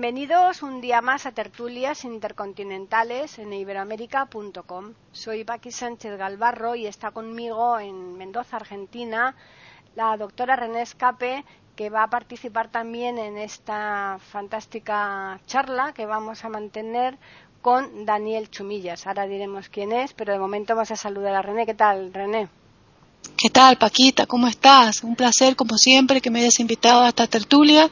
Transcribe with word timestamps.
Bienvenidos 0.00 0.62
un 0.62 0.80
día 0.80 1.02
más 1.02 1.26
a 1.26 1.32
Tertulias 1.32 2.06
Intercontinentales 2.06 3.38
en 3.38 3.52
iberoamérica.com. 3.52 4.94
Soy 5.12 5.44
Paqui 5.44 5.70
Sánchez 5.70 6.16
Galvarro 6.16 6.74
y 6.74 6.86
está 6.86 7.10
conmigo 7.10 7.78
en 7.78 8.16
Mendoza, 8.16 8.56
Argentina, 8.56 9.36
la 9.96 10.16
doctora 10.16 10.56
René 10.56 10.80
Escape, 10.80 11.44
que 11.76 11.90
va 11.90 12.04
a 12.04 12.08
participar 12.08 12.70
también 12.70 13.18
en 13.18 13.36
esta 13.36 14.16
fantástica 14.30 15.38
charla 15.44 15.92
que 15.92 16.06
vamos 16.06 16.46
a 16.46 16.48
mantener 16.48 17.18
con 17.60 18.06
Daniel 18.06 18.48
Chumillas. 18.48 19.06
Ahora 19.06 19.26
diremos 19.26 19.68
quién 19.68 19.92
es, 19.92 20.14
pero 20.14 20.32
de 20.32 20.38
momento 20.38 20.74
vamos 20.74 20.92
a 20.92 20.96
saludar 20.96 21.34
a 21.34 21.42
René. 21.42 21.66
¿Qué 21.66 21.74
tal, 21.74 22.14
René? 22.14 22.48
¿Qué 23.42 23.48
tal, 23.48 23.78
Paquita? 23.78 24.26
¿Cómo 24.26 24.48
estás? 24.48 25.02
Un 25.02 25.16
placer, 25.16 25.56
como 25.56 25.78
siempre, 25.78 26.20
que 26.20 26.28
me 26.28 26.40
hayas 26.40 26.60
invitado 26.60 27.02
a 27.02 27.08
esta 27.08 27.26
tertulia. 27.26 27.90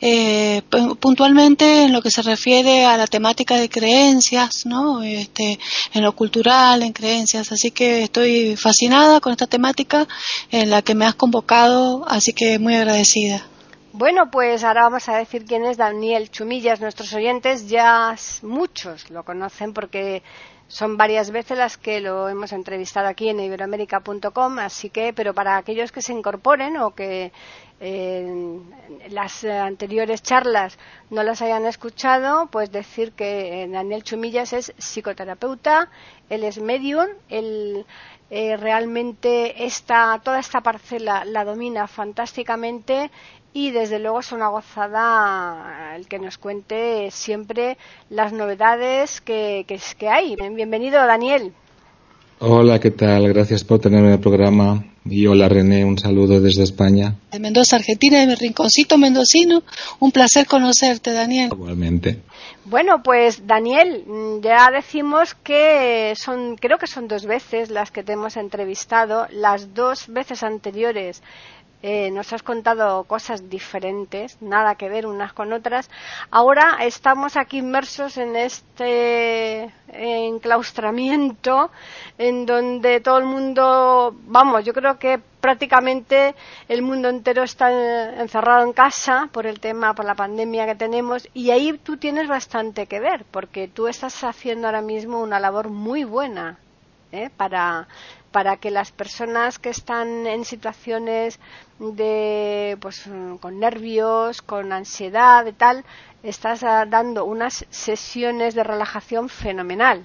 Eh, 0.00 0.62
puntualmente 1.00 1.82
en 1.82 1.92
lo 1.92 2.00
que 2.00 2.12
se 2.12 2.22
refiere 2.22 2.84
a 2.84 2.96
la 2.96 3.08
temática 3.08 3.56
de 3.56 3.68
creencias, 3.68 4.64
¿no? 4.64 5.02
Este, 5.02 5.58
en 5.92 6.02
lo 6.04 6.14
cultural, 6.14 6.84
en 6.84 6.92
creencias. 6.92 7.50
Así 7.50 7.72
que 7.72 8.04
estoy 8.04 8.54
fascinada 8.54 9.18
con 9.18 9.32
esta 9.32 9.48
temática 9.48 10.06
en 10.52 10.70
la 10.70 10.82
que 10.82 10.94
me 10.94 11.04
has 11.04 11.16
convocado, 11.16 12.04
así 12.06 12.32
que 12.32 12.60
muy 12.60 12.76
agradecida. 12.76 13.44
Bueno, 13.92 14.30
pues 14.30 14.62
ahora 14.62 14.82
vamos 14.82 15.08
a 15.08 15.16
decir 15.16 15.46
quién 15.46 15.64
es 15.64 15.78
Daniel 15.78 16.30
Chumillas. 16.30 16.80
Nuestros 16.80 17.12
oyentes 17.12 17.66
ya 17.66 18.14
muchos 18.42 19.10
lo 19.10 19.24
conocen 19.24 19.72
porque 19.72 20.22
son 20.68 20.96
varias 20.96 21.30
veces 21.30 21.58
las 21.58 21.76
que 21.76 22.00
lo 22.00 22.28
hemos 22.28 22.52
entrevistado 22.52 23.08
aquí 23.08 23.28
en 23.28 23.40
iberoamérica.com, 23.40 24.58
así 24.58 24.90
que, 24.90 25.12
pero 25.12 25.32
para 25.32 25.56
aquellos 25.56 25.92
que 25.92 26.02
se 26.02 26.12
incorporen 26.12 26.76
o 26.78 26.90
que 26.94 27.32
eh, 27.78 28.58
las 29.10 29.44
anteriores 29.44 30.22
charlas 30.22 30.78
no 31.10 31.22
las 31.22 31.42
hayan 31.42 31.66
escuchado, 31.66 32.46
pues 32.46 32.72
decir 32.72 33.12
que 33.12 33.62
eh, 33.62 33.68
Daniel 33.68 34.02
Chumillas 34.02 34.52
es 34.52 34.72
psicoterapeuta, 34.78 35.88
él 36.28 36.42
es 36.42 36.58
medium, 36.58 37.06
él 37.28 37.86
eh, 38.30 38.56
realmente 38.56 39.66
esta, 39.66 40.20
toda 40.24 40.40
esta 40.40 40.60
parcela 40.60 41.24
la 41.24 41.44
domina 41.44 41.86
fantásticamente 41.86 43.10
y 43.56 43.70
desde 43.70 43.98
luego 43.98 44.20
es 44.20 44.32
una 44.32 44.48
gozada 44.48 45.94
el 45.96 46.06
que 46.08 46.18
nos 46.18 46.36
cuente 46.36 47.10
siempre 47.10 47.78
las 48.10 48.30
novedades 48.34 49.22
que, 49.22 49.64
que, 49.66 50.08
hay. 50.10 50.36
Bienvenido, 50.36 50.98
Daniel. 51.06 51.54
Hola, 52.38 52.78
¿qué 52.78 52.90
tal? 52.90 53.26
Gracias 53.28 53.64
por 53.64 53.78
tenerme 53.78 54.08
en 54.08 54.12
el 54.12 54.20
programa. 54.20 54.84
Y 55.06 55.26
hola, 55.26 55.48
René, 55.48 55.86
un 55.86 55.98
saludo 55.98 56.38
desde 56.38 56.64
España. 56.64 57.14
De 57.32 57.38
Mendoza, 57.38 57.76
Argentina, 57.76 58.18
de 58.18 58.26
mi 58.26 58.34
rinconcito 58.34 58.98
mendocino. 58.98 59.62
Un 60.00 60.12
placer 60.12 60.46
conocerte, 60.46 61.14
Daniel. 61.14 61.48
Igualmente. 61.50 62.20
Bueno, 62.66 63.02
pues 63.02 63.46
Daniel, 63.46 64.04
ya 64.42 64.68
decimos 64.70 65.34
que 65.34 66.12
son, 66.16 66.56
creo 66.56 66.76
que 66.76 66.88
son 66.88 67.08
dos 67.08 67.24
veces 67.24 67.70
las 67.70 67.90
que 67.90 68.02
te 68.02 68.12
hemos 68.12 68.36
entrevistado. 68.36 69.26
Las 69.30 69.72
dos 69.72 70.08
veces 70.08 70.42
anteriores 70.42 71.22
eh, 71.82 72.10
nos 72.10 72.32
has 72.32 72.42
contado 72.42 73.04
cosas 73.04 73.48
diferentes, 73.48 74.40
nada 74.40 74.74
que 74.76 74.88
ver 74.88 75.06
unas 75.06 75.32
con 75.32 75.52
otras. 75.52 75.90
Ahora 76.30 76.78
estamos 76.80 77.36
aquí 77.36 77.58
inmersos 77.58 78.16
en 78.16 78.34
este 78.36 79.70
enclaustramiento 79.88 81.70
en 82.18 82.46
donde 82.46 83.00
todo 83.00 83.18
el 83.18 83.24
mundo, 83.24 84.16
vamos, 84.24 84.64
yo 84.64 84.72
creo 84.72 84.98
que 84.98 85.20
prácticamente 85.40 86.34
el 86.68 86.82
mundo 86.82 87.08
entero 87.08 87.42
está 87.44 87.70
encerrado 88.20 88.64
en 88.64 88.72
casa 88.72 89.28
por 89.32 89.46
el 89.46 89.60
tema, 89.60 89.94
por 89.94 90.04
la 90.04 90.14
pandemia 90.14 90.66
que 90.66 90.74
tenemos 90.74 91.28
y 91.34 91.50
ahí 91.50 91.78
tú 91.78 91.98
tienes 91.98 92.26
bastante 92.26 92.86
que 92.86 93.00
ver 93.00 93.24
porque 93.30 93.68
tú 93.68 93.86
estás 93.86 94.24
haciendo 94.24 94.66
ahora 94.66 94.82
mismo 94.82 95.20
una 95.20 95.38
labor 95.38 95.68
muy 95.68 96.04
buena 96.04 96.58
¿eh? 97.12 97.30
para 97.36 97.86
para 98.36 98.58
que 98.58 98.70
las 98.70 98.92
personas 98.92 99.58
que 99.58 99.70
están 99.70 100.26
en 100.26 100.44
situaciones 100.44 101.40
de 101.80 102.76
pues 102.82 103.04
con 103.40 103.58
nervios, 103.58 104.42
con 104.42 104.74
ansiedad 104.74 105.46
y 105.46 105.52
tal, 105.54 105.86
estás 106.22 106.62
ah, 106.62 106.84
dando 106.84 107.24
unas 107.24 107.64
sesiones 107.70 108.54
de 108.54 108.62
relajación 108.62 109.30
fenomenal. 109.30 110.04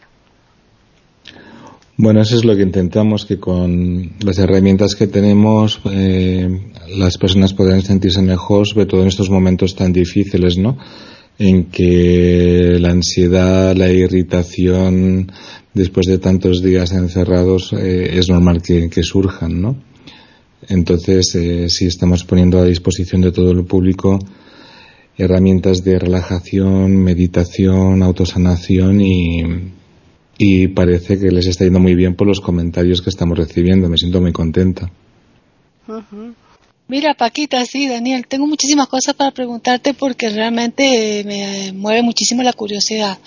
Bueno, 1.97 2.22
eso 2.22 2.38
es 2.38 2.46
lo 2.46 2.56
que 2.56 2.62
intentamos, 2.62 3.25
que 3.25 3.38
con 3.38 4.14
las 4.22 4.38
herramientas 4.40 4.96
que 4.96 5.08
tenemos 5.08 5.81
eh, 5.92 6.72
las 6.88 7.18
personas 7.18 7.53
puedan 7.53 7.81
sentirse 7.81 8.22
mejor, 8.22 8.66
sobre 8.66 8.86
todo 8.86 9.02
en 9.02 9.09
estos 9.09 9.30
momentos 9.30 9.75
tan 9.75 9.92
difíciles, 9.92 10.58
¿no? 10.58 10.78
En 11.44 11.72
que 11.72 12.78
la 12.79 12.91
ansiedad, 12.91 13.75
la 13.75 13.91
irritación, 13.91 15.31
después 15.74 16.06
de 16.06 16.19
tantos 16.19 16.62
días 16.62 16.91
encerrados, 16.91 17.74
eh, 17.74 18.12
es 18.19 18.29
normal 18.29 18.62
que, 18.62 19.02
surjan, 19.02 19.59
¿no? 19.59 19.75
Entonces, 20.69 21.34
eh, 21.34 21.68
sí 21.68 21.88
estamos 21.88 22.25
poniendo 22.25 22.59
a 22.59 22.66
disposición 22.66 23.22
de 23.22 23.31
todo 23.31 23.50
el 23.53 23.66
público 23.66 24.19
herramientas 25.18 25.84
de 25.84 25.97
relajación, 25.97 26.96
meditación, 26.97 28.03
autosanación 28.03 29.01
y, 29.01 29.44
y 30.38 30.68
parece 30.68 31.18
que 31.19 31.31
les 31.31 31.47
está 31.47 31.63
yendo 31.63 31.80
muy 31.80 31.96
bien 31.96 32.13
por 32.13 32.28
los 32.28 32.40
comentarios 32.40 33.01
que 33.01 33.09
estamos 33.09 33.35
recibiendo. 33.35 33.90
Me 33.90 33.97
siento 33.97 34.22
muy 34.22 34.31
contenta. 34.31 34.91
Mira, 36.91 37.13
Paquita, 37.13 37.66
sí, 37.66 37.88
Daniel, 37.88 38.28
tengo 38.28 38.46
muchísimas 38.47 38.90
cosas 38.90 39.13
para 39.13 39.31
preguntarte 39.31 39.94
porque 39.94 40.28
realmente 40.28 41.24
me 41.25 41.72
mueve 41.72 42.02
muchísimo 42.02 42.44
la 42.44 42.52
curiosidad. 42.52 43.18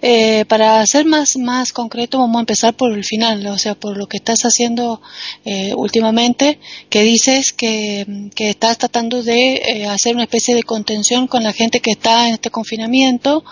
Eh, 0.00 0.44
para 0.46 0.86
ser 0.86 1.04
más, 1.04 1.36
más 1.36 1.72
concreto, 1.72 2.18
vamos 2.18 2.36
a 2.36 2.40
empezar 2.40 2.74
por 2.74 2.92
el 2.92 3.04
final, 3.04 3.44
o 3.48 3.58
sea, 3.58 3.74
por 3.74 3.96
lo 3.96 4.06
que 4.06 4.18
estás 4.18 4.42
haciendo 4.42 5.02
eh, 5.44 5.74
últimamente, 5.74 6.60
que 6.90 7.02
dices 7.02 7.52
que, 7.52 8.30
que 8.36 8.50
estás 8.50 8.78
tratando 8.78 9.24
de 9.24 9.54
eh, 9.54 9.86
hacer 9.86 10.14
una 10.14 10.22
especie 10.22 10.54
de 10.54 10.62
contención 10.62 11.26
con 11.26 11.42
la 11.42 11.52
gente 11.52 11.80
que 11.80 11.90
está 11.90 12.28
en 12.28 12.34
este 12.34 12.50
confinamiento 12.50 13.44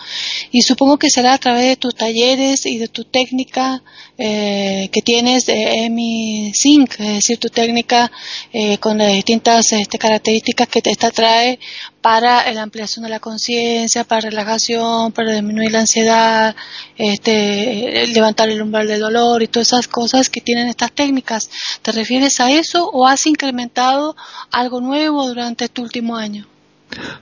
y 0.52 0.62
supongo 0.62 0.96
que 0.96 1.10
será 1.10 1.34
a 1.34 1.38
través 1.38 1.66
de 1.66 1.76
tus 1.76 1.96
talleres 1.96 2.66
y 2.66 2.78
de 2.78 2.86
tu 2.86 3.02
técnica 3.02 3.82
eh, 4.22 4.90
que 4.92 5.00
tienes 5.00 5.46
de 5.46 5.86
EMI 5.86 6.52
Sync, 6.54 6.92
es 7.00 7.14
decir, 7.14 7.38
tu 7.38 7.48
técnica 7.48 8.12
eh, 8.52 8.76
con 8.76 8.98
las 8.98 9.14
distintas 9.14 9.72
este, 9.72 9.96
características 9.96 10.68
que 10.68 10.82
te 10.82 10.90
esta 10.90 11.10
trae 11.10 11.58
para 12.02 12.52
la 12.52 12.60
ampliación 12.60 13.04
de 13.04 13.08
la 13.08 13.18
conciencia, 13.18 14.04
para 14.04 14.28
relajación, 14.28 15.12
para 15.12 15.32
disminuir 15.32 15.72
la 15.72 15.80
ansiedad, 15.80 16.54
este, 16.98 18.08
levantar 18.08 18.50
el 18.50 18.60
umbral 18.60 18.88
del 18.88 19.00
dolor 19.00 19.42
y 19.42 19.48
todas 19.48 19.68
esas 19.68 19.88
cosas 19.88 20.28
que 20.28 20.42
tienen 20.42 20.68
estas 20.68 20.92
técnicas. 20.92 21.48
¿Te 21.80 21.90
refieres 21.90 22.40
a 22.40 22.50
eso 22.50 22.90
o 22.92 23.06
has 23.06 23.26
incrementado 23.26 24.16
algo 24.50 24.82
nuevo 24.82 25.26
durante 25.26 25.64
este 25.64 25.80
último 25.80 26.16
año? 26.16 26.46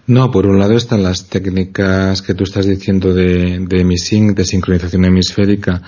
No, 0.09 0.33
por 0.33 0.47
un 0.47 0.59
lado 0.59 0.75
están 0.75 1.05
las 1.05 1.29
técnicas 1.29 2.23
que 2.23 2.35
tú 2.35 2.43
estás 2.43 2.67
diciendo 2.67 3.15
de, 3.15 3.61
de 3.61 3.97
Sync, 3.97 4.37
de 4.37 4.45
sincronización 4.45 5.05
hemisférica, 5.05 5.81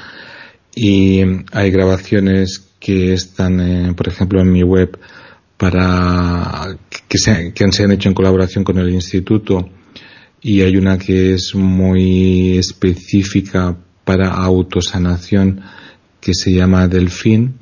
y 0.74 1.20
hay 1.52 1.70
grabaciones 1.70 2.70
que 2.78 3.12
están, 3.12 3.60
eh, 3.60 3.92
por 3.94 4.08
ejemplo, 4.08 4.40
en 4.40 4.52
mi 4.52 4.62
web 4.62 4.98
para 5.56 6.78
que 7.08 7.18
se, 7.18 7.52
que 7.52 7.70
se 7.70 7.84
han 7.84 7.92
hecho 7.92 8.08
en 8.08 8.14
colaboración 8.14 8.64
con 8.64 8.78
el 8.78 8.90
instituto. 8.90 9.68
Y 10.40 10.62
hay 10.62 10.76
una 10.76 10.96
que 10.96 11.34
es 11.34 11.54
muy 11.54 12.56
específica 12.56 13.76
para 14.04 14.30
autosanación 14.30 15.60
que 16.20 16.32
se 16.34 16.52
llama 16.52 16.88
Delfín. 16.88 17.56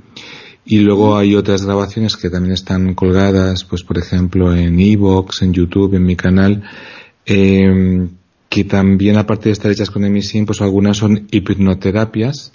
Y 0.64 0.78
luego 0.78 1.16
hay 1.16 1.34
otras 1.34 1.64
grabaciones 1.64 2.16
que 2.16 2.30
también 2.30 2.52
están 2.52 2.94
colgadas 2.94 3.64
pues 3.64 3.82
por 3.82 3.98
ejemplo 3.98 4.54
en 4.54 4.78
Evox, 4.78 5.42
en 5.42 5.54
YouTube, 5.54 5.94
en 5.94 6.04
mi 6.04 6.14
canal 6.14 6.62
eh, 7.24 8.06
que 8.48 8.64
también 8.64 9.16
aparte 9.16 9.48
de 9.48 9.54
estar 9.54 9.70
hechas 9.70 9.90
con 9.90 10.04
Emisim 10.04 10.44
pues 10.44 10.60
algunas 10.60 10.98
son 10.98 11.26
hipnoterapias 11.30 12.52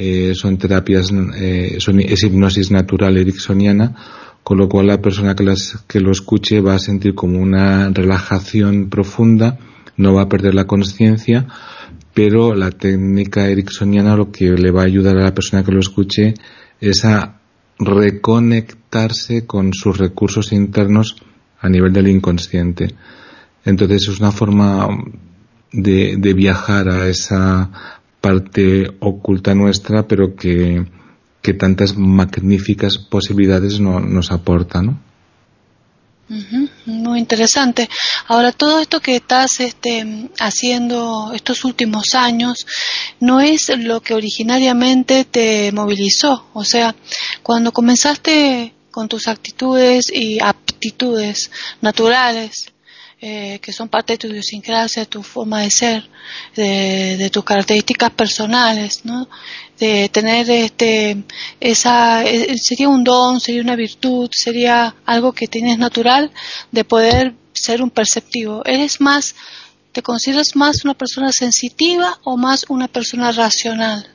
eh, 0.00 0.32
son 0.36 0.58
terapias, 0.58 1.10
eh, 1.36 1.76
es 1.76 2.22
hipnosis 2.22 2.70
natural 2.70 3.16
ericksoniana, 3.16 3.96
con 4.44 4.58
lo 4.58 4.68
cual 4.68 4.86
la 4.86 5.02
persona 5.02 5.34
que, 5.34 5.42
las, 5.42 5.84
que 5.88 5.98
lo 5.98 6.12
escuche 6.12 6.60
va 6.60 6.76
a 6.76 6.78
sentir 6.78 7.16
como 7.16 7.40
una 7.40 7.90
relajación 7.90 8.90
profunda, 8.90 9.58
no 9.96 10.14
va 10.14 10.22
a 10.22 10.28
perder 10.28 10.54
la 10.54 10.68
conciencia, 10.68 11.48
pero 12.14 12.54
la 12.54 12.70
técnica 12.70 13.48
ericksoniana 13.48 14.14
lo 14.14 14.30
que 14.30 14.52
le 14.52 14.70
va 14.70 14.82
a 14.82 14.86
ayudar 14.86 15.16
a 15.18 15.24
la 15.24 15.34
persona 15.34 15.64
que 15.64 15.72
lo 15.72 15.80
escuche 15.80 16.34
es 16.80 17.04
a 17.04 17.40
reconectarse 17.80 19.46
con 19.46 19.74
sus 19.74 19.98
recursos 19.98 20.52
internos 20.52 21.16
a 21.60 21.68
nivel 21.68 21.92
del 21.92 22.06
inconsciente. 22.06 22.94
Entonces 23.64 24.08
es 24.08 24.20
una 24.20 24.30
forma 24.30 24.86
de, 25.72 26.34
viajar 26.34 26.88
a 26.88 27.08
esa 27.08 27.97
parte 28.20 28.90
oculta 29.00 29.54
nuestra, 29.54 30.06
pero 30.06 30.34
que, 30.34 30.86
tantas 31.58 31.96
magníficas 31.96 32.98
posibilidades 32.98 33.80
nos 33.80 34.30
aporta, 34.32 34.82
¿no? 34.82 35.00
Muy 36.84 37.20
interesante. 37.20 37.88
Ahora, 38.26 38.52
todo 38.52 38.80
esto 38.80 39.00
que 39.00 39.16
estás 39.16 39.60
este, 39.60 40.28
haciendo 40.38 41.32
estos 41.34 41.64
últimos 41.64 42.14
años 42.14 42.66
no 43.20 43.40
es 43.40 43.70
lo 43.78 44.02
que 44.02 44.12
originariamente 44.12 45.24
te 45.24 45.72
movilizó. 45.72 46.48
O 46.52 46.64
sea, 46.64 46.94
cuando 47.42 47.72
comenzaste 47.72 48.74
con 48.90 49.08
tus 49.08 49.26
actitudes 49.26 50.12
y 50.12 50.38
aptitudes 50.42 51.50
naturales, 51.80 52.72
eh, 53.20 53.58
que 53.60 53.72
son 53.72 53.88
parte 53.88 54.12
de 54.12 54.18
tu 54.18 54.26
idiosincrasia, 54.28 55.02
de 55.02 55.06
tu 55.06 55.24
forma 55.24 55.62
de 55.62 55.70
ser, 55.70 56.08
de, 56.54 57.28
tus 57.32 57.42
características 57.42 58.10
personales, 58.12 59.04
¿no? 59.04 59.28
De 59.76 60.08
tener 60.08 60.48
este, 60.48 61.24
esa, 61.58 62.24
eh, 62.24 62.56
sería 62.56 62.88
un 62.88 63.02
don, 63.02 63.40
sería 63.40 63.62
una 63.62 63.74
virtud, 63.74 64.30
sería 64.32 64.94
algo 65.04 65.32
que 65.32 65.48
tienes 65.48 65.78
natural 65.78 66.30
de 66.70 66.84
poder 66.84 67.34
ser 67.52 67.82
un 67.82 67.90
perceptivo. 67.90 68.62
¿Eres 68.64 69.00
más, 69.00 69.34
te 69.90 70.00
consideras 70.00 70.54
más 70.54 70.84
una 70.84 70.94
persona 70.94 71.32
sensitiva 71.32 72.20
o 72.22 72.36
más 72.36 72.66
una 72.68 72.86
persona 72.86 73.32
racional? 73.32 74.06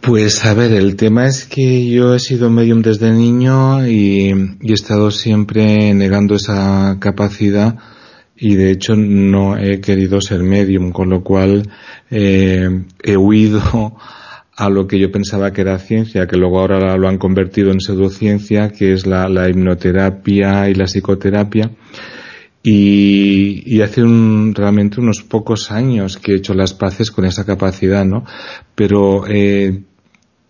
Pues 0.00 0.46
a 0.46 0.54
ver, 0.54 0.72
el 0.72 0.96
tema 0.96 1.26
es 1.26 1.44
que 1.44 1.86
yo 1.90 2.14
he 2.14 2.18
sido 2.18 2.48
medium 2.48 2.80
desde 2.80 3.12
niño 3.12 3.86
y, 3.86 4.30
he 4.62 4.72
estado 4.72 5.10
siempre 5.10 5.92
negando 5.92 6.36
esa 6.36 6.96
capacidad 6.98 7.76
y 8.34 8.54
de 8.54 8.70
hecho 8.70 8.96
no 8.96 9.58
he 9.58 9.80
querido 9.82 10.22
ser 10.22 10.42
medium, 10.42 10.92
con 10.92 11.10
lo 11.10 11.22
cual 11.22 11.68
eh, 12.10 12.84
he 13.02 13.16
huido 13.18 13.94
a 14.56 14.70
lo 14.70 14.86
que 14.86 14.98
yo 14.98 15.12
pensaba 15.12 15.52
que 15.52 15.60
era 15.60 15.78
ciencia, 15.78 16.26
que 16.26 16.38
luego 16.38 16.60
ahora 16.60 16.96
lo 16.96 17.06
han 17.06 17.18
convertido 17.18 17.70
en 17.70 17.80
pseudociencia, 17.80 18.70
que 18.70 18.92
es 18.92 19.06
la, 19.06 19.48
hipnoterapia 19.50 20.70
y 20.70 20.74
la 20.74 20.84
psicoterapia. 20.84 21.72
Y, 22.62 23.80
hace 23.80 24.02
un, 24.02 24.54
realmente 24.54 25.00
unos 25.00 25.22
pocos 25.22 25.70
años 25.70 26.18
que 26.18 26.32
he 26.32 26.36
hecho 26.36 26.52
las 26.52 26.74
paces 26.74 27.10
con 27.10 27.24
esa 27.24 27.46
capacidad, 27.46 28.04
¿no? 28.04 28.24
Pero 28.74 29.26
eh, 29.26 29.82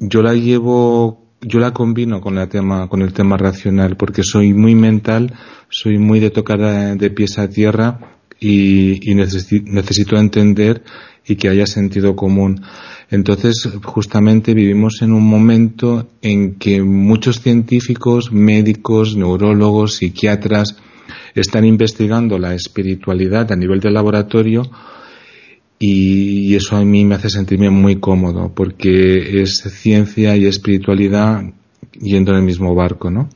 yo 0.00 0.23
la 0.23 0.35
llevo, 0.35 1.26
yo 1.43 1.61
la 1.61 1.73
combino 1.73 2.20
con, 2.20 2.35
la 2.35 2.49
tema, 2.49 2.88
con 2.88 3.02
el 3.02 3.12
tema 3.12 3.37
racional, 3.37 3.97
porque 3.97 4.23
soy 4.23 4.55
muy 4.55 4.75
mental, 4.75 5.35
soy 5.69 5.99
muy 5.99 6.20
de 6.20 6.31
tocar 6.31 6.97
de 6.97 7.11
pies 7.11 7.38
a 7.38 7.49
tierra 7.49 8.00
y, 8.41 9.14
necesito 9.14 10.17
entender 10.17 10.82
y 11.26 11.37
que 11.37 11.50
haya 11.50 11.67
sentido 11.67 12.17
común. 12.17 12.62
Entonces, 13.11 13.69
justamente 13.85 14.55
vivimos 14.55 15.02
en 15.02 15.12
un 15.12 15.29
momento 15.29 16.08
en 16.23 16.55
que 16.55 16.82
muchos 16.82 17.41
científicos, 17.41 18.32
médicos, 18.32 19.17
neurólogos, 19.17 19.97
psiquiatras 19.97 20.76
están 21.35 21.64
investigando 21.64 22.38
la 22.38 22.55
espiritualidad 22.55 23.52
a 23.52 23.56
nivel 23.56 23.81
de 23.81 23.91
laboratorio 23.91 24.70
y, 25.82 26.55
eso 26.55 26.77
a 26.77 26.85
mí 26.85 27.05
me 27.06 27.15
hace 27.15 27.31
sentirme 27.31 27.71
muy 27.71 27.99
cómodo 27.99 28.53
porque 28.55 29.43
es 29.43 29.62
ciencia 29.81 30.37
y 30.37 30.44
espiritualidad 30.44 31.43
yendo 31.99 32.32
en 32.32 32.38
el 32.38 32.44
mismo 32.44 32.75
barco, 32.75 33.11
¿no? 33.11 33.31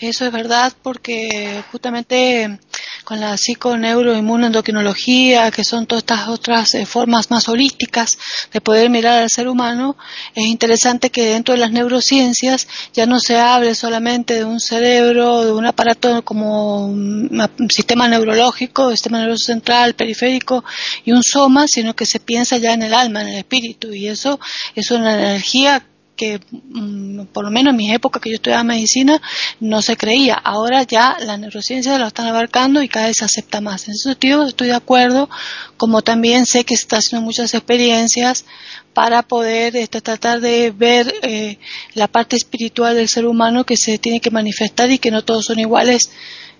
Eso 0.00 0.24
es 0.24 0.32
verdad 0.32 0.72
porque 0.82 1.62
justamente 1.72 2.58
con 3.04 3.20
la 3.20 3.36
psiconeuroinmunoendocrinología, 3.36 5.50
que 5.50 5.64
son 5.64 5.86
todas 5.86 6.02
estas 6.02 6.28
otras 6.28 6.74
eh, 6.74 6.86
formas 6.86 7.30
más 7.30 7.48
holísticas 7.48 8.18
de 8.52 8.60
poder 8.60 8.90
mirar 8.90 9.22
al 9.22 9.30
ser 9.30 9.48
humano, 9.48 9.96
es 10.34 10.46
interesante 10.46 11.10
que 11.10 11.26
dentro 11.26 11.54
de 11.54 11.60
las 11.60 11.70
neurociencias 11.72 12.68
ya 12.92 13.06
no 13.06 13.20
se 13.20 13.38
hable 13.38 13.74
solamente 13.74 14.34
de 14.34 14.44
un 14.44 14.60
cerebro, 14.60 15.44
de 15.44 15.52
un 15.52 15.66
aparato 15.66 16.22
como 16.24 16.86
un 16.86 17.30
sistema 17.68 18.08
neurológico, 18.08 18.90
sistema 18.90 19.18
nervioso 19.18 19.46
central, 19.46 19.94
periférico 19.94 20.64
y 21.04 21.12
un 21.12 21.22
soma, 21.22 21.66
sino 21.68 21.94
que 21.94 22.06
se 22.06 22.20
piensa 22.20 22.56
ya 22.58 22.72
en 22.72 22.82
el 22.82 22.94
alma, 22.94 23.22
en 23.22 23.28
el 23.28 23.38
espíritu, 23.38 23.92
y 23.92 24.08
eso 24.08 24.38
es 24.74 24.90
una 24.90 25.14
energía 25.14 25.86
que 26.16 26.40
mm, 26.50 27.26
por 27.32 27.44
lo 27.44 27.50
menos 27.50 27.72
en 27.72 27.76
mi 27.76 27.92
época 27.92 28.20
que 28.20 28.30
yo 28.30 28.36
estudiaba 28.36 28.64
medicina 28.64 29.20
no 29.60 29.82
se 29.82 29.96
creía. 29.96 30.34
Ahora 30.34 30.82
ya 30.82 31.16
la 31.20 31.36
neurociencia 31.36 31.98
lo 31.98 32.06
están 32.06 32.26
abarcando 32.26 32.82
y 32.82 32.88
cada 32.88 33.06
vez 33.06 33.16
se 33.18 33.24
acepta 33.24 33.60
más. 33.60 33.88
En 33.88 33.94
ese 33.94 34.10
sentido 34.10 34.46
estoy 34.46 34.68
de 34.68 34.74
acuerdo, 34.74 35.28
como 35.76 36.02
también 36.02 36.46
sé 36.46 36.64
que 36.64 36.76
se 36.76 36.82
está 36.82 36.98
haciendo 36.98 37.24
muchas 37.24 37.54
experiencias 37.54 38.44
para 38.92 39.22
poder 39.22 39.76
este, 39.76 40.00
tratar 40.00 40.40
de 40.40 40.70
ver 40.70 41.12
eh, 41.22 41.58
la 41.94 42.08
parte 42.08 42.36
espiritual 42.36 42.94
del 42.94 43.08
ser 43.08 43.26
humano 43.26 43.64
que 43.64 43.76
se 43.76 43.98
tiene 43.98 44.20
que 44.20 44.30
manifestar 44.30 44.90
y 44.90 44.98
que 44.98 45.10
no 45.10 45.22
todos 45.22 45.46
son 45.46 45.58
iguales. 45.58 46.10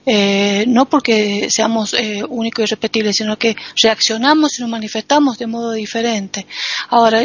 Eh, 0.04 0.64
no 0.66 0.88
porque 0.88 1.46
seamos 1.48 1.94
eh, 1.94 2.24
únicos 2.28 2.64
y 2.64 2.66
repetibles, 2.66 3.16
sino 3.16 3.38
que 3.38 3.54
reaccionamos 3.80 4.58
y 4.58 4.62
nos 4.62 4.70
manifestamos 4.70 5.38
de 5.38 5.46
modo 5.46 5.72
diferente. 5.72 6.46
Ahora, 6.88 7.22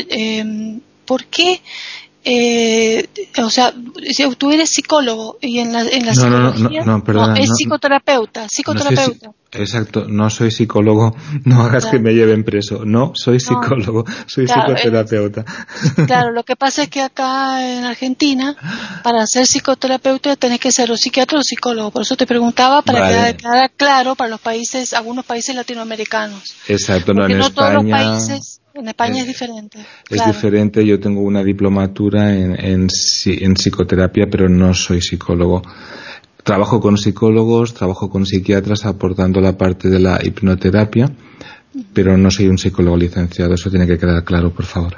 ¿por 1.05 1.25
qué 1.25 1.61
eh, 2.29 3.07
o 3.41 3.49
sea, 3.49 3.73
tú 4.37 4.51
eres 4.51 4.69
psicólogo 4.69 5.37
y 5.39 5.59
en 5.59 5.71
la, 5.71 5.81
en 5.83 6.05
la 6.05 6.13
no, 6.13 6.51
psicología 6.51 6.83
no, 6.83 6.97
no, 6.97 7.35
es 7.35 7.49
psicoterapeuta, 7.55 8.49
psicoterapeuta. 8.49 9.31
Exacto, 9.59 10.05
no 10.07 10.29
soy 10.29 10.51
psicólogo, 10.51 11.15
no 11.45 11.61
hagas 11.61 11.85
que 11.85 11.99
me 11.99 12.13
lleven 12.13 12.43
preso, 12.43 12.85
no 12.85 13.11
soy 13.15 13.39
psicólogo, 13.39 14.05
soy 14.25 14.47
psicoterapeuta. 14.47 15.45
claro, 16.05 16.31
lo 16.31 16.43
que 16.45 16.55
pasa 16.55 16.83
es 16.83 16.89
que 16.89 17.01
acá 17.01 17.77
en 17.77 17.85
Argentina, 17.85 18.55
para 19.03 19.25
ser 19.25 19.45
psicoterapeuta 19.45 20.35
tenés 20.35 20.59
que 20.59 20.71
ser 20.71 20.91
o 20.91 20.97
psiquiatra 20.97 21.39
o 21.39 21.43
psicólogo, 21.43 21.91
por 21.91 22.01
eso 22.01 22.15
te 22.15 22.25
preguntaba 22.25 22.81
para 22.81 23.31
que 23.31 23.37
quedara 23.37 23.69
claro 23.69 24.15
para 24.15 24.29
los 24.29 24.41
países, 24.41 24.93
algunos 24.93 25.25
países 25.25 25.55
latinoamericanos. 25.55 26.55
Exacto, 26.67 27.13
no 27.13 27.25
en 27.25 27.37
no 27.37 27.47
España. 27.47 27.71
Todos 27.71 27.83
los 27.83 27.91
países 27.91 28.61
en 28.73 28.87
España 28.87 29.21
es, 29.21 29.27
diferente. 29.27 29.79
Es 30.09 30.25
diferente, 30.25 30.85
yo 30.85 30.99
tengo 30.99 31.21
una 31.21 31.43
diplomatura 31.43 32.35
en, 32.35 32.53
en, 32.63 32.87
en 33.25 33.53
psicoterapia, 33.55 34.27
pero 34.29 34.47
no 34.47 34.73
soy 34.73 35.01
psicólogo. 35.01 35.63
Trabajo 36.47 36.79
con 36.79 36.97
psicólogos, 36.97 37.73
trabajo 37.73 38.09
con 38.09 38.25
psiquiatras 38.25 38.85
aportando 38.85 39.41
la 39.41 39.57
parte 39.57 39.89
de 39.89 39.99
la 39.99 40.17
hipnoterapia 40.23 41.11
pero 41.93 42.17
no 42.17 42.31
soy 42.31 42.47
un 42.47 42.57
psicólogo 42.57 42.97
licenciado, 42.97 43.53
eso 43.53 43.69
tiene 43.69 43.85
que 43.85 43.97
quedar 43.97 44.23
claro, 44.23 44.51
por 44.51 44.65
favor. 44.65 44.97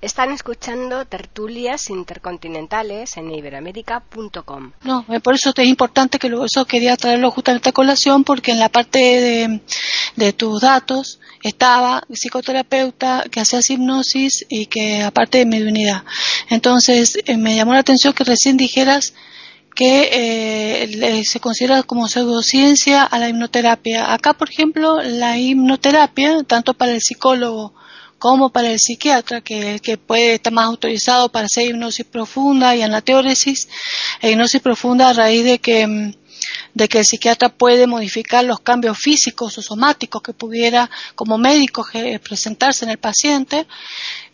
Están 0.00 0.30
escuchando 0.30 1.04
tertulias 1.06 1.90
intercontinentales 1.90 3.16
en 3.16 3.30
iberoamérica.com. 3.30 4.72
No, 4.84 5.04
eh, 5.08 5.20
por 5.20 5.34
eso 5.34 5.52
es 5.56 5.66
importante 5.66 6.18
que 6.18 6.28
eso 6.28 6.64
quería 6.64 6.96
traerlo 6.96 7.30
justamente 7.30 7.70
a 7.70 7.72
colación, 7.72 8.22
porque 8.22 8.52
en 8.52 8.60
la 8.60 8.68
parte 8.68 8.98
de, 8.98 9.60
de 10.16 10.32
tus 10.32 10.60
datos 10.60 11.18
estaba 11.42 12.02
psicoterapeuta 12.12 13.24
que 13.30 13.40
hacía 13.40 13.60
hipnosis 13.68 14.46
y 14.48 14.66
que 14.66 15.02
aparte 15.02 15.38
de 15.38 15.46
mediunidad. 15.46 16.04
Entonces, 16.50 17.18
eh, 17.24 17.36
me 17.36 17.56
llamó 17.56 17.72
la 17.72 17.80
atención 17.80 18.12
que 18.12 18.24
recién 18.24 18.56
dijeras 18.56 19.14
que 19.76 20.08
eh, 20.80 21.24
se 21.24 21.38
considera 21.38 21.82
como 21.82 22.08
pseudociencia 22.08 23.04
a 23.04 23.18
la 23.18 23.28
hipnoterapia. 23.28 24.12
Acá, 24.12 24.32
por 24.32 24.48
ejemplo, 24.50 25.02
la 25.02 25.38
hipnoterapia, 25.38 26.42
tanto 26.44 26.72
para 26.72 26.92
el 26.92 27.02
psicólogo 27.02 27.74
como 28.18 28.48
para 28.48 28.70
el 28.70 28.80
psiquiatra, 28.80 29.42
que, 29.42 29.98
puede 30.06 30.34
estar 30.34 30.52
más 30.52 30.64
autorizado 30.64 31.28
para 31.28 31.44
hacer 31.44 31.68
hipnosis 31.68 32.06
profunda 32.06 32.74
y 32.74 32.80
anateóresis, 32.80 33.68
e 34.22 34.30
hipnosis 34.30 34.62
profunda 34.62 35.10
a 35.10 35.12
raíz 35.12 35.60
que 35.60 36.14
de 36.74 36.88
que 36.88 36.98
el 36.98 37.04
psiquiatra 37.04 37.48
puede 37.48 37.86
modificar 37.86 38.44
los 38.44 38.60
cambios 38.60 38.98
físicos 38.98 39.56
o 39.58 39.62
somáticos 39.62 40.22
que 40.22 40.32
pudiera 40.32 40.90
como 41.14 41.38
médico 41.38 41.86
presentarse 42.22 42.84
en 42.84 42.90
el 42.90 42.98
paciente 42.98 43.66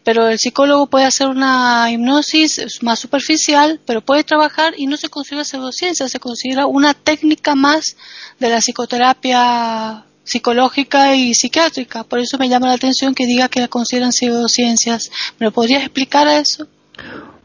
pero 0.04 0.28
el 0.28 0.38
psicólogo 0.38 0.86
puede 0.86 1.04
hacer 1.04 1.28
una 1.28 1.90
hipnosis 1.90 2.82
más 2.82 2.98
superficial, 2.98 3.80
pero 3.86 4.00
puede 4.00 4.24
trabajar 4.24 4.74
y 4.76 4.86
no 4.86 4.96
se 4.96 5.08
considera 5.08 5.44
pseudociencia, 5.44 6.08
se 6.08 6.18
considera 6.18 6.66
una 6.66 6.94
técnica 6.94 7.54
más 7.54 7.96
de 8.40 8.48
la 8.48 8.60
psicoterapia 8.60 10.04
psicológica 10.24 11.14
y 11.14 11.34
psiquiátrica. 11.34 12.04
Por 12.04 12.20
eso 12.20 12.38
me 12.38 12.48
llama 12.48 12.68
la 12.68 12.74
atención 12.74 13.14
que 13.14 13.26
diga 13.26 13.48
que 13.48 13.60
la 13.60 13.68
consideran 13.68 14.12
pseudociencias. 14.12 15.10
¿Me 15.38 15.46
lo 15.46 15.52
podrías 15.52 15.82
explicar 15.82 16.26
a 16.26 16.38
eso? 16.38 16.66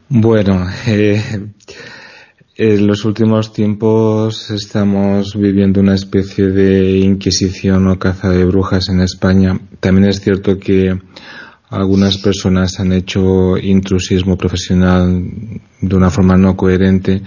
Bueno, 0.08 0.66
eh, 0.86 1.50
en 2.56 2.86
los 2.86 3.04
últimos 3.04 3.52
tiempos 3.52 4.50
estamos 4.50 5.36
viviendo 5.36 5.80
una 5.80 5.94
especie 5.94 6.46
de 6.46 6.98
inquisición 6.98 7.86
o 7.88 7.98
caza 7.98 8.30
de 8.30 8.44
brujas 8.44 8.88
en 8.88 9.00
España 9.00 9.60
también 9.80 10.08
es 10.08 10.20
cierto 10.20 10.58
que 10.58 10.98
algunas 11.70 12.18
personas 12.18 12.80
han 12.80 12.92
hecho 12.92 13.56
intrusismo 13.58 14.36
profesional 14.36 15.22
de 15.80 15.96
una 15.96 16.10
forma 16.10 16.36
no 16.36 16.56
coherente 16.56 17.22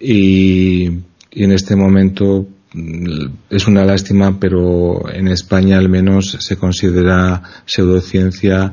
y, 0.00 0.84
y 1.30 1.44
en 1.44 1.52
este 1.52 1.76
momento 1.76 2.46
mm, 2.72 3.26
es 3.50 3.66
una 3.66 3.84
lástima, 3.84 4.38
pero 4.38 5.08
en 5.12 5.28
España 5.28 5.78
al 5.78 5.88
menos 5.88 6.36
se 6.40 6.56
considera 6.56 7.42
pseudociencia 7.64 8.72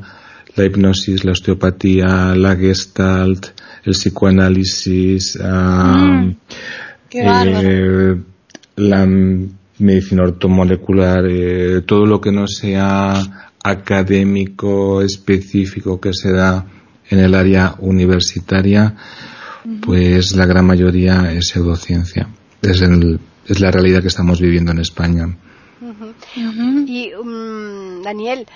la 0.55 0.65
hipnosis, 0.65 1.23
la 1.23 1.31
osteopatía, 1.31 2.35
la 2.35 2.55
gestalt, 2.55 3.47
el 3.85 3.93
psicoanálisis, 3.93 5.37
Mm, 5.41 6.35
eh, 7.13 8.15
la 8.77 9.05
medicina 9.79 10.23
ortomolecular, 10.23 11.25
eh, 11.27 11.81
todo 11.85 12.05
lo 12.05 12.21
que 12.21 12.31
no 12.31 12.47
sea 12.47 13.50
académico 13.63 15.01
específico 15.01 15.99
que 15.99 16.13
se 16.13 16.31
da 16.31 16.65
en 17.09 17.19
el 17.19 17.35
área 17.35 17.75
universitaria, 17.79 18.95
pues 19.85 20.35
la 20.35 20.45
gran 20.45 20.65
mayoría 20.65 21.31
es 21.33 21.49
pseudociencia. 21.49 22.27
Es, 22.61 22.81
el- 22.81 23.19
es 23.47 23.59
la 23.59 23.71
realidad 23.71 24.01
que 24.01 24.07
estamos 24.07 24.39
viviendo 24.39 24.71
en 24.71 24.79
España. 24.79 25.27
Y, 26.87 27.11
mm, 27.23 28.01
Daniel, 28.03 28.47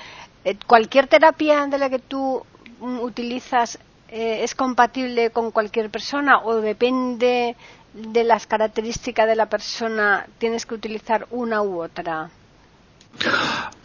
eh, 0.44 0.56
¿cualquier 0.66 1.08
terapia 1.08 1.66
de 1.68 1.78
la 1.78 1.90
que 1.90 2.00
tú 2.00 2.44
mm, 2.80 3.00
utilizas 3.00 3.80
eh, 4.10 4.44
es 4.44 4.54
compatible 4.56 5.32
con 5.32 5.52
cualquier 5.52 5.90
persona 5.90 6.40
o 6.44 6.56
depende 6.62 7.56
de 7.94 8.24
las 8.24 8.46
características 8.46 9.28
de 9.28 9.36
la 9.36 9.48
persona, 9.48 10.28
tienes 10.38 10.66
que 10.66 10.76
utilizar 10.76 11.28
una 11.32 11.62
u 11.62 11.82
otra? 11.82 12.30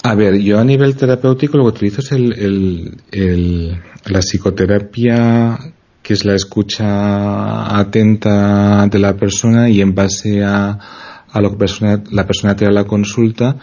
A 0.03 0.15
ver, 0.15 0.39
yo 0.39 0.59
a 0.59 0.65
nivel 0.65 0.97
terapéutico 0.97 1.59
lo 1.59 1.65
que 1.65 1.77
utilizo 1.77 2.01
es 2.01 2.13
el, 2.13 2.97
el- 3.13 3.79
la 4.07 4.21
psicoterapia, 4.21 5.59
que 6.03 6.15
es 6.15 6.25
la 6.25 6.35
escucha 6.35 7.79
atenta 7.79 8.87
de 8.89 8.99
la 8.99 9.15
persona 9.17 9.69
y 9.69 9.81
en 9.83 9.95
base 9.95 10.43
a, 10.43 10.79
a 11.31 11.41
lo 11.41 11.51
que 11.51 11.57
persona- 11.59 12.03
la 12.11 12.27
persona 12.27 12.57
te 12.57 12.65
da 12.65 12.71
la 12.71 12.85
consulta, 12.85 13.57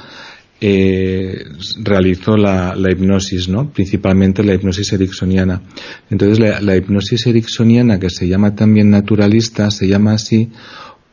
eh, 0.62 1.43
realizo 1.83 2.38
la, 2.38 2.75
la 2.75 2.91
hipnosis, 2.91 3.47
¿no? 3.50 3.69
Principalmente 3.71 4.43
la 4.43 4.53
hipnosis 4.53 4.93
ericksoniana. 4.93 5.62
Entonces 6.09 6.39
la, 6.39 6.62
la 6.62 6.75
hipnosis 6.75 7.25
ericksoniana, 7.27 8.00
que 8.00 8.09
se 8.09 8.27
llama 8.27 8.55
también 8.55 8.89
naturalista, 8.91 9.69
se 9.71 9.88
llama 9.88 10.13
así 10.13 10.51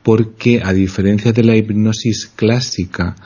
porque 0.03 0.61
a 0.63 0.73
diferencia 0.75 1.33
de 1.33 1.45
la 1.45 1.57
hipnosis 1.57 2.31
clásica, 2.37 3.17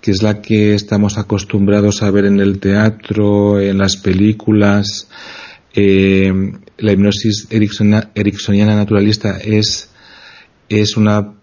que 0.00 0.10
es 0.12 0.22
la 0.22 0.40
que 0.40 0.74
estamos 0.74 1.18
acostumbrados 1.18 2.02
a 2.02 2.10
ver 2.10 2.24
en 2.24 2.40
el 2.40 2.58
teatro, 2.58 3.60
en 3.60 3.78
las 3.78 3.96
películas, 3.96 5.08
eh, 5.74 6.32
la 6.78 6.92
hipnosis 6.92 7.46
ericksoniana 7.50 8.74
naturalista 8.74 9.38
es, 9.38 9.90
es 10.68 10.96
una 10.96 11.34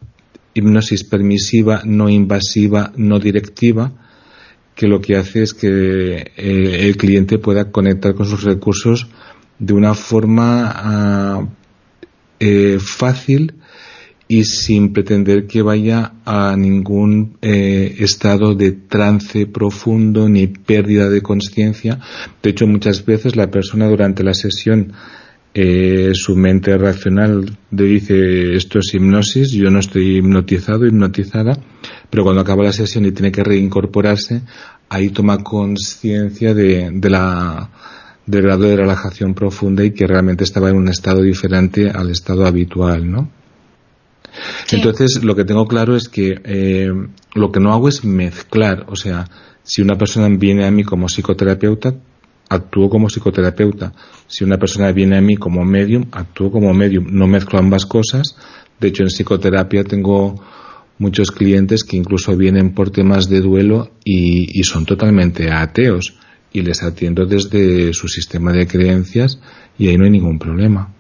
hipnosis 0.54 1.04
permisiva, 1.04 1.82
no 1.86 2.10
invasiva, 2.10 2.92
no 2.98 3.20
directiva, 3.20 3.94
que 4.76 4.88
lo 4.88 5.02
que 5.02 5.16
hace 5.16 5.44
es 5.44 5.54
que 5.54 6.32
eh, 6.36 6.88
el 6.88 6.98
cliente 6.98 7.38
pueda 7.38 7.72
conectar 7.72 8.16
con 8.16 8.26
sus 8.26 8.44
recursos 8.44 9.08
de 9.60 9.74
una 9.74 9.94
forma 9.94 10.72
ah, 10.76 11.48
eh, 12.40 12.78
fácil 12.80 13.56
y 14.28 14.44
sin 14.44 14.92
pretender 14.92 15.48
que 15.48 15.62
vaya 15.62 16.14
a 16.26 16.56
ningún 16.58 17.38
eh, 17.42 17.96
estado 18.00 18.56
de 18.56 18.72
trance 18.74 19.46
profundo 19.48 20.28
ni 20.28 20.48
pérdida 20.48 21.10
de 21.10 21.22
conciencia. 21.22 22.00
De 22.44 22.50
hecho, 22.50 22.68
muchas 22.68 23.06
veces 23.06 23.36
la 23.36 23.50
persona 23.50 23.88
durante 23.88 24.24
la 24.24 24.34
sesión 24.34 24.94
eh, 25.54 26.12
su 26.14 26.36
mente 26.36 26.78
racional 26.78 27.58
le 27.72 27.84
dice 27.84 28.56
esto 28.56 28.80
es 28.80 28.94
hipnosis, 28.94 29.52
yo 29.54 29.72
no 29.72 29.80
estoy 29.80 30.18
hipnotizado, 30.18 30.86
hipnotizada, 30.86 31.58
pero 32.10 32.24
cuando 32.24 32.42
acaba 32.42 32.66
la 32.66 32.74
sesión 32.74 33.06
y 33.06 33.12
tiene 33.12 33.32
que 33.32 33.44
reincorporarse, 33.44 34.42
ahí 34.90 35.10
toma 35.10 35.44
conciencia 35.44 36.54
de, 36.54 36.92
de 36.94 37.10
la 37.10 37.72
del 38.28 38.42
grado 38.42 38.64
de 38.64 38.76
relajación 38.76 39.34
profunda 39.34 39.86
y 39.86 39.92
que 39.92 40.06
realmente 40.06 40.44
estaba 40.44 40.70
en 40.70 40.76
un 40.76 40.90
estado 40.90 41.22
diferente 41.22 41.90
al 41.90 42.12
estado 42.12 42.46
habitual, 42.46 43.10
¿no? 43.10 43.32
Sí. 44.66 44.78
Entonces, 44.78 45.24
lo 45.24 45.36
que 45.36 45.46
tengo 45.46 45.68
claro 45.68 45.96
es 45.96 46.10
que 46.10 46.40
eh, 46.44 46.92
lo 47.34 47.52
que 47.52 47.60
no 47.60 47.74
hago 47.74 47.90
es 47.90 48.04
mezclar. 48.04 48.86
O 48.90 48.96
sea, 48.96 49.30
si 49.64 49.82
una 49.82 49.98
persona 49.98 50.28
viene 50.30 50.66
a 50.66 50.72
mí 50.72 50.84
como 50.84 51.08
psicoterapeuta, 51.08 51.94
actúo 52.50 52.90
como 52.90 53.08
psicoterapeuta. 53.10 53.94
Si 54.28 54.44
una 54.44 54.58
persona 54.58 54.92
viene 54.92 55.18
a 55.18 55.22
mí 55.22 55.38
como 55.38 55.64
medium, 55.66 56.06
actúo 56.12 56.52
como 56.52 56.74
medium. 56.74 57.08
No 57.12 57.28
mezclo 57.28 57.60
ambas 57.60 57.86
cosas. 57.86 58.36
De 58.80 58.90
hecho, 58.90 59.04
en 59.04 59.10
psicoterapia 59.10 59.84
tengo 59.84 60.42
muchos 61.00 61.32
clientes 61.32 61.84
que 61.84 61.98
incluso 61.98 62.36
vienen 62.36 62.74
por 62.74 62.90
temas 62.90 63.30
de 63.30 63.42
duelo 63.42 63.92
y, 64.04 64.60
y 64.60 64.64
son 64.64 64.86
totalmente 64.86 65.52
ateos. 65.52 66.16
Y 66.54 66.62
les 66.62 66.82
atiendo 66.82 67.26
desde 67.26 67.94
su 67.94 68.08
sistema 68.08 68.52
de 68.52 68.68
creencias 68.68 69.40
y 69.78 69.90
ahí 69.90 69.98
no 69.98 70.06
hay 70.06 70.12
ningún 70.12 70.40
problema. 70.40 70.94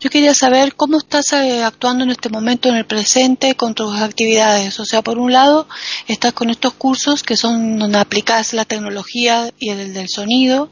Yo 0.00 0.10
quería 0.10 0.34
saber 0.34 0.74
cómo 0.74 0.98
estás 0.98 1.32
eh, 1.32 1.64
actuando 1.64 2.04
en 2.04 2.10
este 2.10 2.28
momento, 2.28 2.68
en 2.68 2.76
el 2.76 2.86
presente, 2.86 3.54
con 3.54 3.74
tus 3.74 3.96
actividades. 4.00 4.78
O 4.78 4.84
sea, 4.84 5.02
por 5.02 5.18
un 5.18 5.32
lado, 5.32 5.66
estás 6.06 6.32
con 6.32 6.50
estos 6.50 6.74
cursos 6.74 7.22
que 7.22 7.36
son 7.36 7.78
donde 7.78 7.98
aplicas 7.98 8.52
la 8.52 8.64
tecnología 8.64 9.50
y 9.58 9.70
el 9.70 9.94
del 9.94 10.08
sonido, 10.08 10.70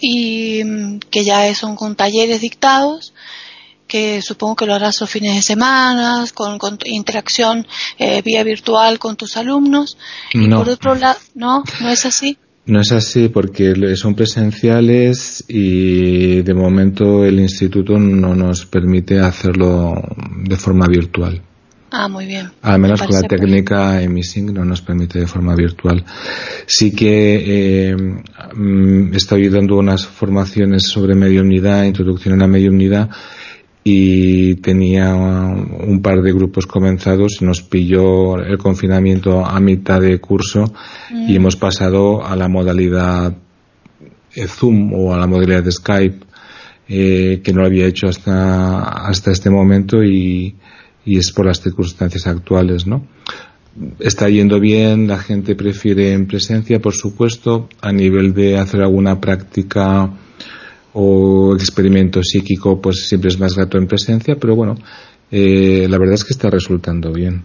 y 0.00 0.62
mm, 0.64 0.98
que 1.10 1.24
ya 1.24 1.52
son 1.54 1.76
con 1.76 1.96
talleres 1.96 2.40
dictados, 2.40 3.12
que 3.86 4.22
supongo 4.22 4.56
que 4.56 4.66
lo 4.66 4.74
harás 4.74 5.00
los 5.00 5.10
fines 5.10 5.34
de 5.34 5.42
semana, 5.42 6.24
con, 6.34 6.58
con 6.58 6.78
interacción 6.84 7.66
eh, 7.98 8.22
vía 8.22 8.42
virtual 8.42 8.98
con 8.98 9.16
tus 9.16 9.36
alumnos. 9.36 9.96
Y 10.32 10.48
por 10.48 10.68
otro 10.68 10.94
lado, 10.94 11.18
no, 11.34 11.62
no 11.80 11.88
es 11.88 12.04
así. 12.06 12.38
No 12.66 12.80
es 12.80 12.90
así 12.90 13.28
porque 13.28 13.74
son 13.94 14.14
presenciales 14.14 15.44
y 15.46 16.42
de 16.42 16.54
momento 16.54 17.24
el 17.24 17.38
instituto 17.38 17.96
no 17.96 18.34
nos 18.34 18.66
permite 18.66 19.20
hacerlo 19.20 19.94
de 20.42 20.56
forma 20.56 20.86
virtual. 20.88 21.40
Ah, 21.92 22.08
muy 22.08 22.26
bien. 22.26 22.50
Al 22.62 22.80
menos 22.80 23.00
Me 23.00 23.06
con 23.06 23.22
la 23.22 23.28
técnica 23.28 24.02
emising 24.02 24.52
no 24.52 24.64
nos 24.64 24.82
permite 24.82 25.20
de 25.20 25.26
forma 25.28 25.54
virtual. 25.54 26.04
Sí 26.66 26.90
que 26.92 27.90
eh, 27.90 27.96
mm, 27.96 29.14
estoy 29.14 29.48
dando 29.48 29.76
unas 29.76 30.04
formaciones 30.04 30.88
sobre 30.88 31.14
mediunidad, 31.14 31.84
introducción 31.84 32.34
a 32.34 32.38
la 32.38 32.48
mediunidad 32.48 33.08
y 33.88 34.56
tenía 34.56 35.14
un 35.14 36.02
par 36.02 36.20
de 36.20 36.32
grupos 36.32 36.66
comenzados, 36.66 37.40
nos 37.40 37.62
pilló 37.62 38.36
el 38.36 38.58
confinamiento 38.58 39.46
a 39.46 39.60
mitad 39.60 40.00
de 40.00 40.18
curso 40.18 40.64
y 41.08 41.36
hemos 41.36 41.54
pasado 41.54 42.26
a 42.26 42.34
la 42.34 42.48
modalidad 42.48 43.36
eh, 44.34 44.48
Zoom 44.48 44.92
o 44.92 45.14
a 45.14 45.18
la 45.18 45.28
modalidad 45.28 45.62
de 45.62 45.70
Skype 45.70 46.26
eh, 46.88 47.40
que 47.44 47.52
no 47.52 47.60
lo 47.60 47.68
había 47.68 47.86
hecho 47.86 48.08
hasta, 48.08 49.06
hasta 49.06 49.30
este 49.30 49.50
momento 49.50 50.02
y, 50.02 50.56
y 51.04 51.18
es 51.18 51.30
por 51.30 51.46
las 51.46 51.60
circunstancias 51.60 52.26
actuales, 52.26 52.88
¿no? 52.88 53.06
Está 54.00 54.28
yendo 54.28 54.58
bien, 54.58 55.06
la 55.06 55.18
gente 55.18 55.54
prefiere 55.54 56.12
en 56.12 56.26
presencia, 56.26 56.80
por 56.80 56.94
supuesto, 56.94 57.68
a 57.80 57.92
nivel 57.92 58.34
de 58.34 58.58
hacer 58.58 58.80
alguna 58.82 59.20
práctica 59.20 60.10
o 60.98 61.54
experimento 61.54 62.22
psíquico, 62.22 62.80
pues 62.80 63.06
siempre 63.06 63.28
es 63.28 63.38
más 63.38 63.54
grato 63.54 63.76
en 63.76 63.86
presencia, 63.86 64.36
pero 64.36 64.56
bueno, 64.56 64.76
eh, 65.30 65.86
la 65.90 65.98
verdad 65.98 66.14
es 66.14 66.24
que 66.24 66.32
está 66.32 66.48
resultando 66.48 67.12
bien. 67.12 67.42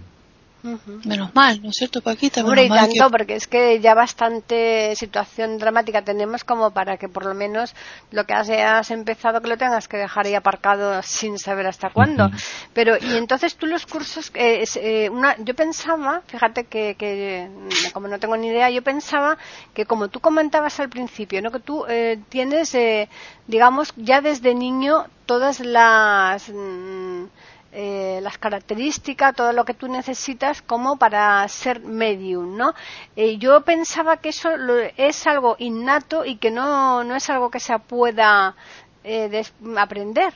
Menos 1.05 1.33
mal, 1.33 1.61
¿no 1.61 1.69
es 1.69 1.75
cierto, 1.75 2.01
Paquita? 2.01 2.41
Hombre, 2.41 2.63
y 2.65 2.69
tanto, 2.69 3.05
que- 3.05 3.17
porque 3.17 3.35
es 3.35 3.47
que 3.47 3.79
ya 3.79 3.93
bastante 3.95 4.95
situación 4.95 5.57
dramática 5.57 6.03
tenemos 6.03 6.43
como 6.43 6.71
para 6.71 6.97
que 6.97 7.09
por 7.09 7.25
lo 7.25 7.33
menos 7.33 7.73
lo 8.11 8.25
que 8.25 8.33
has, 8.33 8.91
empezado 8.91 9.41
que 9.41 9.47
lo 9.47 9.57
tengas 9.57 9.87
que 9.87 9.97
dejar 9.97 10.25
ahí 10.27 10.35
aparcado 10.35 11.01
sin 11.03 11.39
saber 11.39 11.65
hasta 11.67 11.89
cuándo. 11.89 12.29
Pero, 12.73 12.95
y 12.97 13.17
entonces 13.17 13.55
tú 13.55 13.65
los 13.65 13.85
cursos, 13.85 14.31
eh, 14.35 14.61
es, 14.61 14.75
eh, 14.77 15.09
una, 15.11 15.35
yo 15.39 15.55
pensaba, 15.55 16.21
fíjate 16.27 16.65
que, 16.65 16.95
que 16.97 17.49
como 17.93 18.07
no 18.07 18.19
tengo 18.19 18.37
ni 18.37 18.47
idea, 18.47 18.69
yo 18.69 18.83
pensaba 18.83 19.37
que 19.73 19.85
como 19.85 20.09
tú 20.09 20.19
comentabas 20.19 20.79
al 20.79 20.89
principio, 20.89 21.41
¿no? 21.41 21.51
que 21.51 21.59
tú 21.59 21.85
eh, 21.87 22.19
tienes, 22.29 22.75
eh, 22.75 23.09
digamos, 23.47 23.93
ya 23.97 24.21
desde 24.21 24.53
niño 24.53 25.05
todas 25.25 25.59
las... 25.59 26.49
mm, 26.49 27.25
eh, 27.73 28.19
las 28.21 28.37
características, 28.37 29.35
todo 29.35 29.53
lo 29.53 29.63
que 29.65 29.73
tú 29.73 29.87
necesitas 29.87 30.61
como 30.61 30.97
para 30.97 31.47
ser 31.47 31.79
medium, 31.81 32.57
¿no? 32.57 32.73
Eh, 33.15 33.37
yo 33.37 33.61
pensaba 33.61 34.17
que 34.17 34.29
eso 34.29 34.57
lo- 34.57 34.75
es 34.97 35.25
algo 35.27 35.55
innato 35.59 36.25
y 36.25 36.35
que 36.35 36.51
no, 36.51 37.03
no 37.03 37.15
es 37.15 37.29
algo 37.29 37.49
que 37.49 37.59
se 37.59 37.77
pueda 37.79 38.55
eh, 39.03 39.29
des- 39.29 39.53
aprender. 39.77 40.33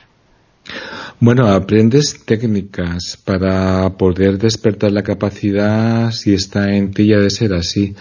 Bueno, 1.20 1.46
aprendes 1.46 2.24
técnicas 2.24 3.16
para 3.24 3.90
poder 3.96 4.38
despertar 4.38 4.90
la 4.90 5.02
capacidad 5.02 6.10
si 6.10 6.34
está 6.34 6.74
en 6.74 6.90
ti 6.92 7.06
ya 7.08 7.18
de 7.18 7.30
ser 7.30 7.54
así. 7.54 7.94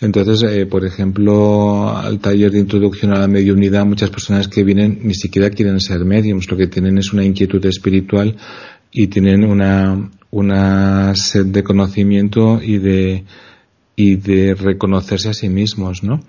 Entonces, 0.00 0.42
eh, 0.50 0.66
por 0.66 0.84
ejemplo, 0.84 1.88
al 1.96 2.18
taller 2.18 2.50
de 2.50 2.58
introducción 2.58 3.12
a 3.14 3.18
la 3.18 3.28
mediunidad, 3.28 3.86
muchas 3.86 4.10
personas 4.10 4.46
que 4.48 4.62
vienen 4.62 5.00
ni 5.02 5.14
siquiera 5.14 5.48
quieren 5.50 5.80
ser 5.80 6.04
mediums, 6.04 6.50
lo 6.50 6.56
que 6.56 6.66
tienen 6.66 6.98
es 6.98 7.12
una 7.14 7.24
inquietud 7.24 7.64
espiritual 7.64 8.36
y 8.90 9.08
tienen 9.08 9.44
una, 9.44 10.10
una 10.30 11.14
sed 11.14 11.46
de 11.46 11.62
conocimiento 11.62 12.60
y 12.62 12.78
de, 12.78 13.24
y 13.94 14.16
de 14.16 14.54
reconocerse 14.54 15.30
a 15.30 15.34
sí 15.34 15.48
mismos, 15.48 16.02
¿no? 16.02 16.20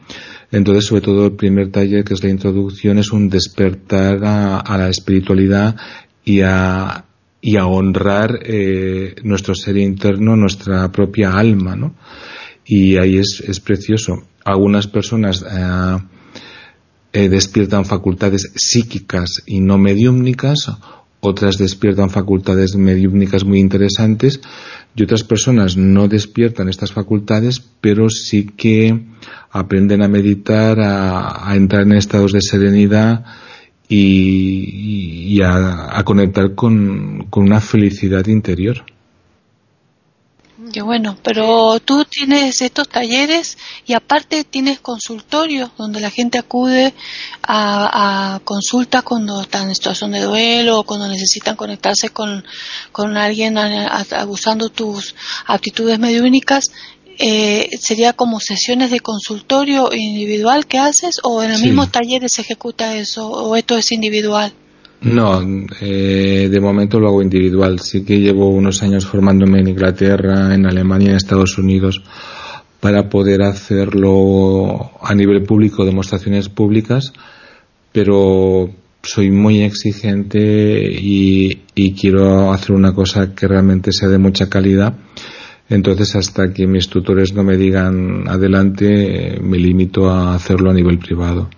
Entonces, 0.52 0.86
sobre 0.86 1.02
todo 1.02 1.26
el 1.26 1.34
primer 1.34 1.72
taller, 1.72 2.04
que 2.04 2.14
es 2.14 2.24
la 2.24 2.30
introducción, 2.30 2.98
es 2.98 3.12
un 3.12 3.30
despertar 3.30 4.20
a, 4.24 4.78
la 4.78 4.90
espiritualidad 4.90 5.76
y 6.24 6.42
a, 6.42 7.06
y 7.42 7.58
a 7.58 7.66
honrar 7.66 8.40
eh, 8.44 9.16
nuestro 9.24 9.56
ser 9.56 9.78
interno, 9.78 10.36
nuestra 10.36 10.90
propia 10.92 11.32
alma, 11.34 11.76
¿no? 11.76 11.96
y 12.68 12.98
ahí 12.98 13.18
es, 13.18 13.42
es 13.48 13.60
precioso. 13.60 14.24
Algunas 14.44 14.88
personas 14.88 15.44
eh, 15.50 15.98
eh, 17.14 17.30
despiertan 17.30 17.86
facultades 17.86 18.52
psíquicas 18.56 19.42
y 19.46 19.62
no 19.62 19.78
mediúmnicas, 19.78 20.72
otras 21.28 21.58
despiertan 21.58 22.10
facultades 22.10 22.76
mediúmnicas 22.76 23.44
muy 23.44 23.60
interesantes 23.60 24.42
y 24.96 25.04
otras 25.04 25.24
personas 25.24 25.78
no 25.78 26.08
despiertan 26.08 26.70
estas 26.70 26.92
facultades, 26.92 27.62
pero 27.82 28.10
sí 28.10 28.48
que 28.58 29.00
aprenden 29.52 30.02
a 30.02 30.08
meditar, 30.08 30.80
a, 30.80 31.54
entrar 31.56 31.84
en 31.84 31.94
estados 31.94 32.34
de 32.34 32.42
serenidad 32.42 33.26
y, 33.88 35.40
a, 35.44 36.02
conectar 36.04 36.56
con 36.56 37.28
una 37.32 37.62
felicidad 37.62 38.26
interior. 38.28 38.84
Qué 40.72 40.82
bueno, 40.82 41.18
pero 41.24 41.80
tú 41.80 42.04
tienes 42.06 42.62
estos 42.62 42.90
talleres 42.90 43.58
y 43.86 43.94
aparte 43.94 44.44
tienes 44.44 44.80
consultorios 44.80 45.70
donde 45.78 46.00
la 46.00 46.10
gente 46.10 46.38
acude 46.38 46.94
a, 47.44 48.36
a 48.36 48.40
consultas 48.40 49.04
cuando 49.04 49.42
están 49.42 49.70
en 49.70 49.76
situación 49.76 50.12
de 50.12 50.22
duelo 50.22 50.80
o 50.80 50.84
cuando 50.84 51.08
necesitan 51.08 51.56
conectarse 51.56 52.10
con, 52.10 52.44
alguien 53.18 53.58
abusando 53.58 54.70
tus 54.70 55.16
aptitudes 55.46 56.00
mediúnicas. 56.00 56.72
Eh, 57.20 57.70
¿Sería 57.80 58.14
como 58.14 58.40
sesiones 58.40 58.92
de 58.92 59.00
consultorio 59.00 59.90
individual 59.94 60.68
que 60.68 60.78
haces 60.78 61.16
o 61.24 61.42
en 61.42 61.52
el 61.52 61.62
mismo 61.62 61.88
taller 61.88 62.30
se 62.30 62.42
ejecuta 62.42 62.96
eso 62.96 63.28
o 63.28 63.56
esto 63.56 63.78
es 63.78 63.92
individual? 63.92 64.54
No, 65.02 65.42
eh, 65.80 66.50
de 66.50 66.60
momento 66.60 67.00
lo 67.00 67.08
hago 67.08 67.22
individual. 67.22 67.80
Sí 67.80 68.04
que 68.04 68.20
llevo 68.20 68.50
unos 68.50 68.82
años 68.82 69.06
formándome 69.06 69.60
en 69.60 69.68
Inglaterra, 69.68 70.54
en 70.54 70.66
Alemania, 70.66 71.10
en 71.10 71.16
Estados 71.16 71.58
Unidos, 71.58 72.02
para 72.80 73.10
poder 73.10 73.44
hacerlo 73.44 74.92
a 75.02 75.14
nivel 75.14 75.44
público, 75.44 75.86
demostraciones 75.86 76.50
públicas, 76.50 77.14
pero 77.92 78.70
soy 79.04 79.32
muy 79.32 79.62
exigente 79.62 80.92
y, 80.92 81.62
y 81.76 81.94
quiero 81.94 82.52
hacer 82.52 82.76
una 82.76 82.94
cosa 82.94 83.34
que 83.34 83.48
realmente 83.48 83.92
sea 83.92 84.10
de 84.10 84.18
mucha 84.18 84.50
calidad. 84.50 84.96
Entonces, 85.70 86.16
hasta 86.16 86.54
que 86.54 86.66
mis 86.66 86.88
tutores 86.88 87.34
no 87.34 87.44
me 87.44 87.58
digan 87.58 88.28
adelante, 88.28 89.38
me 89.42 89.58
limito 89.58 90.10
a 90.10 90.34
hacerlo 90.34 90.72
a 90.72 90.74
nivel 90.74 90.98
privado. 90.98 91.50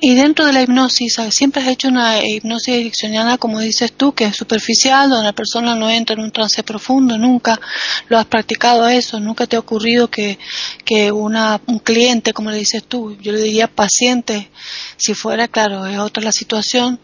Y 0.00 0.14
dentro 0.14 0.46
de 0.46 0.52
la 0.52 0.62
hipnosis, 0.62 1.16
siempre 1.30 1.60
has 1.60 1.68
hecho 1.68 1.88
una 1.88 2.24
hipnosis 2.24 2.74
ericksoniana, 2.74 3.36
como 3.36 3.58
dices 3.58 3.92
tú, 3.92 4.12
que 4.12 4.24
es 4.24 4.36
superficial, 4.36 5.10
donde 5.10 5.24
la 5.24 5.32
persona 5.32 5.74
no 5.74 5.90
entra 5.90 6.14
en 6.14 6.22
un 6.22 6.30
trance 6.30 6.62
profundo, 6.62 7.18
nunca 7.18 7.60
lo 8.08 8.18
has 8.18 8.26
practicado 8.26 8.86
eso, 8.88 9.18
nunca 9.18 9.46
te 9.46 9.56
ha 9.56 9.60
ocurrido 9.60 10.08
que, 10.08 10.38
que 10.84 11.10
una, 11.10 11.60
un 11.66 11.80
cliente, 11.80 12.32
como 12.32 12.50
le 12.50 12.58
dices 12.58 12.84
tú, 12.84 13.16
yo 13.20 13.32
le 13.32 13.40
diría 13.40 13.66
paciente, 13.66 14.50
si 14.96 15.14
fuera, 15.14 15.48
claro, 15.48 15.86
es 15.86 15.98
otra 15.98 16.22
la 16.22 16.32
situación, 16.32 17.00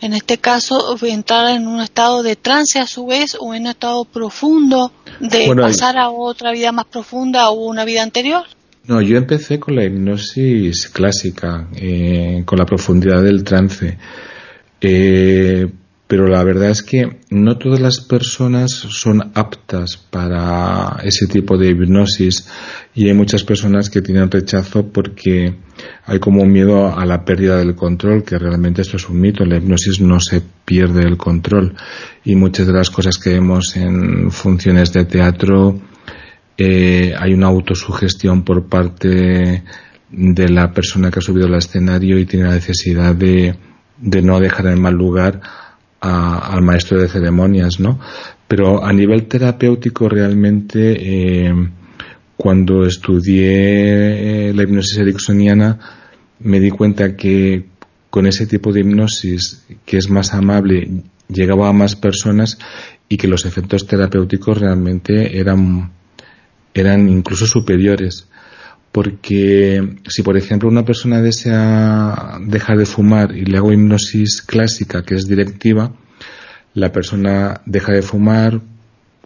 en 0.00 0.12
este 0.12 0.38
caso, 0.38 0.96
entrar 1.02 1.48
en 1.48 1.66
un 1.66 1.80
estado 1.80 2.22
de 2.22 2.36
trance 2.36 2.78
a 2.78 2.86
su 2.86 3.06
vez 3.06 3.36
o 3.40 3.54
en 3.54 3.62
un 3.62 3.68
estado 3.68 4.04
profundo 4.04 4.92
de 5.20 5.52
pasar 5.56 5.96
a 5.96 6.10
otra 6.10 6.52
vida 6.52 6.70
más 6.70 6.84
profunda 6.84 7.48
o 7.48 7.54
una 7.54 7.84
vida 7.84 8.02
anterior. 8.02 8.46
No, 8.88 9.00
yo 9.00 9.16
empecé 9.16 9.58
con 9.58 9.74
la 9.74 9.84
hipnosis 9.84 10.88
clásica, 10.88 11.68
eh, 11.74 12.42
con 12.44 12.58
la 12.58 12.66
profundidad 12.66 13.22
del 13.22 13.42
trance. 13.42 13.98
Eh, 14.80 15.66
pero 16.06 16.28
la 16.28 16.44
verdad 16.44 16.70
es 16.70 16.84
que 16.84 17.18
no 17.30 17.58
todas 17.58 17.80
las 17.80 17.98
personas 18.00 18.70
son 18.70 19.32
aptas 19.34 19.96
para 19.96 21.00
ese 21.02 21.26
tipo 21.26 21.58
de 21.58 21.70
hipnosis 21.70 22.48
y 22.94 23.08
hay 23.08 23.14
muchas 23.14 23.42
personas 23.42 23.90
que 23.90 24.02
tienen 24.02 24.30
rechazo 24.30 24.86
porque 24.86 25.56
hay 26.04 26.18
como 26.20 26.42
un 26.42 26.52
miedo 26.52 26.96
a 26.96 27.04
la 27.06 27.24
pérdida 27.24 27.58
del 27.58 27.74
control, 27.74 28.22
que 28.22 28.38
realmente 28.38 28.82
esto 28.82 28.98
es 28.98 29.08
un 29.08 29.20
mito, 29.20 29.44
la 29.44 29.56
hipnosis 29.56 30.00
no 30.00 30.20
se 30.20 30.42
pierde 30.64 31.02
el 31.02 31.16
control 31.16 31.74
y 32.24 32.36
muchas 32.36 32.68
de 32.68 32.72
las 32.72 32.90
cosas 32.90 33.18
que 33.18 33.30
vemos 33.30 33.76
en 33.76 34.30
funciones 34.30 34.92
de 34.92 35.06
teatro 35.06 35.80
eh, 36.58 37.14
hay 37.18 37.34
una 37.34 37.48
autosugestión 37.48 38.42
por 38.42 38.66
parte 38.66 39.62
de 40.10 40.48
la 40.48 40.72
persona 40.72 41.10
que 41.10 41.18
ha 41.18 41.22
subido 41.22 41.46
al 41.46 41.54
escenario 41.54 42.18
y 42.18 42.26
tiene 42.26 42.46
la 42.46 42.54
necesidad 42.54 43.14
de, 43.14 43.56
no 44.00 44.40
dejar 44.40 44.66
en 44.66 44.80
mal 44.80 44.94
lugar 44.94 45.40
al 46.00 46.62
maestro 46.62 47.00
de 47.00 47.08
ceremonias, 47.08 47.80
¿no? 47.80 47.98
Pero 48.46 48.84
a 48.84 48.92
nivel 48.92 49.26
terapéutico 49.26 50.08
realmente 50.08 50.96
eh, 51.48 51.52
cuando 52.36 52.86
estudié 52.86 54.50
eh, 54.50 54.54
la 54.54 54.62
hipnosis 54.62 54.98
ericksoniana 54.98 55.78
me 56.38 56.60
di 56.60 56.70
cuenta 56.70 57.16
que 57.16 57.66
con 58.10 58.26
ese 58.26 58.46
tipo 58.46 58.72
de 58.72 58.80
hipnosis 58.80 59.64
que 59.84 59.96
es 59.96 60.08
más 60.10 60.32
amable 60.32 61.02
llegaba 61.28 61.68
a 61.68 61.72
más 61.72 61.96
personas 61.96 62.58
y 63.08 63.16
que 63.16 63.26
los 63.26 63.46
efectos 63.46 63.86
terapéuticos 63.86 64.58
realmente 64.58 65.38
eran 65.40 65.90
eran 66.80 67.08
incluso 67.08 67.46
superiores. 67.46 68.28
Porque 68.92 69.98
si, 70.08 70.22
por 70.22 70.36
ejemplo, 70.36 70.68
una 70.68 70.84
persona 70.84 71.20
desea 71.20 72.38
dejar 72.40 72.78
de 72.78 72.86
fumar 72.86 73.36
y 73.36 73.44
le 73.44 73.58
hago 73.58 73.72
hipnosis 73.72 74.40
clásica, 74.42 75.02
que 75.02 75.16
es 75.16 75.28
directiva, 75.28 75.92
la 76.72 76.92
persona 76.92 77.60
deja 77.66 77.92
de 77.92 78.02
fumar 78.02 78.60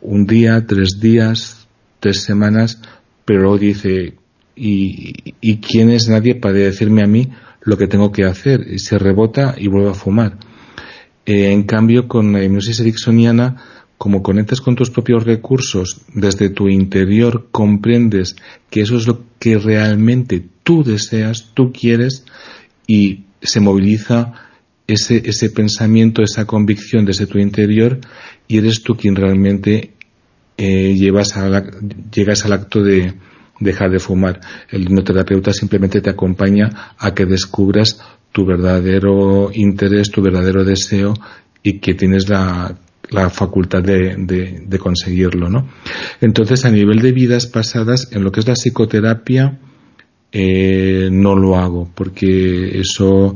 un 0.01 0.27
día, 0.27 0.67
tres 0.67 0.99
días, 1.01 1.69
tres 2.01 2.23
semanas, 2.23 2.81
pero 3.25 3.43
luego 3.43 3.59
dice, 3.59 4.15
¿y, 4.57 5.57
quién 5.61 5.91
es 5.91 6.09
nadie 6.09 6.35
para 6.35 6.55
decirme 6.55 7.03
a 7.03 7.07
mí 7.07 7.31
lo 7.63 7.77
que 7.77 7.87
tengo 7.87 8.11
que 8.11 8.25
hacer? 8.25 8.67
Y 8.69 8.79
se 8.79 8.99
rebota 8.99 9.55
y 9.57 9.69
vuelve 9.69 9.91
a 9.91 9.95
fumar. 9.95 10.39
Eh, 11.27 11.53
en 11.53 11.63
cambio, 11.65 12.09
con 12.09 12.33
la 12.33 12.43
hipnosis 12.43 12.81
ericksoniana, 12.81 13.57
como 14.01 14.23
conectas 14.23 14.63
con 14.63 14.77
tus 14.77 14.89
propios 14.89 15.25
recursos, 15.25 16.01
desde 16.15 16.49
tu 16.49 16.71
interior 16.71 17.49
comprendes 17.51 18.35
que 18.71 18.81
eso 18.81 18.97
es 18.97 19.07
lo 19.07 19.25
que 19.39 19.59
realmente 19.59 20.43
tú 20.63 20.83
deseas, 20.83 21.51
tú 21.53 21.71
quieres, 21.71 22.25
y 22.87 23.25
se 23.43 23.61
moviliza 23.61 24.33
ese, 24.87 25.21
ese 25.27 25.51
pensamiento, 25.51 26.23
esa 26.23 26.47
convicción 26.47 27.05
desde 27.05 27.27
tu 27.27 27.39
interior, 27.39 28.01
y 28.49 28.57
eres 28.57 28.83
tú 28.83 28.97
quien 28.97 29.17
realmente 29.17 29.93
eh, 30.57 30.95
llevas 30.95 31.35
llegas 32.11 32.47
al 32.47 32.55
acto 32.55 32.83
de 32.83 33.13
dejar 33.59 33.91
de 33.91 33.99
fumar. 33.99 34.41
El 34.71 34.85
hipnoterapeuta 34.85 35.53
simplemente 35.53 36.01
te 36.01 36.09
acompaña 36.09 36.95
a 36.97 37.13
que 37.13 37.27
descubras 37.27 38.01
tu 38.33 38.47
verdadero 38.47 39.51
interés, 39.53 40.11
tu 40.11 40.23
verdadero 40.23 40.65
deseo 40.65 41.13
y 41.63 41.81
que 41.81 41.93
tienes 41.93 42.31
la 42.31 42.79
la 43.11 43.29
facultad 43.31 43.83
de, 43.83 44.17
de, 44.17 44.79
conseguirlo, 44.79 45.49
¿no? 45.49 45.69
Entonces, 46.21 46.65
a 46.65 46.71
nivel 46.71 47.01
de 47.01 47.13
vidas 47.13 47.47
pasadas, 47.47 48.09
en 48.13 48.23
lo 48.23 48.31
que 48.31 48.41
es 48.41 48.47
la 48.47 48.55
psicoterapia, 48.55 49.59
eh, 50.33 51.09
no 51.11 51.35
lo 51.35 51.57
hago, 51.57 51.91
porque 51.95 52.79
eso 52.79 53.35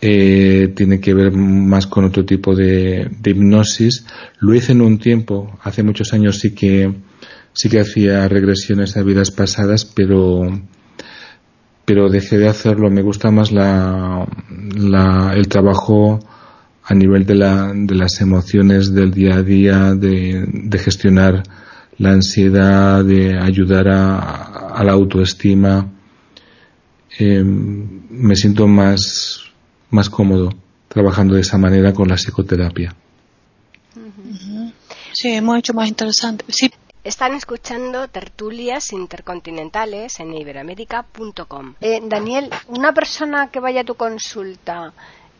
eh, 0.00 0.72
tiene 0.76 1.00
que 1.00 1.12
ver 1.12 1.32
más 1.32 1.86
con 1.86 2.04
otro 2.04 2.24
tipo 2.24 2.54
de, 2.54 3.10
de, 3.20 3.30
hipnosis. 3.30 4.06
Lo 4.38 4.54
hice 4.54 4.72
en 4.72 4.80
un 4.80 4.98
tiempo, 4.98 5.58
hace 5.62 5.82
muchos 5.82 6.12
años 6.12 6.38
sí 6.38 6.54
que 6.54 6.92
sí 7.52 7.68
que 7.68 7.80
hacía 7.80 8.28
regresiones 8.28 8.96
a 8.96 9.02
vidas 9.02 9.32
pasadas, 9.32 9.84
pero 9.84 10.42
pero 11.84 12.08
dejé 12.08 12.38
de 12.38 12.48
hacerlo. 12.48 12.88
Me 12.90 13.02
gusta 13.02 13.32
más 13.32 13.50
la, 13.50 14.24
la 14.76 15.32
el 15.34 15.48
trabajo 15.48 16.20
a 16.90 16.94
nivel 16.94 17.24
de, 17.24 17.36
la, 17.36 17.72
de 17.72 17.94
las 17.94 18.20
emociones 18.20 18.92
del 18.92 19.12
día 19.12 19.36
a 19.36 19.42
día, 19.44 19.94
de, 19.94 20.76
gestionar 20.76 21.40
la 21.98 22.10
ansiedad, 22.10 23.04
de 23.04 23.38
ayudar 23.38 23.86
a, 23.88 24.82
la 24.82 24.90
autoestima, 24.90 25.88
em, 27.16 28.02
me 28.10 28.34
siento 28.34 28.66
más, 28.66 29.40
más 29.90 30.10
cómodo. 30.10 30.50
trabajando 30.88 31.36
de 31.36 31.42
esa 31.42 31.58
manera 31.58 31.92
con 31.92 32.08
la 32.08 32.16
psicoterapia. 32.16 32.92
Sí, 35.12 35.28
hemos 35.28 35.58
hecho 35.58 35.74
más 35.74 35.86
interesante. 35.88 36.44
Sí. 36.48 36.72
Están 37.04 37.34
escuchando 37.34 38.08
tertulias 38.08 38.92
intercontinentales 38.92 40.18
en 40.18 40.34
iberoamérica.com. 40.34 41.74
Eh, 41.80 42.00
Daniel, 42.02 42.50
una 42.66 42.92
persona 42.92 43.48
que 43.52 43.60
vaya 43.60 43.82
a 43.82 43.84
tu 43.84 43.94
consulta 43.94 44.92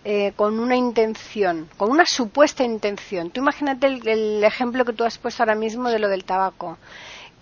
eh, 0.04 0.32
con 0.36 0.58
una 0.58 0.76
intención, 0.76 1.68
con 1.76 1.90
una 1.90 2.06
supuesta 2.06 2.64
intención, 2.64 3.30
tú 3.30 3.40
imagínate 3.40 3.86
el, 3.86 4.42
ejemplo 4.42 4.84
que 4.84 4.92
tú 4.92 5.04
has 5.04 5.18
puesto 5.18 5.42
ahora 5.42 5.54
mismo 5.54 5.90
de 5.90 5.98
lo 5.98 6.08
del 6.08 6.24
tabaco, 6.24 6.78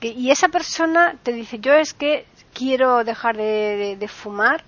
y 0.00 0.30
esa 0.30 0.48
persona 0.48 1.16
te 1.22 1.32
dice, 1.32 1.58
yo 1.58 1.72
es 1.72 1.92
que 1.92 2.24
quiero 2.54 3.04
dejar 3.04 3.36
de, 3.36 4.08
fumar, 4.08 4.64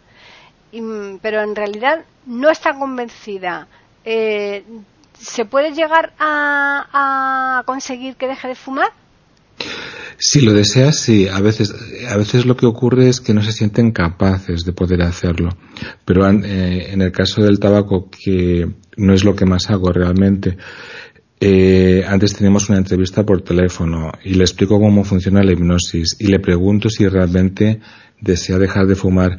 pero 1.23 1.43
en 1.43 1.55
realidad 1.55 2.05
no 2.27 2.51
está 2.51 2.75
convencida. 2.75 3.69
Eh, 4.05 4.65
¿Se 5.19 5.45
puede 5.45 5.73
llegar 5.73 6.13
a 6.19 7.63
conseguir 7.65 8.17
que 8.17 8.27
deje 8.27 8.49
de 8.49 8.55
fumar? 8.57 8.91
Si 10.17 10.41
lo 10.41 10.53
deseas, 10.53 10.99
sí. 10.99 11.29
A 11.29 11.41
veces, 11.41 11.75
a 12.09 12.17
veces 12.17 12.47
lo 12.47 12.57
que 12.57 12.67
ocurre 12.67 13.09
es 13.09 13.21
que 13.21 13.35
no 13.35 13.43
se 13.43 13.53
sienten 13.53 13.93
capaces 13.93 14.65
de 14.65 14.73
poder 14.73 15.03
hacerlo. 15.03 15.51
Pero 16.05 16.29
eh, 16.29 16.93
en 16.93 17.03
el 17.03 17.13
caso 17.13 17.43
del 17.43 17.59
tabaco, 17.59 18.11
que 18.11 18.69
no 18.97 19.15
es 19.15 19.25
lo 19.25 19.35
que 19.35 19.47
más 19.47 19.71
hago 19.71 19.93
realmente, 19.93 20.57
eh, 21.43 22.05
antes 22.07 22.35
teníamos 22.35 22.69
una 22.69 22.77
entrevista 22.77 23.25
por 23.25 23.41
teléfono 23.41 24.13
y 24.23 24.35
le 24.35 24.45
explico 24.45 24.79
cómo 24.79 25.05
funciona 25.05 25.43
la 25.43 25.53
hipnosis 25.53 26.17
y 26.19 26.27
le 26.27 26.39
pregunto 26.39 26.91
si 26.91 27.09
realmente 27.09 27.81
desea 28.21 28.59
dejar 28.59 28.87
de 28.87 28.95
fumar 28.95 29.39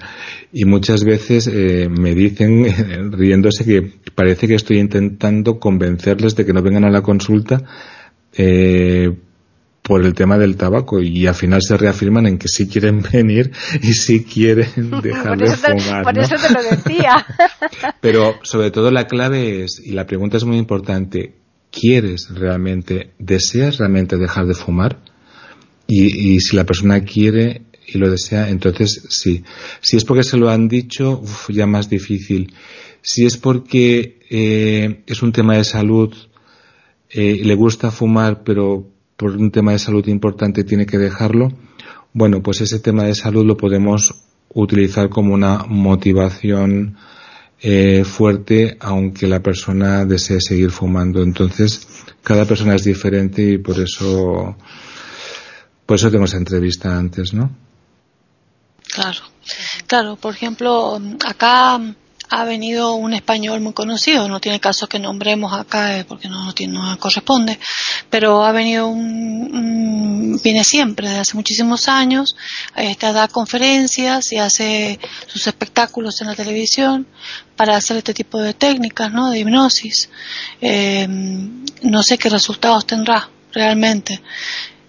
y 0.52 0.66
muchas 0.66 1.04
veces 1.04 1.46
eh, 1.46 1.90
me 1.90 2.16
dicen 2.16 3.12
riéndose 3.12 3.66
que 3.66 4.00
parece 4.16 4.48
que 4.48 4.56
estoy 4.56 4.80
intentando 4.80 5.60
convencerles 5.60 6.36
de 6.36 6.44
que 6.44 6.54
no 6.54 6.64
vengan 6.64 6.86
a 6.86 6.90
la 6.90 7.04
consulta 7.04 7.62
eh, 8.36 9.16
por 9.92 10.06
el 10.06 10.14
tema 10.14 10.38
del 10.38 10.56
tabaco 10.56 11.02
y 11.02 11.28
al 11.28 11.36
final 11.36 11.62
se 11.62 11.76
reafirman 11.76 12.26
en 12.26 12.38
que 12.38 12.48
sí 12.48 12.66
quieren 12.66 13.02
venir 13.12 13.52
y 13.84 13.92
sí 13.92 14.24
quieren 14.24 14.90
dejar 15.04 15.38
de 15.38 15.54
fumar. 15.54 16.04
Por 16.04 16.18
eso 16.18 16.36
te 16.36 16.54
lo 16.54 16.64
decía. 16.64 17.26
Pero 18.00 18.36
sobre 18.42 18.72
todo 18.72 18.90
la 18.90 19.06
clave 19.06 19.66
es, 19.66 19.82
y 19.84 19.92
la 19.92 20.06
pregunta 20.06 20.38
es 20.38 20.46
muy 20.46 20.58
importante, 20.58 21.36
¿quieres 21.70 22.30
realmente, 22.30 23.12
deseas 23.20 23.80
realmente 23.80 24.16
dejar 24.16 24.46
de 24.46 24.54
fumar? 24.54 24.98
Y, 25.88 26.40
si 26.40 26.56
la 26.56 26.64
persona 26.64 27.04
quiere 27.04 27.64
y 27.86 27.98
lo 27.98 28.10
desea, 28.10 28.48
entonces 28.48 29.08
sí. 29.10 29.44
Si 29.82 29.98
es 29.98 30.06
porque 30.06 30.24
se 30.24 30.38
lo 30.38 30.50
han 30.50 30.70
dicho, 30.70 31.22
ya 31.50 31.66
más 31.66 31.90
difícil. 31.90 32.54
Si 33.02 33.26
es 33.26 33.36
porque 33.36 34.20
eh, 34.30 35.04
es 35.06 35.22
un 35.22 35.34
tema 35.34 35.58
de 35.58 35.66
salud, 35.66 36.16
eh, 37.10 37.42
le 37.44 37.56
gusta 37.56 37.92
fumar, 37.92 38.46
pero 38.46 38.91
por 39.22 39.38
un 39.38 39.52
tema 39.52 39.74
de 39.74 39.78
salud 39.78 40.08
importante 40.08 40.64
tiene 40.64 40.88
que 40.88 40.98
dejarlo, 40.98 41.52
bueno, 42.12 42.42
pues 42.42 42.62
ese 42.62 42.80
tema 42.80 43.04
de 43.04 43.14
salud 43.14 43.46
lo 43.46 43.56
podemos 43.56 44.16
utilizar 44.50 45.10
como 45.10 45.36
una 45.36 45.60
motivación 45.68 46.98
eh, 47.62 48.04
fuerte 48.04 48.78
aunque 48.80 49.28
la 49.28 49.40
persona 49.40 50.06
desee 50.06 50.42
seguir 50.42 50.72
fumando. 50.72 51.22
Entonces, 51.22 51.88
cada 52.24 52.46
persona 52.46 52.74
es 52.74 52.84
diferente 52.84 53.44
y 53.44 53.58
por 53.60 53.80
eso, 53.80 54.58
por 55.86 55.98
eso 55.98 56.08
tenemos 56.10 56.34
entrevista 56.34 56.98
antes, 56.98 57.32
¿no? 57.32 57.52
Claro, 58.92 59.20
claro. 59.86 60.16
Por 60.16 60.34
ejemplo, 60.34 61.00
acá 61.24 61.80
ha 62.32 62.46
venido 62.46 62.96
un 62.96 63.14
español 63.14 63.60
muy 63.60 63.74
conocido, 63.74 64.30
no 64.30 64.40
tiene 64.40 64.62
caso 64.62 64.88
que 64.88 65.00
nombremos 65.00 65.52
acá 65.54 65.98
eh, 65.98 66.06
porque 66.06 66.30
no, 66.30 66.54
no, 66.70 66.98
corresponde, 66.98 67.60
pero 68.10 68.46
ha 68.46 68.54
venido 68.54 68.88
un, 68.88 70.40
viene 70.42 70.64
siempre 70.64 71.10
desde 71.10 71.20
hace 71.20 71.36
muchísimos 71.36 71.90
años, 71.90 72.38
este, 72.78 73.12
da 73.12 73.28
conferencias 73.28 74.32
y 74.32 74.38
hace 74.38 74.98
sus 75.28 75.46
espectáculos 75.46 76.22
en 76.22 76.28
la 76.28 76.36
televisión 76.36 77.06
para 77.58 77.76
hacer 77.76 77.98
este 77.98 78.14
tipo 78.14 78.40
de 78.42 78.54
técnicas, 78.54 79.12
¿no? 79.12 79.30
De 79.30 79.40
hipnosis. 79.40 80.10
Eh, 80.62 81.06
no 81.10 82.02
sé 82.02 82.18
qué 82.18 82.30
resultados 82.30 82.88
tendrá 82.88 83.30
realmente. 83.52 84.22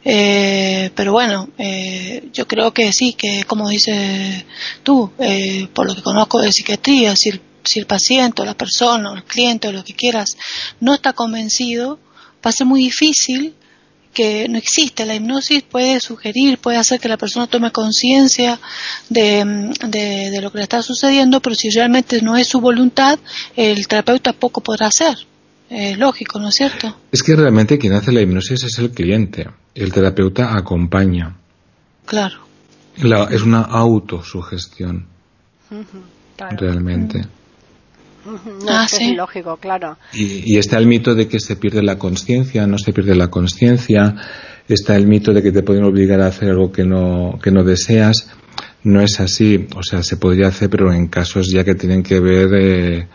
Eh, 0.05 0.91
pero 0.95 1.13
bueno, 1.13 1.49
eh, 1.59 2.29
yo 2.33 2.47
creo 2.49 2.73
que 2.73 2.93
sí, 2.93 3.15
que 3.15 3.45
como 3.45 3.69
dices 3.69 4.45
tú, 4.83 5.13
eh, 5.19 5.69
por 5.73 5.87
lo 5.87 5.95
que 5.95 6.03
conozco 6.03 6.41
de 6.41 6.53
psiquiatría, 6.53 7.15
si 7.15 7.31
el, 7.31 7.87
paciente 7.87 8.43
o 8.43 8.45
la 8.45 8.55
persona 8.55 9.13
o 9.13 9.17
el 9.17 9.25
cliente 9.25 9.69
o 9.69 9.73
lo 9.73 9.85
que 9.85 9.95
quieras 9.95 10.37
no 10.81 10.95
está 10.95 11.13
convencido, 11.13 12.01
va 12.45 12.51
a 12.51 12.53
ser 12.53 12.67
muy 12.67 12.83
difícil 12.83 13.55
que 14.13 14.49
no 14.49 14.59
existe. 14.59 15.07
La 15.07 15.15
hipnosis 15.15 15.63
puede 15.63 16.01
sugerir, 16.01 16.59
puede 16.59 16.79
hacer 16.79 16.99
que 16.99 17.09
la 17.09 17.17
persona 17.17 17.47
tome 17.47 17.71
conciencia 17.71 18.59
de, 19.09 19.73
de, 19.87 20.41
lo 20.43 20.51
que 20.51 20.59
le 20.59 20.65
está 20.65 20.83
sucediendo, 20.83 21.41
pero 21.41 21.55
si 21.55 21.71
realmente 21.71 22.21
no 22.21 22.37
es 22.37 22.49
su 22.49 22.61
voluntad, 22.61 23.19
el 23.57 23.87
terapeuta 23.87 24.33
poco 24.33 24.61
podrá 24.61 24.89
hacer. 24.89 25.17
Es 25.75 25.99
lógico, 25.99 26.39
¿no 26.39 26.49
es 26.49 26.55
cierto? 26.55 26.95
Es 27.11 27.23
que 27.23 27.35
realmente 27.35 27.79
quien 27.79 27.95
hace 27.95 28.13
la 28.13 28.21
hipnosis 28.21 28.63
es 28.65 28.79
el 28.79 28.91
cliente. 28.91 29.49
El 29.75 29.91
terapeuta 29.91 30.55
acompaña. 30.55 31.35
Claro. 32.05 32.41
es 33.31 33.43
una 33.43 33.63
autosugestión. 33.63 35.07
Realmente. 36.59 37.25
ah, 38.69 38.87
sí. 38.87 39.15
lógico, 39.15 39.57
claro. 39.57 39.97
Y, 40.13 40.59
está 40.59 40.77
el 40.77 40.87
mito 40.87 41.15
de 41.15 41.27
que 41.27 41.41
se 41.41 41.57
pierde 41.57 41.83
la 41.83 41.97
conciencia, 41.97 42.67
no 42.67 42.77
se 42.77 42.93
pierde 42.93 43.15
la 43.15 43.29
conciencia. 43.29 44.15
Está 44.69 44.95
el 44.97 45.07
mito 45.07 45.33
de 45.33 45.43
que 45.43 45.53
te 45.53 45.63
pueden 45.63 45.85
obligar 45.85 46.21
a 46.21 46.27
hacer 46.27 46.51
algo 46.51 46.71
que 46.71 46.85
no, 46.85 47.39
que 47.43 47.51
no 47.51 47.65
deseas. 47.65 48.31
No 48.85 49.01
es 49.01 49.21
así. 49.21 49.67
O 49.75 49.83
sea, 49.83 50.03
se 50.03 50.19
podría 50.19 50.49
hacer, 50.49 50.69
pero 50.69 50.93
en 50.93 51.07
casos 51.07 51.51
ya 51.51 51.65
que 51.65 51.75
tienen 51.75 52.03
que 52.03 52.21
ver 52.21 52.49
eh, 52.53 53.09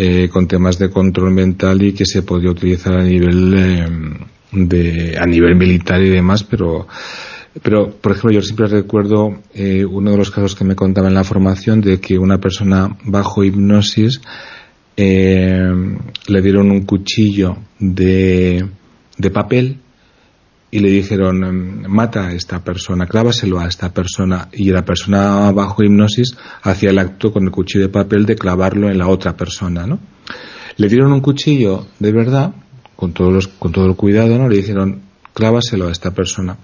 eh, 0.00 0.28
con 0.28 0.46
temas 0.46 0.78
de 0.78 0.90
control 0.90 1.32
mental 1.32 1.82
y 1.82 1.92
que 1.92 2.06
se 2.06 2.22
podría 2.22 2.52
utilizar 2.52 2.94
a 2.94 3.02
nivel. 3.02 3.54
Eh, 3.56 3.86
de, 4.52 5.16
a 5.18 5.26
nivel 5.26 5.56
militar 5.56 6.00
y 6.00 6.08
demás, 6.08 6.44
pero, 6.44 6.86
pero 7.62 7.90
por 7.90 8.12
ejemplo, 8.12 8.32
yo 8.32 8.42
siempre 8.42 8.66
recuerdo 8.66 9.40
eh, 9.54 9.84
uno 9.84 10.12
de 10.12 10.16
los 10.16 10.30
casos 10.30 10.54
que 10.54 10.64
me 10.64 10.76
contaba 10.76 11.08
en 11.08 11.14
la 11.14 11.24
formación 11.24 11.80
de 11.80 12.00
que 12.00 12.18
una 12.18 12.38
persona 12.38 12.96
bajo 13.04 13.44
hipnosis 13.44 14.20
eh, 14.96 15.70
le 16.26 16.42
dieron 16.42 16.70
un 16.70 16.84
cuchillo 16.84 17.56
de, 17.78 18.66
de 19.16 19.30
papel 19.30 19.78
y 20.70 20.80
le 20.80 20.90
dijeron 20.90 21.84
mata 21.88 22.28
a 22.28 22.32
esta 22.32 22.62
persona, 22.62 23.06
clávaselo 23.06 23.58
a 23.58 23.66
esta 23.66 23.92
persona 23.92 24.48
y 24.52 24.70
la 24.70 24.84
persona 24.84 25.50
bajo 25.52 25.82
hipnosis 25.82 26.36
hacía 26.62 26.90
el 26.90 26.98
acto 26.98 27.32
con 27.32 27.44
el 27.44 27.50
cuchillo 27.50 27.84
de 27.84 27.88
papel 27.88 28.26
de 28.26 28.36
clavarlo 28.36 28.90
en 28.90 28.98
la 28.98 29.08
otra 29.08 29.36
persona, 29.36 29.86
¿no? 29.86 29.98
Le 30.76 30.88
dieron 30.88 31.12
un 31.12 31.20
cuchillo 31.20 31.86
de 31.98 32.12
verdad 32.12 32.54
con, 32.94 33.12
todos 33.12 33.32
los, 33.32 33.48
con 33.48 33.72
todo 33.72 33.86
el 33.86 33.96
cuidado, 33.96 34.38
¿no? 34.38 34.48
Le 34.48 34.56
dijeron, 34.56 35.02
clávaselo 35.32 35.88
a 35.88 35.92
esta 35.92 36.12
persona. 36.12 36.56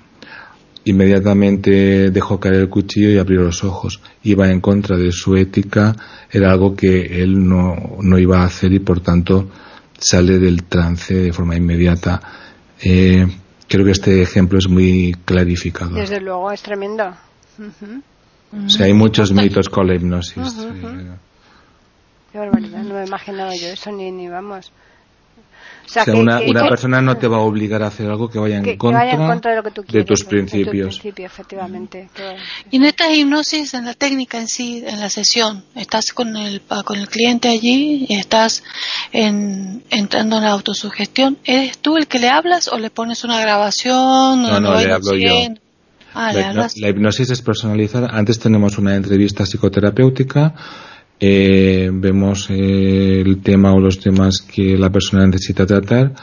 Inmediatamente 0.84 2.10
dejó 2.10 2.38
caer 2.38 2.56
el 2.56 2.68
cuchillo 2.68 3.10
y 3.10 3.18
abrió 3.18 3.42
los 3.42 3.64
ojos. 3.64 4.00
Iba 4.22 4.50
en 4.50 4.60
contra 4.60 4.98
de 4.98 5.10
su 5.12 5.34
ética, 5.34 5.96
era 6.30 6.52
algo 6.52 6.76
que 6.76 7.22
él 7.22 7.48
no, 7.48 7.96
no 8.02 8.18
iba 8.18 8.42
a 8.42 8.46
hacer 8.46 8.72
y 8.72 8.80
por 8.80 9.00
tanto 9.00 9.48
sale 9.98 10.38
del 10.38 10.64
trance 10.64 11.14
de 11.14 11.32
forma 11.32 11.56
inmediata. 11.56 12.20
Eh, 12.82 13.26
creo 13.68 13.84
que 13.84 13.92
este 13.92 14.22
ejemplo 14.22 14.58
es 14.58 14.68
muy 14.68 15.14
clarificador. 15.24 15.94
Desde 15.94 16.20
luego, 16.20 16.50
es 16.52 16.62
tremendo. 16.62 17.14
hay 18.80 18.92
muchos 18.92 19.32
mitos 19.32 19.68
con 19.68 19.86
la 19.86 19.94
hipnosis. 19.94 20.56
Qué 22.32 22.38
barbaridad, 22.38 22.82
no 22.82 22.94
me 22.94 23.06
imaginaba 23.06 23.54
yo 23.54 23.68
eso 23.68 23.92
ni, 23.92 24.10
ni 24.10 24.28
vamos. 24.28 24.72
O 25.86 25.88
sea, 25.88 26.04
una, 26.14 26.40
una 26.40 26.68
persona 26.68 27.02
no 27.02 27.16
te 27.16 27.28
va 27.28 27.36
a 27.36 27.40
obligar 27.40 27.82
a 27.82 27.88
hacer 27.88 28.08
algo 28.08 28.28
que 28.28 28.38
vaya 28.38 28.58
en, 28.58 28.76
contra, 28.76 29.62
de, 29.62 30.04
tus 30.04 30.24
principios. 30.24 31.00
efectivamente. 31.04 32.08
Y 32.70 32.76
en 32.76 32.84
esta 32.84 33.12
hipnosis, 33.12 33.74
en 33.74 33.84
la 33.84 33.94
técnica 33.94 34.38
en 34.38 34.48
sí, 34.48 34.82
en 34.86 35.00
la 35.00 35.10
sesión, 35.10 35.64
estás 35.74 36.12
con 36.12 36.36
el, 36.36 36.62
con 36.84 36.98
el 36.98 37.08
cliente 37.08 37.48
allí 37.48 38.06
y 38.08 38.14
estás 38.14 38.64
en, 39.12 39.82
entrando 39.90 40.38
en 40.38 40.44
la 40.44 40.50
autosugestión. 40.50 41.38
¿Eres 41.44 41.78
tú 41.78 41.96
el 41.96 42.06
que 42.06 42.18
le 42.18 42.28
hablas 42.28 42.68
o 42.68 42.78
le 42.78 42.90
pones 42.90 43.24
una 43.24 43.40
grabación? 43.40 44.42
No, 44.42 44.60
no, 44.60 44.80
le 44.80 44.92
hablo 44.92 45.14
yo. 45.16 45.54
Ah, 46.14 46.32
la, 46.32 46.68
la 46.76 46.88
hipnosis 46.88 47.30
es 47.30 47.42
personalizada. 47.42 48.08
Antes 48.08 48.38
tenemos 48.38 48.78
una 48.78 48.94
entrevista 48.94 49.44
psicoterapéutica 49.44 50.54
eh, 51.20 51.90
vemos 51.92 52.48
eh, 52.50 53.20
el 53.20 53.40
tema 53.42 53.72
o 53.72 53.80
los 53.80 54.00
temas 54.00 54.40
que 54.40 54.76
la 54.76 54.90
persona 54.90 55.26
necesita 55.26 55.66
tratar, 55.66 56.14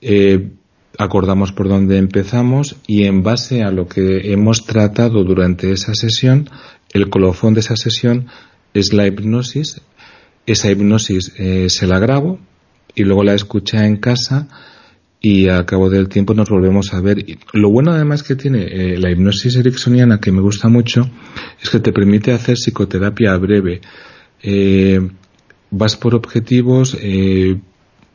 eh, 0.00 0.50
acordamos 0.98 1.52
por 1.52 1.68
dónde 1.68 1.98
empezamos 1.98 2.76
y 2.86 3.04
en 3.04 3.22
base 3.22 3.62
a 3.62 3.70
lo 3.70 3.86
que 3.86 4.32
hemos 4.32 4.64
tratado 4.64 5.24
durante 5.24 5.72
esa 5.72 5.94
sesión, 5.94 6.48
el 6.92 7.08
colofón 7.10 7.54
de 7.54 7.60
esa 7.60 7.76
sesión 7.76 8.26
es 8.74 8.92
la 8.92 9.06
hipnosis 9.06 9.80
esa 10.48 10.70
hipnosis 10.70 11.32
eh, 11.36 11.68
se 11.68 11.86
la 11.86 11.98
grabo 11.98 12.38
y 12.94 13.04
luego 13.04 13.22
la 13.22 13.34
escuché 13.34 13.84
en 13.84 13.98
casa 13.98 14.48
y 15.20 15.48
al 15.48 15.66
cabo 15.66 15.90
del 15.90 16.08
tiempo 16.08 16.32
nos 16.32 16.48
volvemos 16.48 16.94
a 16.94 17.00
ver. 17.00 17.24
Lo 17.52 17.70
bueno 17.70 17.92
además 17.92 18.22
que 18.22 18.34
tiene 18.34 18.62
eh, 18.62 18.96
la 18.98 19.10
hipnosis 19.10 19.56
ericksoniana, 19.56 20.20
que 20.20 20.32
me 20.32 20.40
gusta 20.40 20.68
mucho, 20.68 21.10
es 21.60 21.68
que 21.68 21.80
te 21.80 21.92
permite 21.92 22.32
hacer 22.32 22.54
psicoterapia 22.56 23.36
breve. 23.36 23.82
Eh, 24.42 25.00
vas 25.70 25.96
por 25.96 26.14
objetivos, 26.14 26.96
eh, 27.00 27.56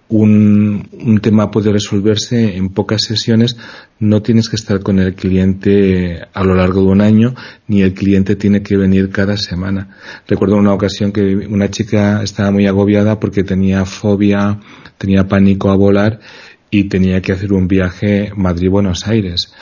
un, 0.09 0.87
un, 0.91 1.19
tema 1.19 1.49
puede 1.49 1.71
resolverse 1.71 2.55
en 2.55 2.69
pocas 2.69 3.01
sesiones, 3.01 3.57
no 3.99 4.21
tienes 4.21 4.47
que 4.47 4.57
estar 4.57 4.79
con 4.81 4.99
el 4.99 5.15
cliente 5.15 6.21
a 6.33 6.43
lo 6.43 6.55
largo 6.55 6.81
de 6.81 6.87
un 6.87 7.01
año, 7.01 7.33
ni 7.67 7.81
el 7.81 7.93
cliente 7.93 8.35
tiene 8.35 8.61
que 8.61 8.77
venir 8.77 9.09
cada 9.09 9.37
semana. 9.37 9.97
Recuerdo 10.27 10.57
una 10.57 10.73
ocasión 10.73 11.11
que 11.11 11.21
una 11.21 11.69
chica 11.71 12.21
estaba 12.21 12.51
muy 12.51 12.67
agobiada 12.67 13.19
porque 13.19 13.43
tenía 13.43 13.85
fobia, 13.85 14.59
tenía 14.97 15.27
pánico 15.27 15.71
a 15.71 15.75
volar 15.75 16.19
y 16.69 16.85
tenía 16.85 17.21
que 17.21 17.31
hacer 17.31 17.53
un 17.53 17.67
viaje 17.67 18.31
Madrid-Buenos 18.35 19.07
Aires. 19.07 19.53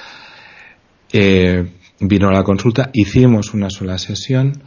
Eh, 1.13 1.65
vino 1.99 2.29
a 2.29 2.33
la 2.33 2.43
consulta, 2.43 2.89
hicimos 2.93 3.53
una 3.53 3.69
sola 3.69 3.97
sesión 3.97 4.61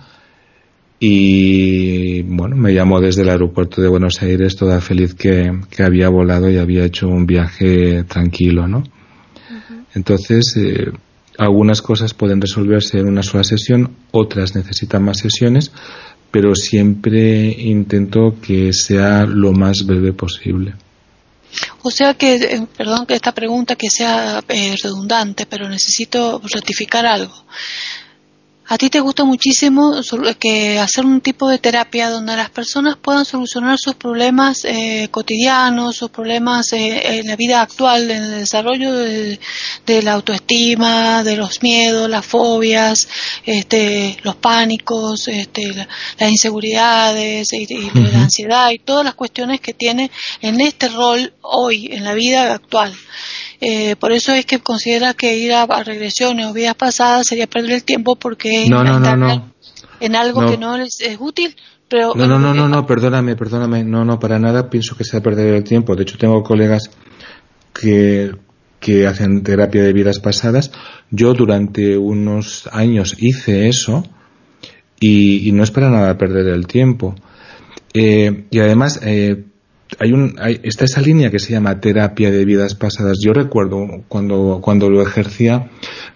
y 1.06 2.22
bueno, 2.22 2.56
me 2.56 2.72
llamó 2.72 2.98
desde 2.98 3.20
el 3.20 3.28
aeropuerto 3.28 3.82
de 3.82 3.88
Buenos 3.88 4.22
Aires 4.22 4.56
toda 4.56 4.80
feliz 4.80 5.12
que, 5.14 5.52
había 5.78 6.08
volado 6.08 6.50
y 6.50 6.56
había 6.56 6.86
hecho 6.86 7.08
un 7.08 7.26
viaje 7.26 8.04
tranquilo, 8.04 8.66
¿no? 8.66 8.82
Entonces, 9.94 10.56
eh, 10.56 10.90
algunas 11.36 11.82
cosas 11.82 12.14
pueden 12.14 12.40
resolverse 12.40 12.98
en 12.98 13.06
una 13.06 13.22
sola 13.22 13.44
sesión, 13.44 13.94
otras 14.12 14.56
necesitan 14.56 15.04
más 15.04 15.18
sesiones, 15.18 15.72
pero 16.30 16.54
siempre 16.54 17.48
intento 17.50 18.36
que 18.40 18.72
sea 18.72 19.26
lo 19.26 19.52
más 19.52 19.84
breve 19.84 20.14
posible. 20.14 20.72
O 21.82 21.90
sea 21.90 22.14
que, 22.14 22.36
eh, 22.36 22.66
perdón 22.74 23.04
que 23.04 23.14
esta 23.14 23.32
pregunta 23.32 23.76
que 23.76 23.90
sea 23.90 24.42
eh, 24.48 24.74
redundante, 24.82 25.44
pero 25.44 25.68
necesito 25.68 26.40
ratificar 26.50 27.04
algo. 27.04 27.44
A 28.66 28.78
ti 28.78 28.88
te 28.88 28.98
gusta 29.00 29.24
muchísimo 29.24 30.00
que 30.40 30.78
hacer 30.78 31.04
un 31.04 31.20
tipo 31.20 31.50
de 31.50 31.58
terapia 31.58 32.08
donde 32.08 32.34
las 32.34 32.48
personas 32.48 32.96
puedan 32.96 33.26
solucionar 33.26 33.76
sus 33.78 33.94
problemas 33.94 34.64
eh, 34.64 35.08
cotidianos, 35.10 35.96
sus 35.96 36.08
problemas 36.08 36.72
eh, 36.72 37.18
en 37.18 37.26
la 37.26 37.36
vida 37.36 37.60
actual, 37.60 38.10
en 38.10 38.22
el 38.22 38.30
desarrollo 38.40 38.90
de, 38.94 39.38
la 40.02 40.14
autoestima, 40.14 41.22
de 41.22 41.36
los 41.36 41.62
miedos, 41.62 42.08
las 42.08 42.24
fobias, 42.24 43.06
este, 43.44 44.16
los 44.22 44.36
pánicos, 44.36 45.28
este, 45.28 45.70
las 46.18 46.30
inseguridades 46.30 47.52
y, 47.52 47.66
la 47.92 48.22
ansiedad 48.22 48.70
y 48.70 48.78
todas 48.78 49.04
las 49.04 49.14
cuestiones 49.14 49.60
que 49.60 49.74
tiene 49.74 50.10
en 50.40 50.62
este 50.62 50.88
rol 50.88 51.34
hoy, 51.42 51.90
en 51.92 52.02
la 52.02 52.14
vida 52.14 52.54
actual. 52.54 52.94
Eh, 53.60 53.96
por 53.96 54.12
eso 54.12 54.32
es 54.32 54.46
que 54.46 54.58
considera 54.58 55.14
que 55.14 55.36
ir 55.36 55.52
a, 55.52 55.66
regresiones 55.82 56.46
o 56.46 56.52
vidas 56.52 56.74
pasadas 56.74 57.26
sería 57.26 57.46
perder 57.46 57.72
el 57.72 57.84
tiempo 57.84 58.16
porque 58.16 58.68
no, 58.68 58.84
no, 58.84 58.98
no, 58.98 59.16
no. 59.16 59.52
en 60.00 60.16
algo 60.16 60.46
que 60.46 60.58
no 60.58 60.76
es, 60.76 61.00
es 61.00 61.16
útil. 61.20 61.56
Pero, 61.88 62.14
no, 62.14 62.26
no, 62.26 62.38
no, 62.38 62.54
no, 62.54 62.68
no, 62.68 62.86
perdóname, 62.86 63.36
perdóname, 63.36 63.84
no, 63.84 64.04
no, 64.04 64.18
para 64.18 64.38
nada 64.38 64.70
pienso 64.70 64.96
que 64.96 65.04
sea 65.04 65.20
perder 65.20 65.54
el 65.54 65.64
tiempo. 65.64 65.94
De 65.94 66.02
hecho, 66.02 66.18
tengo 66.18 66.42
colegas 66.42 66.90
que, 67.72 68.32
que 68.80 69.06
hacen 69.06 69.42
terapia 69.42 69.82
de 69.82 69.92
vidas 69.92 70.18
pasadas. 70.18 70.72
Yo 71.10 71.34
durante 71.34 71.96
unos 71.96 72.68
años 72.72 73.14
hice 73.18 73.68
eso 73.68 74.04
y, 75.00 75.52
no 75.52 75.62
es 75.62 75.70
para 75.70 75.90
nada 75.90 76.16
perder 76.16 76.48
el 76.48 76.66
tiempo. 76.66 77.14
Eh, 77.92 78.46
y 78.50 78.58
además, 78.58 79.00
eh, 79.02 79.44
hay 79.98 80.12
un, 80.12 80.36
está 80.62 80.84
esa 80.84 81.00
línea 81.00 81.30
que 81.30 81.38
se 81.38 81.52
llama 81.52 81.80
terapia 81.80 82.30
de 82.30 82.44
vidas 82.44 82.74
pasadas. 82.74 83.18
Yo 83.22 83.32
recuerdo 83.32 83.86
cuando, 84.08 84.60
cuando 84.62 84.90
lo 84.90 85.02
ejercía, 85.02 85.70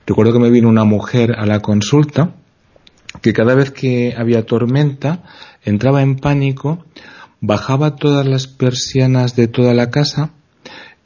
recuerdo 0.07 0.33
que 0.33 0.39
me 0.41 0.51
vino 0.51 0.69
una 0.69 0.85
mujer 0.85 1.35
a 1.37 1.47
la 1.47 1.61
consulta 1.61 2.35
que 3.23 3.33
cada 3.33 3.55
vez 3.55 3.71
que 3.71 4.15
había 4.17 4.47
tormenta 4.47 5.23
entraba 5.65 6.03
en 6.03 6.17
pánico, 6.17 6.85
bajaba 7.41 7.97
todas 7.97 8.27
las 8.27 8.47
persianas 8.47 9.37
de 9.37 9.49
toda 9.49 9.75
la 9.75 9.91
casa, 9.91 10.31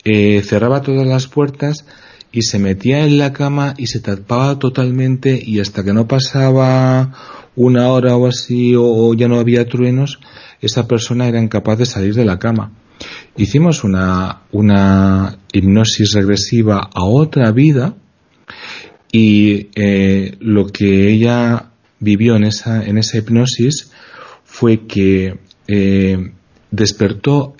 eh, 0.05 0.43
cerraba 0.43 0.83
todas 0.83 1.07
las 1.07 1.27
puertas 1.27 1.87
y 2.31 2.43
se 2.43 2.59
metía 2.59 3.05
en 3.05 3.19
la 3.19 3.33
cama 3.33 3.75
y 3.77 3.87
se 3.87 4.01
tapaba 4.01 4.59
totalmente 4.59 5.41
y 5.43 5.61
hasta 5.61 5.85
que 5.85 5.93
no 5.93 6.09
pasaba 6.09 7.13
una 7.55 7.89
hora 7.89 8.17
o 8.17 8.27
así 8.27 8.75
o 8.77 9.13
ya 9.15 9.29
no 9.29 9.39
había 9.39 9.69
truenos, 9.69 10.19
esa 10.63 10.87
persona 10.87 11.29
era 11.29 11.43
incapaz 11.43 11.79
de 11.79 11.87
salir 11.87 12.15
de 12.15 12.25
la 12.25 12.39
cama. 12.39 12.73
Hicimos 13.37 13.85
una, 13.85 14.43
una 14.53 15.37
hipnosis 15.53 16.13
regresiva 16.15 16.89
a 16.95 17.03
otra 17.03 17.51
vida 17.51 17.97
y 19.11 19.69
eh, 19.75 20.37
lo 20.41 20.67
que 20.67 21.11
ella 21.11 21.71
vivió 21.99 22.37
en 22.37 22.45
esa, 22.45 22.85
en 22.85 22.97
esa 22.97 23.19
hipnosis 23.19 23.91
fue 24.45 24.87
que 24.87 25.39
eh, 25.67 26.33
despertó 26.71 27.55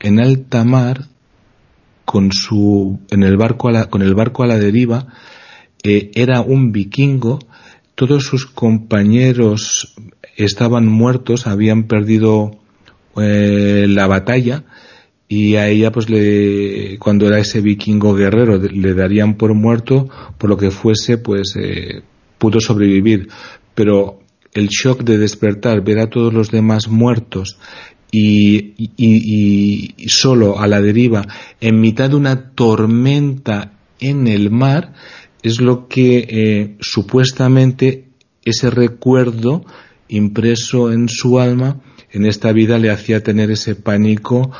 en 0.00 0.20
alta 0.20 0.64
mar 0.64 1.06
con 2.04 2.32
su 2.32 3.00
en 3.10 3.22
el 3.22 3.36
barco 3.36 3.68
a 3.68 3.72
la, 3.72 3.86
con 3.90 4.02
el 4.02 4.14
barco 4.14 4.42
a 4.42 4.46
la 4.46 4.58
deriva 4.58 5.08
eh, 5.82 6.10
era 6.14 6.40
un 6.40 6.72
vikingo 6.72 7.38
todos 7.98 8.22
sus 8.22 8.46
compañeros 8.46 9.92
estaban 10.36 10.86
muertos, 10.86 11.48
habían 11.48 11.88
perdido 11.88 12.52
eh, 13.20 13.86
la 13.88 14.06
batalla 14.06 14.62
y 15.26 15.56
a 15.56 15.66
ella 15.66 15.90
pues 15.90 16.08
le 16.08 16.96
cuando 17.00 17.26
era 17.26 17.40
ese 17.40 17.60
vikingo 17.60 18.14
guerrero 18.14 18.56
le 18.56 18.94
darían 18.94 19.34
por 19.34 19.52
muerto 19.52 20.08
por 20.38 20.48
lo 20.48 20.56
que 20.56 20.70
fuese 20.70 21.18
pues 21.18 21.56
eh, 21.60 22.02
pudo 22.38 22.60
sobrevivir. 22.60 23.30
Pero 23.74 24.20
el 24.54 24.68
shock 24.68 25.02
de 25.02 25.18
despertar 25.18 25.82
ver 25.82 25.98
a 25.98 26.08
todos 26.08 26.32
los 26.32 26.52
demás 26.52 26.86
muertos 26.86 27.58
y, 28.12 28.74
y, 28.96 30.06
solo 30.06 30.60
a 30.60 30.68
la 30.68 30.80
deriva 30.80 31.26
en 31.60 31.80
mitad 31.80 32.10
de 32.10 32.16
una 32.16 32.50
tormenta 32.50 33.72
en 33.98 34.28
el 34.28 34.52
mar 34.52 34.94
es 35.42 35.60
lo 35.60 35.88
que 35.88 36.26
eh, 36.28 36.76
supuestamente 36.80 38.08
ese 38.44 38.70
recuerdo 38.70 39.64
impreso 40.08 40.90
en 40.92 41.08
su 41.08 41.38
alma, 41.38 41.80
en 42.10 42.26
esta 42.26 42.52
vida 42.52 42.78
le 42.78 42.90
hacía 42.90 43.22
tener 43.22 43.50
ese 43.50 43.74
pánico 43.74 44.50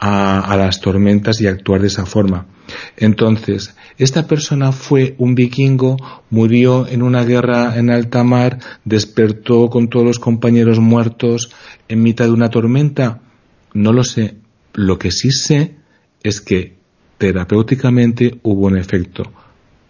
a, 0.00 0.56
las 0.56 0.80
tormentas 0.80 1.40
y 1.40 1.46
actuar 1.46 1.80
de 1.80 1.86
esa 1.86 2.04
forma. 2.04 2.46
Entonces, 2.96 3.74
esta 3.98 4.26
persona 4.26 4.72
fue 4.72 5.14
un 5.18 5.34
vikingo, 5.34 5.96
murió 6.30 6.86
en 6.86 7.02
una 7.02 7.24
guerra 7.24 7.76
en 7.76 7.90
alta 7.90 8.24
mar, 8.24 8.58
despertó 8.84 9.68
con 9.68 9.88
todos 9.88 10.04
los 10.04 10.18
compañeros 10.18 10.78
muertos 10.78 11.50
en 11.88 12.02
mitad 12.02 12.26
de 12.26 12.32
una 12.32 12.50
tormenta. 12.50 13.20
No 13.72 13.92
lo 13.92 14.04
sé. 14.04 14.36
Lo 14.72 14.98
que 14.98 15.10
sí 15.10 15.30
sé 15.30 15.76
es 16.22 16.40
que 16.40 16.76
terapéuticamente 17.18 18.38
hubo 18.42 18.66
un 18.66 18.76
efecto. 18.76 19.30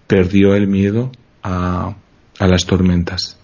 Perdió 0.06 0.54
el 0.54 0.66
miedo 0.66 1.10
a 1.42 1.94
las 2.38 2.64
tormentas. 2.64 3.38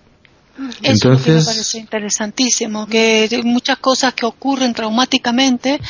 Entonces, 0.82 1.46
me 1.46 1.52
parece 1.52 1.78
interesantísimo, 1.78 2.86
que 2.86 3.40
muchas 3.44 3.78
cosas 3.78 4.14
que 4.14 4.26
ocurren 4.26 4.74
traumáticamente 4.74 5.80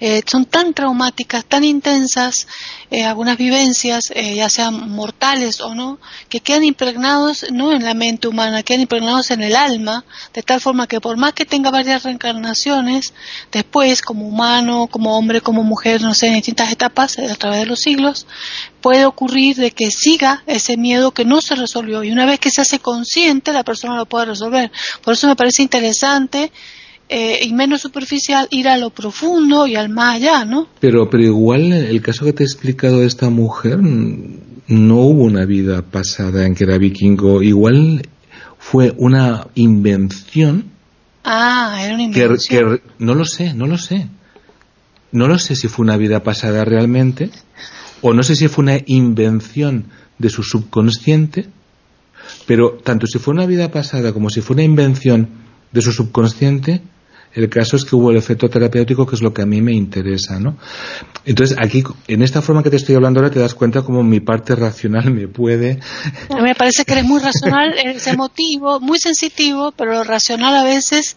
eh, 0.00 0.22
son 0.30 0.44
tan 0.44 0.74
traumáticas, 0.74 1.44
tan 1.44 1.64
intensas, 1.64 2.46
eh, 2.90 3.04
algunas 3.04 3.38
vivencias, 3.38 4.10
eh, 4.14 4.34
ya 4.34 4.48
sean 4.48 4.90
mortales 4.90 5.60
o 5.60 5.74
no, 5.74 5.98
que 6.28 6.40
quedan 6.40 6.64
impregnados 6.64 7.46
no 7.52 7.72
en 7.72 7.84
la 7.84 7.94
mente 7.94 8.28
humana, 8.28 8.62
quedan 8.62 8.82
impregnados 8.82 9.30
en 9.30 9.42
el 9.42 9.56
alma, 9.56 10.04
de 10.34 10.42
tal 10.42 10.60
forma 10.60 10.86
que 10.86 11.00
por 11.00 11.16
más 11.16 11.32
que 11.32 11.44
tenga 11.44 11.70
varias 11.70 12.02
reencarnaciones, 12.02 13.14
después, 13.50 14.02
como 14.02 14.26
humano, 14.26 14.88
como 14.90 15.16
hombre, 15.16 15.40
como 15.40 15.62
mujer, 15.62 16.02
no 16.02 16.14
sé, 16.14 16.28
en 16.28 16.34
distintas 16.34 16.70
etapas, 16.70 17.18
a 17.18 17.34
través 17.36 17.60
de 17.60 17.66
los 17.66 17.80
siglos, 17.80 18.26
puede 18.80 19.04
ocurrir 19.04 19.56
de 19.56 19.70
que 19.70 19.90
siga 19.90 20.42
ese 20.46 20.76
miedo 20.76 21.12
que 21.12 21.24
no 21.24 21.40
se 21.40 21.54
resolvió 21.54 22.04
y 22.04 22.10
una 22.10 22.26
vez 22.26 22.38
que 22.38 22.50
se 22.50 22.62
hace 22.62 22.78
consciente 22.78 23.52
la 23.52 23.64
persona 23.64 23.96
lo 23.96 24.06
puede 24.06 24.26
resolver. 24.26 24.70
Por 25.02 25.14
eso 25.14 25.26
me 25.26 25.36
parece 25.36 25.62
interesante 25.62 26.50
eh, 27.08 27.40
y 27.42 27.52
menos 27.52 27.80
superficial 27.80 28.46
ir 28.50 28.68
a 28.68 28.76
lo 28.76 28.90
profundo 28.90 29.66
y 29.66 29.76
al 29.76 29.88
más 29.88 30.16
allá, 30.16 30.44
¿no? 30.44 30.68
Pero, 30.80 31.08
pero 31.08 31.22
igual 31.24 31.72
el 31.72 32.02
caso 32.02 32.24
que 32.24 32.32
te 32.32 32.42
he 32.42 32.46
explicado 32.46 33.00
de 33.00 33.06
esta 33.06 33.30
mujer 33.30 33.78
no 33.80 34.96
hubo 34.96 35.24
una 35.24 35.44
vida 35.44 35.82
pasada 35.82 36.46
en 36.46 36.54
que 36.54 36.64
era 36.64 36.78
vikingo, 36.78 37.42
igual 37.42 38.02
fue 38.58 38.94
una 38.96 39.46
invención. 39.54 40.66
Ah, 41.24 41.80
era 41.82 41.94
una 41.94 42.04
invención. 42.04 42.80
no 42.98 43.14
lo 43.14 43.24
sé, 43.24 43.54
no 43.54 43.66
lo 43.66 43.78
sé. 43.78 44.08
No 45.10 45.26
lo 45.26 45.38
sé 45.38 45.56
si 45.56 45.68
fue 45.68 45.84
una 45.84 45.96
vida 45.96 46.22
pasada 46.22 46.66
realmente 46.66 47.30
o 48.02 48.12
no 48.14 48.22
sé 48.22 48.36
si 48.36 48.48
fue 48.48 48.62
una 48.62 48.78
invención 48.86 49.86
de 50.18 50.30
su 50.30 50.42
subconsciente, 50.42 51.48
pero 52.46 52.78
tanto 52.82 53.06
si 53.06 53.18
fue 53.18 53.34
una 53.34 53.46
vida 53.46 53.70
pasada 53.70 54.12
como 54.12 54.30
si 54.30 54.40
fue 54.40 54.54
una 54.54 54.64
invención 54.64 55.28
de 55.72 55.82
su 55.82 55.92
subconsciente, 55.92 56.82
El 57.34 57.48
caso 57.48 57.76
es 57.76 57.84
que 57.84 57.94
hubo 57.94 58.10
el 58.10 58.16
efecto 58.16 58.48
terapéutico, 58.48 59.06
que 59.06 59.14
es 59.14 59.22
lo 59.22 59.32
que 59.32 59.42
a 59.42 59.46
mí 59.46 59.60
me 59.60 59.72
interesa, 59.72 60.40
¿no? 60.40 60.56
Entonces, 61.24 61.56
aquí, 61.60 61.84
en 62.06 62.22
esta 62.22 62.42
forma 62.42 62.62
que 62.62 62.70
te 62.70 62.76
estoy 62.76 62.94
hablando 62.94 63.20
ahora, 63.20 63.30
te 63.30 63.38
das 63.38 63.54
cuenta 63.54 63.82
cómo 63.82 64.02
mi 64.02 64.20
parte 64.20 64.54
racional 64.56 65.10
me 65.12 65.28
puede... 65.28 65.78
Me 66.42 66.54
parece 66.54 66.84
que 66.84 66.92
eres 66.92 67.04
muy 67.04 67.20
racional, 67.20 67.74
eres 67.78 68.06
emotivo, 68.06 68.80
muy 68.80 68.98
sensitivo, 68.98 69.72
pero 69.72 69.92
lo 69.92 70.04
racional 70.04 70.56
a 70.56 70.64
veces 70.64 71.16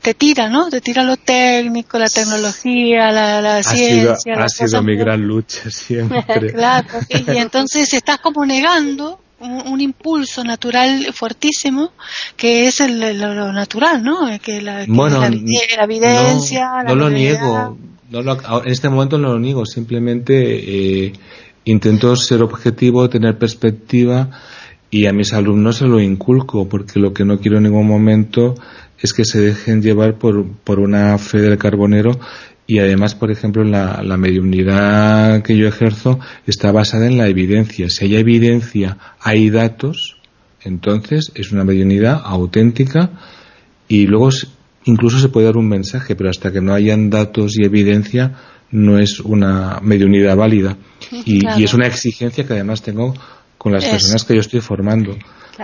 te 0.00 0.14
tira, 0.14 0.48
¿no? 0.48 0.70
Te 0.70 0.80
tira 0.80 1.02
lo 1.02 1.16
técnico, 1.16 1.98
la 1.98 2.08
tecnología, 2.08 3.12
la, 3.12 3.62
ciencia. 3.62 4.34
ha 4.38 4.48
sido 4.48 4.82
mi 4.82 4.96
gran 4.96 5.20
lucha 5.20 5.70
siempre. 5.70 6.52
claro, 6.54 6.88
y 7.08 7.36
entonces 7.36 7.92
estás 7.92 8.18
como 8.18 8.46
negando 8.46 9.20
un, 9.40 9.80
impulso 9.80 10.44
natural 10.44 11.12
fuertísimo 11.12 11.92
que 12.36 12.66
es 12.66 12.80
el, 12.80 13.18
lo, 13.18 13.52
natural, 13.52 14.02
¿no? 14.02 14.28
Que 14.42 14.60
la, 14.60 14.84
bueno, 14.86 15.20
la, 15.20 15.28
evidencia. 15.84 16.82
No, 16.86 16.94
lo 16.94 17.10
niego, 17.10 17.76
en 18.12 18.70
este 18.70 18.88
momento 18.88 19.18
no 19.18 19.32
lo 19.32 19.38
niego, 19.38 19.64
simplemente 19.64 21.06
eh, 21.06 21.12
intento 21.64 22.14
ser 22.16 22.42
objetivo, 22.42 23.08
tener 23.08 23.38
perspectiva 23.38 24.28
y 24.90 25.06
a 25.06 25.12
mis 25.12 25.32
alumnos 25.32 25.76
se 25.76 25.86
lo 25.86 26.00
inculco 26.00 26.68
porque 26.68 26.98
lo 26.98 27.12
que 27.12 27.24
no 27.24 27.38
quiero 27.38 27.58
en 27.58 27.64
ningún 27.64 27.86
momento 27.86 28.54
es 28.98 29.12
que 29.12 29.24
se 29.24 29.40
dejen 29.40 29.80
llevar 29.80 30.18
por, 30.18 30.46
por 30.64 30.80
una 30.80 31.16
fe 31.18 31.40
del 31.40 31.56
carbonero 31.56 32.18
y 32.70 32.78
además, 32.78 33.16
por 33.16 33.32
ejemplo, 33.32 33.64
la, 33.64 34.00
la 34.04 34.16
mediunidad 34.16 35.42
que 35.42 35.56
yo 35.56 35.66
ejerzo 35.66 36.20
está 36.46 36.70
basada 36.70 37.08
en 37.08 37.18
la 37.18 37.26
evidencia. 37.26 37.90
Si 37.90 38.04
hay 38.04 38.14
evidencia, 38.14 38.96
hay 39.18 39.50
datos, 39.50 40.18
entonces 40.62 41.32
es 41.34 41.50
una 41.50 41.64
mediunidad 41.64 42.22
auténtica 42.24 43.10
y 43.88 44.06
luego 44.06 44.28
incluso 44.84 45.18
se 45.18 45.30
puede 45.30 45.46
dar 45.46 45.56
un 45.56 45.68
mensaje, 45.68 46.14
pero 46.14 46.30
hasta 46.30 46.52
que 46.52 46.60
no 46.60 46.72
hayan 46.72 47.10
datos 47.10 47.58
y 47.58 47.64
evidencia 47.64 48.36
no 48.70 49.00
es 49.00 49.18
una 49.18 49.80
mediunidad 49.82 50.36
válida. 50.36 50.76
Y, 51.24 51.44
es 51.64 51.74
una 51.74 51.88
exigencia 51.88 52.46
que 52.46 52.52
además 52.52 52.82
tengo 52.82 53.14
con 53.58 53.72
las 53.72 53.84
personas 53.84 54.24
que 54.24 54.34
yo 54.34 54.42
estoy 54.42 54.60
formando. 54.60 55.18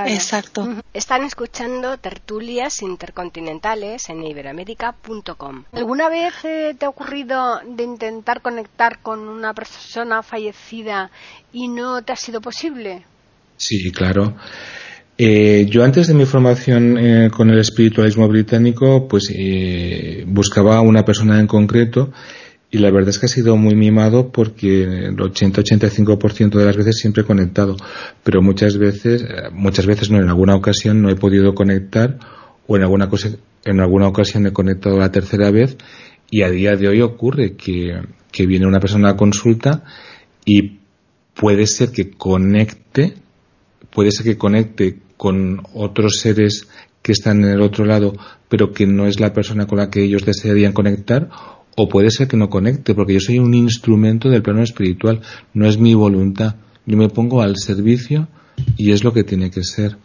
Exacto. 0.05 0.83
Están 0.93 1.25
escuchando 1.25 1.97
tertulias 1.99 2.83
intercontinentales 2.83 4.09
en 4.09 4.25
iberamérica.com. 4.25 5.65
¿Alguna 5.73 6.09
vez 6.09 6.35
eh, 6.45 6.75
te 6.79 6.87
ha 6.87 6.89
ocurrido 6.89 7.61
de 7.65 7.85
intentar 7.85 8.43
conectar 8.43 8.99
con 9.01 9.21
una 9.21 9.55
persona 9.55 10.23
fallecida 10.23 11.11
y 11.53 11.69
no 11.69 12.03
te 12.03 12.13
ha 12.13 12.17
sido 12.17 12.41
posible? 12.41 13.05
Sí, 13.57 13.91
claro. 13.91 14.37
Eh, 15.19 15.67
yo 15.71 15.83
antes 15.83 16.09
de 16.09 16.15
mi 16.15 16.27
formación 16.27 16.99
eh, 16.99 17.31
con 17.31 17.49
el 17.49 17.59
espiritualismo 17.59 18.29
británico, 18.29 19.09
pues 19.09 19.33
buscaba 20.27 20.77
a 20.77 20.83
una 20.83 21.05
persona 21.05 21.41
en 21.41 21.47
concreto 21.47 22.13
y 22.77 22.79
la 22.79 22.91
verdad 22.91 23.09
es 23.09 23.19
que 23.19 23.25
ha 23.25 23.31
sido 23.31 23.57
muy 23.57 23.75
mimado 23.75 24.31
porque 24.31 24.83
el 24.83 25.17
80-85% 25.17 26.59
de 26.59 26.65
las 26.67 26.77
veces 26.77 26.99
siempre 26.99 27.23
he 27.23 27.27
conectado, 27.27 27.75
pero 28.23 28.43
muchas 28.43 28.77
veces, 28.77 29.23
eh, 29.23 29.49
muchas 29.51 29.87
veces 29.87 30.11
no, 30.11 30.19
en 30.19 30.29
alguna 30.29 30.55
ocasión 30.55 31.01
no 31.01 31.09
he 31.09 31.17
podido 31.17 31.55
conectar 31.55 32.19
o 32.67 32.77
en 32.77 32.83
alguna, 32.83 33.09
cosa, 33.09 33.31
en 33.65 33.81
alguna 33.81 34.09
ocasión 34.09 34.47
he 34.47 34.53
conectado 34.53 34.99
la 34.99 35.11
tercera 35.11 35.51
vez 35.51 35.79
y 36.31 36.43
a 36.43 36.51
día 36.51 36.77
de 36.77 36.87
hoy 36.87 37.01
ocurre 37.01 37.57
que, 37.57 37.99
que 38.31 38.47
viene 38.47 38.67
una 38.67 38.81
persona 38.81 39.13
a 39.13 39.17
consulta 39.17 39.83
y 40.45 40.81
puede 41.33 41.67
ser 41.67 41.93
que 41.93 42.11
conecte, 42.11 43.15
puede 43.89 44.11
ser 44.11 44.27
que 44.27 44.37
conecte 44.37 44.99
con 45.17 45.63
otros 45.73 46.21
seres 46.21 46.69
que 47.01 47.13
están 47.13 47.43
en 47.43 47.53
el 47.53 47.63
otro 47.63 47.87
lado, 47.87 48.13
pero 48.51 48.73
que 48.75 48.87
no 48.87 49.07
es 49.07 49.19
la 49.19 49.33
persona 49.33 49.67
con 49.67 49.79
la 49.79 49.89
que 49.89 50.03
ellos 50.03 50.27
desearían 50.27 50.75
conectar, 50.75 51.31
o 51.77 51.89
puede 51.89 52.11
ser 52.11 52.27
que 52.27 52.37
no 52.37 52.49
conecte, 52.49 52.95
porque 52.95 53.15
yo 53.15 53.21
soy 53.21 53.39
un 53.39 53.55
instrumento 53.55 54.29
del 54.29 54.43
plano 54.43 54.63
espiritual, 54.63 55.21
no 55.55 55.69
es 55.69 55.79
mi 55.79 55.95
voluntad. 55.95 56.57
Yo 56.87 56.97
me 56.97 57.09
pongo 57.09 57.43
al 57.43 57.57
servicio 57.57 58.29
y 58.77 58.93
es 58.93 59.05
lo 59.05 59.13
que 59.13 59.25
tiene 59.25 59.51
que 59.51 59.63
ser. 59.63 59.97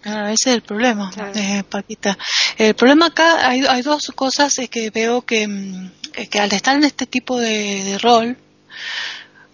Claro, 0.00 0.28
ese 0.28 0.50
es 0.50 0.56
el 0.56 0.62
problema, 0.62 1.10
eh, 1.34 1.62
Paquita. 1.68 2.18
El 2.58 2.74
problema 2.74 3.06
acá, 3.06 3.48
hay, 3.48 3.62
hay 3.68 3.82
dos 3.82 4.12
cosas 4.14 4.54
que 4.70 4.90
veo 4.90 5.22
que, 5.22 5.46
mm, 5.46 5.90
que 6.30 6.40
al 6.40 6.52
estar 6.52 6.76
en 6.76 6.84
este 6.84 7.06
tipo 7.06 7.38
de 7.38 7.98
rol, 8.02 8.36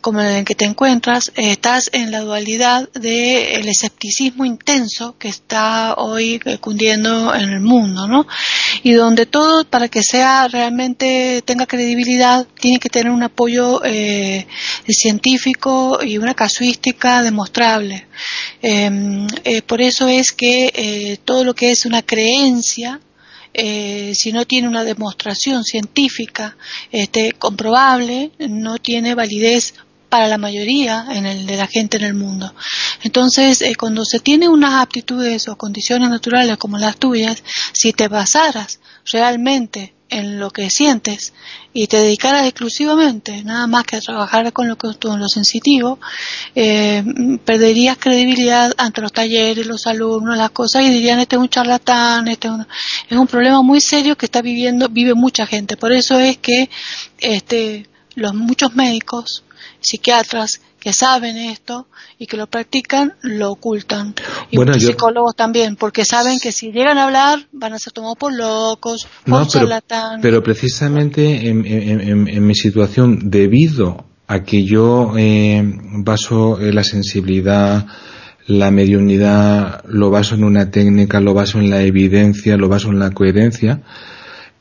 como 0.00 0.20
en 0.20 0.28
el 0.28 0.44
que 0.44 0.54
te 0.54 0.64
encuentras, 0.64 1.32
estás 1.36 1.90
en 1.92 2.10
la 2.10 2.20
dualidad 2.20 2.88
del 2.92 3.68
escepticismo 3.68 4.44
intenso 4.44 5.16
que 5.18 5.28
está 5.28 5.94
hoy 5.94 6.40
cundiendo 6.60 7.34
en 7.34 7.50
el 7.50 7.60
mundo, 7.60 8.06
¿no? 8.08 8.26
Y 8.82 8.92
donde 8.92 9.26
todo, 9.26 9.64
para 9.64 9.88
que 9.88 10.02
sea 10.02 10.48
realmente, 10.48 11.42
tenga 11.44 11.66
credibilidad, 11.66 12.46
tiene 12.58 12.78
que 12.78 12.88
tener 12.88 13.12
un 13.12 13.22
apoyo 13.22 13.82
eh, 13.84 14.46
científico 14.88 16.00
y 16.02 16.18
una 16.18 16.34
casuística 16.34 17.22
demostrable. 17.22 18.06
Em, 18.62 19.26
eh, 19.44 19.62
por 19.62 19.80
eso 19.80 20.08
es 20.08 20.32
que 20.32 20.72
eh, 20.74 21.18
todo 21.24 21.44
lo 21.44 21.54
que 21.54 21.70
es 21.70 21.84
una 21.86 22.02
creencia, 22.02 23.00
si 23.52 24.32
no 24.32 24.46
tiene 24.46 24.68
una 24.68 24.84
demostración 24.84 25.64
científica 25.64 26.56
este, 26.92 27.32
comprobable, 27.32 28.30
no 28.38 28.78
tiene 28.78 29.16
validez 29.16 29.74
para 30.10 30.28
la 30.28 30.36
mayoría 30.36 31.06
en 31.10 31.24
el, 31.24 31.46
de 31.46 31.56
la 31.56 31.66
gente 31.66 31.96
en 31.96 32.04
el 32.04 32.14
mundo. 32.14 32.52
Entonces, 33.02 33.62
eh, 33.62 33.74
cuando 33.76 34.04
se 34.04 34.18
tiene 34.18 34.48
unas 34.48 34.82
aptitudes 34.82 35.48
o 35.48 35.56
condiciones 35.56 36.10
naturales 36.10 36.58
como 36.58 36.76
las 36.76 36.96
tuyas, 36.96 37.42
si 37.72 37.92
te 37.92 38.08
basaras 38.08 38.80
realmente 39.10 39.94
en 40.10 40.40
lo 40.40 40.50
que 40.50 40.68
sientes 40.70 41.32
y 41.72 41.86
te 41.86 41.98
dedicaras 41.98 42.44
exclusivamente 42.44 43.44
nada 43.44 43.68
más 43.68 43.84
que 43.84 43.96
a 43.96 44.00
trabajar 44.00 44.52
con 44.52 44.66
lo 44.66 44.76
que 44.76 44.88
lo 44.88 45.28
sensitivo, 45.28 46.00
eh, 46.56 47.04
perderías 47.44 47.96
credibilidad 47.96 48.74
ante 48.76 49.00
los 49.00 49.12
talleres, 49.12 49.66
los 49.66 49.86
alumnos, 49.86 50.36
las 50.36 50.50
cosas 50.50 50.82
y 50.82 50.90
dirían 50.90 51.20
este 51.20 51.36
es 51.36 51.40
un 51.40 51.48
charlatán, 51.48 52.26
este 52.26 52.48
es 52.48 52.54
un, 52.54 52.66
es 53.08 53.16
un 53.16 53.26
problema 53.28 53.62
muy 53.62 53.80
serio 53.80 54.18
que 54.18 54.26
está 54.26 54.42
viviendo, 54.42 54.88
vive 54.88 55.14
mucha 55.14 55.46
gente. 55.46 55.76
Por 55.76 55.92
eso 55.92 56.18
es 56.18 56.38
que 56.38 56.68
este, 57.18 57.86
los 58.16 58.34
muchos 58.34 58.74
médicos 58.74 59.44
psiquiatras 59.80 60.60
que 60.80 60.92
saben 60.92 61.36
esto 61.36 61.86
y 62.18 62.26
que 62.26 62.36
lo 62.36 62.46
practican 62.46 63.14
lo 63.20 63.52
ocultan. 63.52 64.14
Y 64.50 64.56
muchos 64.56 64.82
psicólogos 64.82 65.36
también, 65.36 65.76
porque 65.76 66.04
saben 66.04 66.40
que 66.40 66.52
si 66.52 66.72
llegan 66.72 66.98
a 66.98 67.04
hablar 67.04 67.46
van 67.52 67.74
a 67.74 67.78
ser 67.78 67.92
tomados 67.92 68.16
por 68.16 68.32
locos, 68.32 69.06
por 69.24 69.46
charlatanes. 69.46 70.20
Pero, 70.22 70.42
precisamente 70.42 71.48
en, 71.48 72.46
mi 72.46 72.54
situación, 72.54 73.30
debido 73.30 74.04
a 74.26 74.42
que 74.42 74.64
yo 74.64 75.12
eh, 75.18 75.62
baso 76.04 76.58
la 76.58 76.84
sensibilidad, 76.84 77.86
la 78.46 78.70
mediunidad, 78.70 79.84
lo 79.86 80.10
baso 80.10 80.34
en 80.34 80.44
una 80.44 80.70
técnica, 80.70 81.20
lo 81.20 81.34
baso 81.34 81.58
en 81.58 81.70
la 81.70 81.82
evidencia, 81.82 82.56
lo 82.56 82.68
baso 82.68 82.88
en 82.88 82.98
la 82.98 83.10
coherencia, 83.10 83.82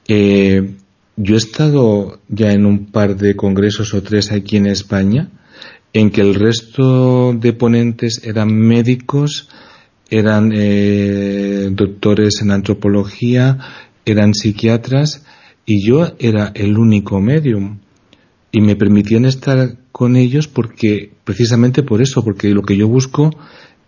eh, 0.07 0.75
yo 1.21 1.35
he 1.35 1.37
estado 1.37 2.21
ya 2.29 2.53
en 2.53 2.65
un 2.65 2.85
par 2.85 3.17
de 3.17 3.35
congresos 3.35 3.93
o 3.93 4.01
tres 4.01 4.31
aquí 4.31 4.55
en 4.55 4.67
España 4.67 5.29
en 5.91 6.11
que 6.11 6.21
el 6.21 6.33
resto 6.33 7.33
de 7.33 7.51
ponentes 7.51 8.21
eran 8.23 8.53
médicos, 8.53 9.49
eran 10.09 10.51
eh, 10.55 11.67
doctores 11.73 12.41
en 12.41 12.51
antropología, 12.51 13.57
eran 14.05 14.33
psiquiatras 14.33 15.25
y 15.65 15.85
yo 15.85 16.13
era 16.19 16.53
el 16.55 16.77
único 16.77 17.19
medium. 17.19 17.79
Y 18.53 18.61
me 18.61 18.77
permitían 18.77 19.25
estar 19.25 19.75
con 19.91 20.15
ellos 20.15 20.47
porque 20.47 21.11
precisamente 21.25 21.83
por 21.83 22.01
eso, 22.01 22.23
porque 22.23 22.49
lo 22.51 22.61
que 22.61 22.77
yo 22.77 22.87
busco 22.87 23.31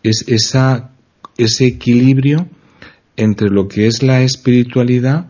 es 0.04 0.26
esa, 0.28 0.92
ese 1.38 1.66
equilibrio 1.66 2.50
entre 3.16 3.50
lo 3.50 3.70
que 3.70 3.88
es 3.88 4.04
la 4.04 4.22
espiritualidad 4.22 5.28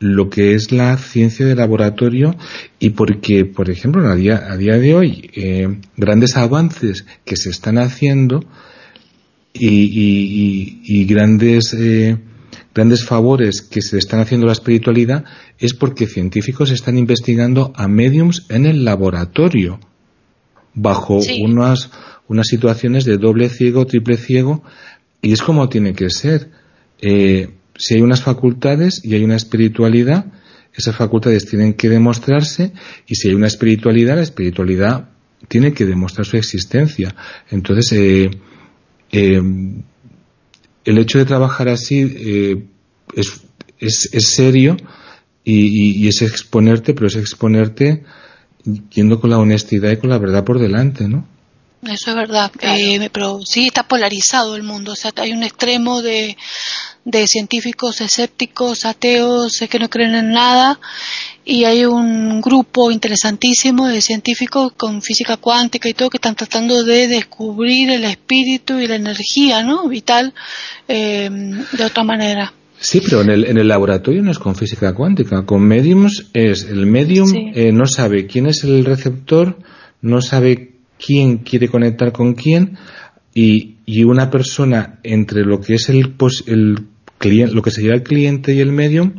lo 0.00 0.30
que 0.30 0.54
es 0.54 0.70
la 0.70 0.96
ciencia 0.96 1.44
de 1.46 1.56
laboratorio 1.56 2.36
y 2.78 2.90
porque, 2.90 3.44
por 3.44 3.70
ejemplo, 3.70 4.06
a 4.08 4.14
día, 4.14 4.46
a 4.48 4.56
día 4.56 4.78
de 4.78 4.94
hoy, 4.94 5.30
eh, 5.34 5.80
grandes 5.96 6.36
avances 6.36 7.04
que 7.24 7.36
se 7.36 7.50
están 7.50 7.78
haciendo 7.78 8.44
y, 9.52 11.04
grandes, 11.06 11.74
eh, 11.74 12.16
grandes 12.74 13.04
favores 13.04 13.62
que 13.62 13.82
se 13.82 13.98
están 13.98 14.20
haciendo 14.20 14.46
a 14.46 14.48
la 14.48 14.52
espiritualidad 14.52 15.24
es 15.58 15.74
porque 15.74 16.06
científicos 16.06 16.70
están 16.70 16.96
investigando 16.96 17.72
a 17.74 17.88
mediums 17.88 18.46
en 18.50 18.66
el 18.66 18.84
laboratorio 18.84 19.80
bajo 20.74 21.18
unas, 21.40 21.90
unas 22.28 22.46
situaciones 22.46 23.04
de 23.04 23.16
doble 23.16 23.48
ciego, 23.48 23.84
triple 23.84 24.16
ciego 24.16 24.62
y 25.20 25.32
es 25.32 25.42
como 25.42 25.68
tiene 25.68 25.92
que 25.94 26.08
ser. 26.10 26.50
Eh, 27.00 27.57
si 27.78 27.94
hay 27.94 28.02
unas 28.02 28.22
facultades 28.22 29.00
y 29.04 29.14
hay 29.14 29.24
una 29.24 29.36
espiritualidad, 29.36 30.26
esas 30.74 30.96
facultades 30.96 31.46
tienen 31.46 31.74
que 31.74 31.88
demostrarse 31.88 32.72
y 33.06 33.14
si 33.14 33.28
hay 33.28 33.34
una 33.34 33.46
espiritualidad, 33.46 34.16
la 34.16 34.22
espiritualidad 34.22 35.08
tiene 35.46 35.72
que 35.72 35.86
demostrar 35.86 36.26
su 36.26 36.36
existencia. 36.36 37.14
Entonces, 37.50 37.92
eh, 37.92 38.30
eh, 39.12 39.42
el 40.84 40.98
hecho 40.98 41.18
de 41.18 41.24
trabajar 41.24 41.68
así 41.68 42.00
eh, 42.00 42.64
es, 43.14 43.42
es, 43.78 44.10
es 44.12 44.30
serio 44.30 44.76
y, 45.44 46.04
y, 46.04 46.08
es 46.08 46.20
exponerte, 46.22 46.94
pero 46.94 47.06
es 47.06 47.16
exponerte 47.16 48.04
yendo 48.90 49.20
con 49.20 49.30
la 49.30 49.38
honestidad 49.38 49.92
y 49.92 49.96
con 49.96 50.10
la 50.10 50.18
verdad 50.18 50.44
por 50.44 50.58
delante, 50.58 51.08
¿no? 51.08 51.26
Eso 51.82 52.10
es 52.10 52.16
verdad, 52.16 52.50
eh, 52.60 53.08
pero 53.12 53.40
sí 53.44 53.66
está 53.66 53.86
polarizado 53.86 54.56
el 54.56 54.64
mundo, 54.64 54.92
o 54.92 54.96
sea, 54.96 55.12
hay 55.16 55.30
un 55.30 55.44
extremo 55.44 56.02
de, 56.02 56.36
de 57.04 57.26
científicos 57.26 58.00
escépticos, 58.00 58.84
ateos, 58.84 59.58
que 59.70 59.78
no 59.78 59.88
creen 59.88 60.14
en 60.14 60.30
nada, 60.30 60.78
y 61.44 61.64
hay 61.64 61.84
un 61.84 62.40
grupo 62.40 62.90
interesantísimo 62.90 63.86
de 63.86 64.00
científicos 64.00 64.72
con 64.76 65.00
física 65.00 65.38
cuántica 65.38 65.88
y 65.88 65.94
todo 65.94 66.10
que 66.10 66.18
están 66.18 66.34
tratando 66.34 66.84
de 66.84 67.08
descubrir 67.08 67.90
el 67.90 68.04
espíritu 68.04 68.78
y 68.78 68.86
la 68.86 68.96
energía, 68.96 69.62
¿no? 69.62 69.88
Vital 69.88 70.34
eh, 70.86 71.30
de 71.72 71.84
otra 71.84 72.04
manera. 72.04 72.52
Sí, 72.80 73.00
pero 73.00 73.22
en 73.22 73.30
el, 73.30 73.44
en 73.46 73.58
el 73.58 73.66
laboratorio 73.66 74.22
no 74.22 74.30
es 74.30 74.38
con 74.38 74.54
física 74.54 74.94
cuántica. 74.94 75.44
Con 75.44 75.62
mediums 75.62 76.30
es 76.32 76.64
el 76.64 76.86
medium 76.86 77.28
eh, 77.54 77.72
no 77.72 77.86
sabe 77.86 78.26
quién 78.26 78.46
es 78.46 78.62
el 78.62 78.84
receptor, 78.84 79.58
no 80.00 80.20
sabe 80.20 80.74
quién 80.98 81.38
quiere 81.38 81.68
conectar 81.68 82.12
con 82.12 82.34
quién 82.34 82.78
y, 83.34 83.77
y 83.90 84.04
una 84.04 84.28
persona 84.28 84.98
entre 85.02 85.46
lo 85.46 85.62
que 85.62 85.76
es 85.76 85.88
el, 85.88 86.14
el 86.46 86.78
cliente, 87.16 87.54
lo 87.54 87.62
que 87.62 87.70
sería 87.70 87.94
el 87.94 88.02
cliente 88.02 88.52
y 88.52 88.60
el 88.60 88.70
medium, 88.70 89.14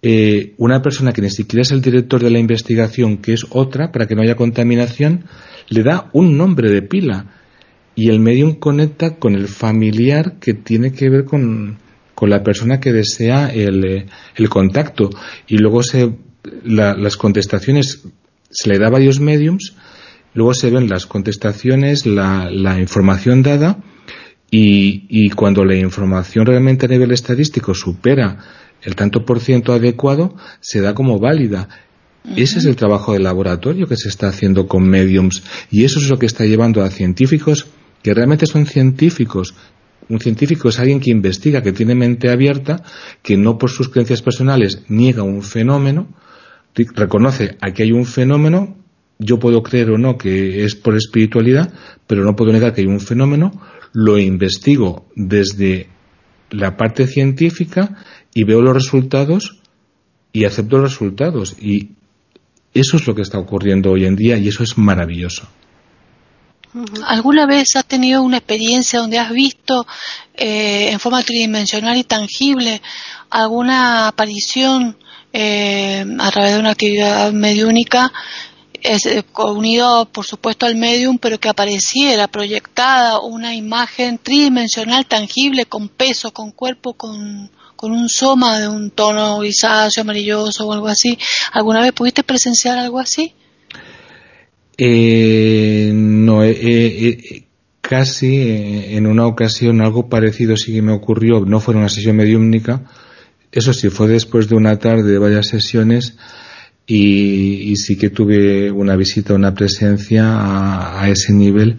eh, 0.00 0.54
una 0.58 0.80
persona 0.80 1.12
que 1.12 1.20
ni 1.20 1.28
siquiera 1.28 1.62
es 1.62 1.72
el 1.72 1.82
director 1.82 2.22
de 2.22 2.30
la 2.30 2.38
investigación, 2.38 3.18
que 3.18 3.32
es 3.32 3.44
otra, 3.50 3.90
para 3.90 4.06
que 4.06 4.14
no 4.14 4.22
haya 4.22 4.36
contaminación, 4.36 5.24
le 5.70 5.82
da 5.82 6.08
un 6.12 6.38
nombre 6.38 6.70
de 6.70 6.82
pila. 6.82 7.34
Y 7.96 8.10
el 8.10 8.20
medium 8.20 8.60
conecta 8.60 9.16
con 9.16 9.34
el 9.34 9.48
familiar 9.48 10.38
que 10.38 10.54
tiene 10.54 10.92
que 10.92 11.10
ver 11.10 11.24
con, 11.24 11.78
con 12.14 12.30
la 12.30 12.44
persona 12.44 12.78
que 12.78 12.92
desea 12.92 13.48
el, 13.48 13.84
eh, 13.84 14.06
el 14.36 14.48
contacto. 14.48 15.10
Y 15.48 15.58
luego 15.58 15.82
se, 15.82 16.12
las 16.62 17.16
contestaciones 17.16 18.04
se 18.50 18.70
le 18.70 18.78
da 18.78 18.86
a 18.86 18.90
varios 18.90 19.18
mediums, 19.18 19.74
luego 20.34 20.54
se 20.54 20.70
ven 20.70 20.88
las 20.88 21.06
contestaciones, 21.06 22.06
la, 22.06 22.50
la 22.50 22.78
información 22.80 23.42
dada 23.42 23.78
y, 24.50 25.06
y, 25.08 25.30
cuando 25.30 25.64
la 25.64 25.76
información 25.76 26.46
realmente 26.46 26.86
a 26.86 26.88
nivel 26.88 27.12
estadístico 27.12 27.74
supera 27.74 28.38
el 28.82 28.96
tanto 28.96 29.24
por 29.24 29.40
ciento 29.40 29.72
adecuado, 29.72 30.34
se 30.60 30.80
da 30.80 30.94
como 30.94 31.18
válida. 31.18 31.68
Ese 32.36 32.58
es 32.58 32.64
el 32.64 32.76
trabajo 32.76 33.12
del 33.12 33.22
laboratorio 33.22 33.86
que 33.86 33.96
se 33.96 34.08
está 34.08 34.28
haciendo 34.28 34.66
con 34.66 34.82
mediums. 34.88 35.42
Y 35.70 35.84
eso 35.84 35.98
es 36.00 36.08
lo 36.08 36.18
que 36.18 36.26
está 36.26 36.44
llevando 36.44 36.82
a 36.82 36.90
científicos 36.90 37.66
que 38.02 38.14
realmente 38.14 38.46
son 38.46 38.66
científicos. 38.66 39.54
Un 40.08 40.20
científico 40.20 40.68
es 40.68 40.78
alguien 40.78 41.00
que 41.00 41.10
investiga, 41.10 41.62
que 41.62 41.72
tiene 41.72 41.94
mente 41.94 42.30
abierta, 42.30 42.82
que 43.22 43.36
no 43.36 43.58
por 43.58 43.70
sus 43.70 43.88
creencias 43.88 44.22
personales 44.22 44.82
niega 44.88 45.22
un 45.22 45.42
fenómeno, 45.42 46.08
reconoce 46.74 47.56
aquí 47.60 47.82
hay 47.82 47.92
un 47.92 48.06
fenómeno, 48.06 48.76
yo 49.20 49.38
puedo 49.38 49.62
creer 49.62 49.90
o 49.90 49.98
no 49.98 50.16
que 50.16 50.64
es 50.64 50.74
por 50.74 50.96
espiritualidad, 50.96 51.72
pero 52.06 52.24
no 52.24 52.34
puedo 52.34 52.52
negar 52.52 52.72
que 52.72 52.80
hay 52.80 52.86
un 52.86 53.00
fenómeno, 53.00 53.52
lo 53.92 54.18
investigo 54.18 55.06
desde 55.14 55.88
la 56.50 56.76
parte 56.76 57.06
científica 57.06 57.96
y 58.34 58.44
veo 58.44 58.62
los 58.62 58.74
resultados 58.74 59.60
y 60.32 60.44
acepto 60.44 60.78
los 60.78 60.92
resultados. 60.92 61.54
Y 61.60 61.90
eso 62.72 62.96
es 62.96 63.06
lo 63.06 63.14
que 63.14 63.22
está 63.22 63.38
ocurriendo 63.38 63.90
hoy 63.90 64.06
en 64.06 64.16
día 64.16 64.38
y 64.38 64.48
eso 64.48 64.62
es 64.62 64.78
maravilloso. 64.78 65.46
¿Alguna 67.04 67.46
vez 67.46 67.74
has 67.74 67.84
tenido 67.84 68.22
una 68.22 68.38
experiencia 68.38 69.00
donde 69.00 69.18
has 69.18 69.32
visto 69.32 69.86
eh, 70.34 70.90
en 70.92 71.00
forma 71.00 71.22
tridimensional 71.22 71.96
y 71.96 72.04
tangible 72.04 72.80
alguna 73.28 74.06
aparición 74.06 74.96
eh, 75.32 76.04
a 76.18 76.30
través 76.30 76.54
de 76.54 76.60
una 76.60 76.70
actividad 76.70 77.32
mediúnica 77.32 78.12
es, 78.82 79.06
eh, 79.06 79.24
unido 79.38 80.06
por 80.06 80.24
supuesto 80.24 80.66
al 80.66 80.76
medium, 80.76 81.18
pero 81.18 81.38
que 81.38 81.48
apareciera 81.48 82.28
proyectada 82.28 83.20
una 83.20 83.54
imagen 83.54 84.18
tridimensional 84.18 85.06
tangible 85.06 85.66
con 85.66 85.88
peso, 85.88 86.32
con 86.32 86.52
cuerpo, 86.52 86.94
con, 86.94 87.50
con 87.76 87.92
un 87.92 88.08
soma 88.08 88.60
de 88.60 88.68
un 88.68 88.90
tono 88.90 89.38
grisáceo, 89.38 90.02
amarilloso 90.02 90.66
o 90.66 90.72
algo 90.72 90.88
así. 90.88 91.18
¿Alguna 91.52 91.80
vez 91.80 91.92
pudiste 91.92 92.22
presenciar 92.22 92.78
algo 92.78 92.98
así? 92.98 93.34
Eh, 94.76 95.90
no, 95.94 96.42
eh, 96.42 96.56
eh, 96.60 97.44
casi 97.90 98.36
eh, 98.36 98.96
en 98.96 99.06
una 99.06 99.26
ocasión 99.26 99.80
algo 99.80 100.08
parecido 100.08 100.56
sí 100.56 100.72
que 100.72 100.80
me 100.80 100.92
ocurrió, 100.92 101.40
no 101.40 101.58
fue 101.58 101.74
una 101.74 101.88
sesión 101.88 102.16
mediúmnica, 102.16 102.84
eso 103.50 103.72
sí, 103.72 103.90
fue 103.90 104.06
después 104.06 104.48
de 104.48 104.54
una 104.54 104.78
tarde 104.78 105.10
de 105.10 105.18
varias 105.18 105.48
sesiones 105.48 106.16
y, 106.86 107.76
sí 107.76 107.96
que 107.96 108.10
tuve 108.10 108.70
una 108.70 108.96
visita, 108.96 109.34
una 109.34 109.54
presencia 109.54 110.24
a, 110.24 111.02
a, 111.02 111.08
ese 111.08 111.32
nivel, 111.32 111.78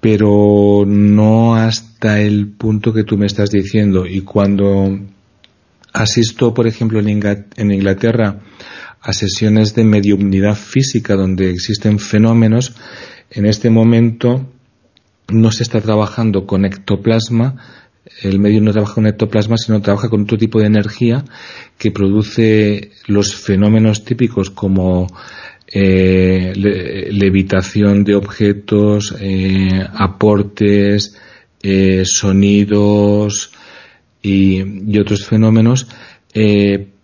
pero 0.00 0.84
no 0.86 1.54
hasta 1.54 2.20
el 2.20 2.48
punto 2.48 2.92
que 2.92 3.04
tú 3.04 3.18
me 3.18 3.26
estás 3.26 3.50
diciendo. 3.50 4.06
Y 4.06 4.22
cuando 4.22 4.98
asisto, 5.92 6.54
por 6.54 6.66
ejemplo, 6.66 7.00
en 7.00 7.70
Inglaterra 7.72 8.40
a 9.00 9.12
sesiones 9.12 9.74
de 9.74 9.84
mediumnidad 9.84 10.56
física 10.56 11.14
donde 11.14 11.50
existen 11.50 11.98
fenómenos, 11.98 12.74
en 13.30 13.46
este 13.46 13.70
momento 13.70 14.52
no 15.28 15.50
se 15.52 15.62
está 15.62 15.80
trabajando 15.80 16.46
con 16.46 16.64
ectoplasma, 16.64 17.56
el 18.22 18.38
medium 18.38 18.64
no 18.64 18.72
trabaja 18.72 18.94
con 18.94 19.06
ectoplasma, 19.06 19.56
sino 19.56 19.82
trabaja 19.82 20.08
con 20.08 20.22
otro 20.22 20.38
tipo 20.38 20.60
de 20.60 20.66
energía 20.66 21.24
que 21.78 21.90
produce 21.90 22.90
los 23.06 23.34
fenómenos 23.34 24.04
típicos 24.04 24.50
como 24.50 25.08
eh, 25.72 26.52
levitación 26.54 28.04
de 28.04 28.14
objetos, 28.14 29.14
eh, 29.20 29.84
aportes, 29.94 31.16
eh, 31.62 32.04
sonidos 32.04 33.50
y, 34.22 34.92
y, 34.92 34.98
otros 34.98 35.26
fenómenos, 35.26 35.88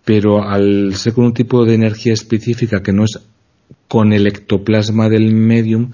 pero 0.05 0.49
al 0.49 0.95
ser 0.95 1.13
con 1.15 1.25
un 1.27 1.35
tipo 1.35 1.65
de 1.65 1.75
energía 1.75 2.13
específica 2.13 2.83
que 2.83 2.93
no 2.93 3.05
es 3.05 3.19
con 3.89 4.13
el 4.13 4.27
ectoplasma 4.27 5.09
del 5.09 5.35
medium, 5.35 5.91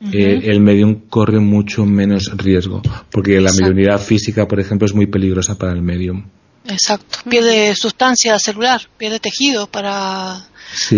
eh, 0.00 0.40
el 0.44 0.60
medium 0.60 1.02
corre 1.08 1.40
mucho 1.40 1.84
menos 1.84 2.30
riesgo, 2.36 2.82
porque 3.10 3.40
la 3.40 3.52
mediunidad 3.52 4.00
física, 4.00 4.48
por 4.48 4.60
ejemplo, 4.60 4.86
es 4.86 4.94
muy 4.94 5.06
peligrosa 5.06 5.56
para 5.56 5.72
el 5.72 5.82
medium. 5.82 6.24
Exacto, 6.66 7.18
pierde 7.28 7.74
sustancia 7.74 8.38
celular, 8.38 8.82
pierde 8.98 9.18
tejido 9.18 9.66
para 9.66 10.46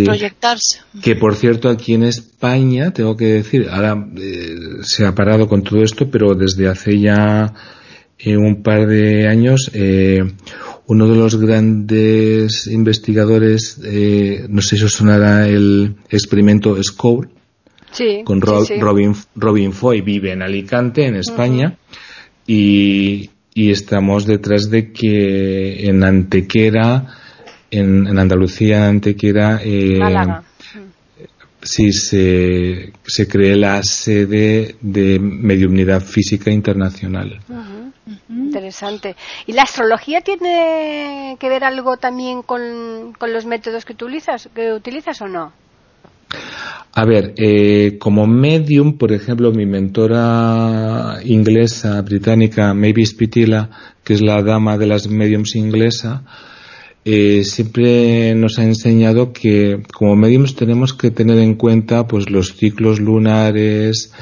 proyectarse. 0.04 0.80
Que 1.02 1.16
por 1.16 1.36
cierto, 1.36 1.68
aquí 1.68 1.94
en 1.94 2.02
España, 2.02 2.92
tengo 2.92 3.16
que 3.16 3.26
decir, 3.26 3.68
ahora 3.70 3.96
eh, 4.16 4.56
se 4.82 5.06
ha 5.06 5.14
parado 5.14 5.48
con 5.48 5.62
todo 5.62 5.82
esto, 5.82 6.10
pero 6.10 6.34
desde 6.34 6.68
hace 6.68 6.98
ya 6.98 7.54
eh, 8.18 8.36
un 8.36 8.62
par 8.62 8.86
de 8.86 9.28
años, 9.28 9.70
uno 10.86 11.08
de 11.08 11.16
los 11.16 11.36
grandes 11.36 12.66
investigadores, 12.66 13.78
eh, 13.84 14.46
no 14.48 14.60
sé 14.62 14.76
si 14.76 14.84
os 14.84 14.92
sonará 14.92 15.48
el 15.48 15.96
experimento 16.10 16.76
SCORE, 17.92 18.24
con 18.24 18.40
Robin, 18.40 19.14
Robin 19.34 19.72
Foy, 19.72 20.00
vive 20.00 20.32
en 20.32 20.42
Alicante, 20.42 21.06
en 21.06 21.16
España, 21.16 21.76
y, 22.46 23.30
estamos 23.54 24.26
detrás 24.26 24.70
de 24.70 24.92
que 24.92 25.86
en 25.86 26.02
Antequera, 26.02 27.06
en, 27.70 28.18
Andalucía, 28.18 28.88
Antequera, 28.88 29.60
eh, 29.62 29.98
sí 31.62 31.92
se, 31.92 32.92
se 33.04 33.28
cree 33.28 33.56
la 33.56 33.82
sede 33.82 34.76
de 34.80 35.18
mediunidad 35.18 36.02
física 36.02 36.50
internacional. 36.50 37.40
Interesante. 38.28 39.16
¿Y 39.46 39.52
la 39.52 39.62
astrología 39.62 40.20
tiene 40.20 41.36
que 41.38 41.48
ver 41.48 41.64
algo 41.64 41.96
también 41.96 42.42
con, 42.42 43.14
los 43.20 43.46
métodos 43.46 43.84
que 43.84 43.92
utilizas, 43.92 44.48
que 44.54 44.72
utilizas 44.72 45.20
o 45.22 45.28
no? 45.28 45.52
A 46.94 47.06
ver, 47.06 47.32
eh, 47.38 47.96
como 47.98 48.26
medium, 48.26 48.98
por 48.98 49.12
ejemplo, 49.12 49.50
mi 49.50 49.64
mentora 49.64 51.20
inglesa, 51.24 52.02
británica, 52.02 52.74
Maybe 52.74 53.06
Spitila, 53.06 53.70
que 54.04 54.12
es 54.12 54.20
la 54.20 54.42
dama 54.42 54.76
de 54.76 54.86
las 54.86 55.08
mediums 55.08 55.56
inglesa, 55.56 56.24
eh, 57.04 57.44
siempre 57.44 58.34
nos 58.34 58.58
ha 58.58 58.64
enseñado 58.64 59.32
que 59.32 59.82
como 59.92 60.16
mediums 60.16 60.54
tenemos 60.54 60.92
que 60.92 61.10
tener 61.10 61.38
en 61.38 61.54
cuenta 61.54 62.06
pues 62.06 62.30
los 62.30 62.56
ciclos 62.56 63.00
lunares, 63.00 64.12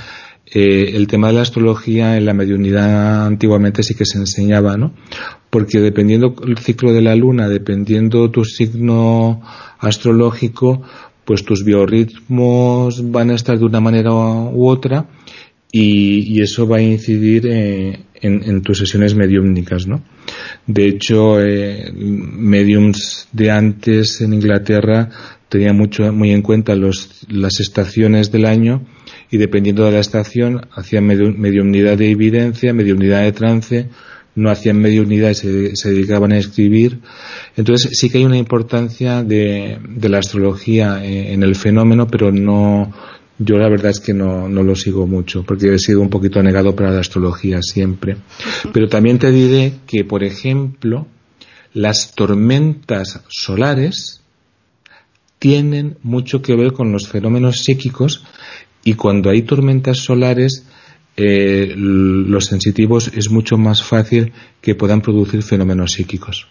eh, 0.53 0.93
el 0.95 1.07
tema 1.07 1.29
de 1.29 1.35
la 1.35 1.43
astrología 1.43 2.17
en 2.17 2.25
la 2.25 2.35
mediunidad 2.35 3.27
antiguamente 3.27 3.83
sí 3.83 3.95
que 3.95 4.07
se 4.07 4.19
enseñaba, 4.19 4.77
¿no? 4.77 4.95
Porque 5.51 5.79
dependiendo 5.81 6.35
el 6.47 6.59
ciclo 6.59 6.93
de 6.93 7.03
la 7.03 7.15
luna, 7.15 7.49
dependiendo 7.49 8.31
tu 8.31 8.45
signo 8.45 9.43
astrológico, 9.79 10.83
pues 11.31 11.45
tus 11.45 11.63
biorritmos 11.63 13.09
van 13.09 13.31
a 13.31 13.37
estar 13.37 13.57
de 13.57 13.65
una 13.65 13.79
manera 13.79 14.11
u 14.13 14.67
otra 14.67 15.07
y, 15.71 16.43
eso 16.43 16.67
va 16.67 16.79
a 16.79 16.83
incidir 16.83 17.47
en, 17.47 18.63
tus 18.63 18.79
sesiones 18.79 19.15
mediúmnicas, 19.15 19.87
¿no? 19.87 20.03
De 20.67 20.89
hecho, 20.89 21.41
eh, 21.41 21.93
mediums 21.95 23.29
de 23.31 23.49
antes 23.53 24.21
en 24.23 24.35
Inglaterra 24.35 25.09
tenían 25.49 25.77
mucho, 25.77 26.13
muy 26.13 26.33
en 26.33 26.43
cuenta 26.43 26.75
los, 26.75 27.25
las 27.29 27.61
estaciones 27.61 28.33
del 28.33 28.45
año 28.45 28.85
y 29.31 29.37
dependiendo 29.37 29.85
de 29.85 29.93
la 29.93 30.01
estación 30.01 30.63
hacían 30.73 31.07
mediunidad 31.07 31.97
de 31.97 32.11
evidencia, 32.11 32.73
mediunidad 32.73 33.23
de 33.23 33.31
trance, 33.31 33.89
no 34.35 34.51
hacían 34.51 34.79
mediunidad 34.79 35.31
y 35.31 35.35
se, 35.35 35.77
se, 35.77 35.91
dedicaban 35.91 36.33
a 36.33 36.39
escribir. 36.39 37.01
Entonces 37.57 37.99
sí 37.99 38.11
que 38.11 38.19
hay 38.19 38.25
una 38.25 38.39
importancia 38.39 39.23
de, 39.23 39.79
de 39.89 40.09
la 40.09 40.19
astrología 40.19 41.05
eh, 41.05 41.33
en 41.33 41.43
el 41.43 41.55
fenómeno, 41.57 42.07
pero 42.07 42.31
no, 42.31 42.93
yo 43.39 43.57
la 43.57 43.69
verdad 43.69 43.91
es 43.91 44.01
que 44.01 44.15
no, 44.15 44.49
no, 44.49 44.63
lo 44.63 44.77
sigo 44.77 45.07
mucho, 45.07 45.45
porque 45.45 45.73
he 45.73 45.79
sido 45.79 46.01
un 46.01 46.11
poquito 46.11 46.43
negado 46.43 46.77
para 46.77 46.91
la 46.91 47.01
astrología 47.01 47.63
siempre. 47.63 48.19
Pero 48.73 48.89
también 48.89 49.19
te 49.19 49.33
diré 49.33 49.75
que, 49.87 50.05
por 50.05 50.23
ejemplo, 50.23 51.07
las 51.73 52.15
tormentas 52.15 53.23
solares 53.29 54.21
tienen 55.39 55.97
mucho 56.03 56.43
que 56.43 56.55
ver 56.55 56.73
con 56.73 56.93
los 56.93 57.09
fenómenos 57.09 57.61
psíquicos 57.65 58.25
y 58.85 58.95
cuando 58.95 59.31
hay 59.31 59.43
tormentas 59.43 59.99
solares, 59.99 60.67
eh, 61.17 61.75
los 61.77 62.47
sensitivos 62.47 63.11
es 63.15 63.31
mucho 63.31 63.57
más 63.57 63.83
fácil 63.83 64.33
que 64.61 64.75
puedan 64.75 65.01
producir 65.01 65.43
fenómenos 65.43 65.93
psíquicos. 65.93 66.47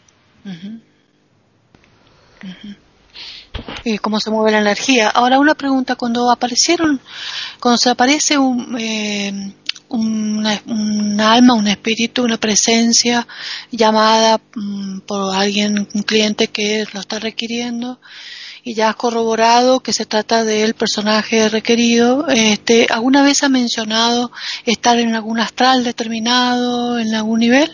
Y 3.84 3.97
cómo 3.97 4.20
se 4.20 4.30
mueve 4.30 4.51
la 4.51 4.60
energía. 4.60 5.10
Ahora 5.10 5.39
una 5.39 5.55
pregunta, 5.55 5.95
cuando 5.95 6.30
aparecieron, 6.32 6.99
cuando 7.60 7.78
se 7.78 7.89
aparece 7.89 8.38
un, 8.38 8.78
eh, 8.80 9.53
un 9.89 11.20
alma, 11.20 11.53
un 11.55 11.68
espíritu, 11.68 12.24
una 12.24 12.38
presencia 12.38 13.28
llamada 13.72 14.39
mm, 14.55 14.99
por 14.99 15.36
alguien, 15.36 15.88
un 15.93 16.03
cliente 16.03 16.47
que 16.47 16.86
lo 16.93 16.99
está 16.99 17.20
requiriendo, 17.20 17.99
y 18.64 18.74
ya 18.74 18.89
has 18.89 18.95
corroborado 18.95 19.80
que 19.82 19.93
se 19.93 20.05
trata 20.05 20.43
del 20.43 20.74
personaje 20.74 21.49
requerido. 21.49 22.28
Este, 22.28 22.88
¿Alguna 22.89 23.24
vez 23.24 23.43
ha 23.43 23.49
mencionado 23.49 24.32
estar 24.66 24.99
en 24.99 25.16
algún 25.16 25.39
astral 25.39 25.84
determinado, 25.84 26.99
en 26.99 27.14
algún 27.16 27.39
nivel? 27.39 27.72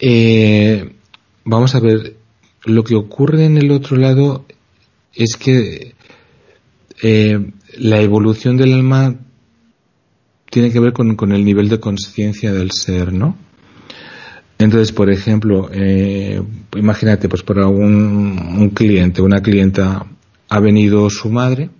Eh, 0.00 0.94
vamos 1.44 1.74
a 1.74 1.80
ver, 1.80 2.16
lo 2.64 2.84
que 2.84 2.94
ocurre 2.94 3.44
en 3.44 3.56
el 3.56 3.70
otro 3.70 3.96
lado 3.96 4.44
es 5.14 5.36
que 5.36 5.94
eh, 7.02 7.52
la 7.78 8.00
evolución 8.00 8.56
del 8.56 8.74
alma 8.74 9.16
tiene 10.50 10.70
que 10.70 10.80
ver 10.80 10.92
con, 10.92 11.16
con 11.16 11.32
el 11.32 11.44
nivel 11.44 11.68
de 11.68 11.80
conciencia 11.80 12.52
del 12.52 12.72
ser, 12.72 13.12
¿no? 13.12 13.36
Entonces, 14.62 14.92
por 14.92 15.10
ejemplo, 15.10 15.68
eh, 15.72 16.40
imagínate, 16.76 17.28
pues 17.28 17.42
para 17.42 17.66
un, 17.66 18.70
cliente, 18.74 19.20
una 19.20 19.42
clienta, 19.42 20.06
ha 20.48 20.60
venido 20.60 21.10
su 21.10 21.30
madre, 21.30 21.70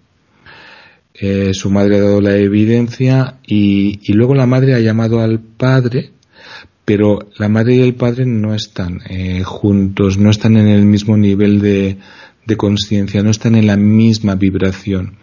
eh, 1.15 1.51
su 1.53 1.71
madre 1.71 1.99
ha 1.99 2.03
dado 2.03 2.21
la 2.21 2.37
evidencia 2.37 3.39
y, 3.47 4.13
luego 4.13 4.35
la 4.35 4.47
madre 4.47 4.75
ha 4.75 4.81
llamado 4.81 5.21
al 5.21 5.39
padre, 5.39 6.11
pero 6.85 7.21
la 7.39 7.49
madre 7.49 7.77
y 7.77 7.81
el 7.83 7.95
padre 7.95 8.27
no 8.27 8.53
están 8.55 9.01
eh, 9.09 9.45
juntos, 9.45 10.19
no 10.19 10.31
están 10.31 10.57
en 10.57 10.67
el 10.67 10.85
mismo 10.85 11.17
nivel 11.17 11.61
de, 11.61 11.99
de 12.47 12.57
conciencia, 12.57 13.23
no 13.23 13.31
están 13.31 13.55
en 13.55 13.69
la 13.69 13.77
misma 13.77 14.35
vibración. 14.35 15.22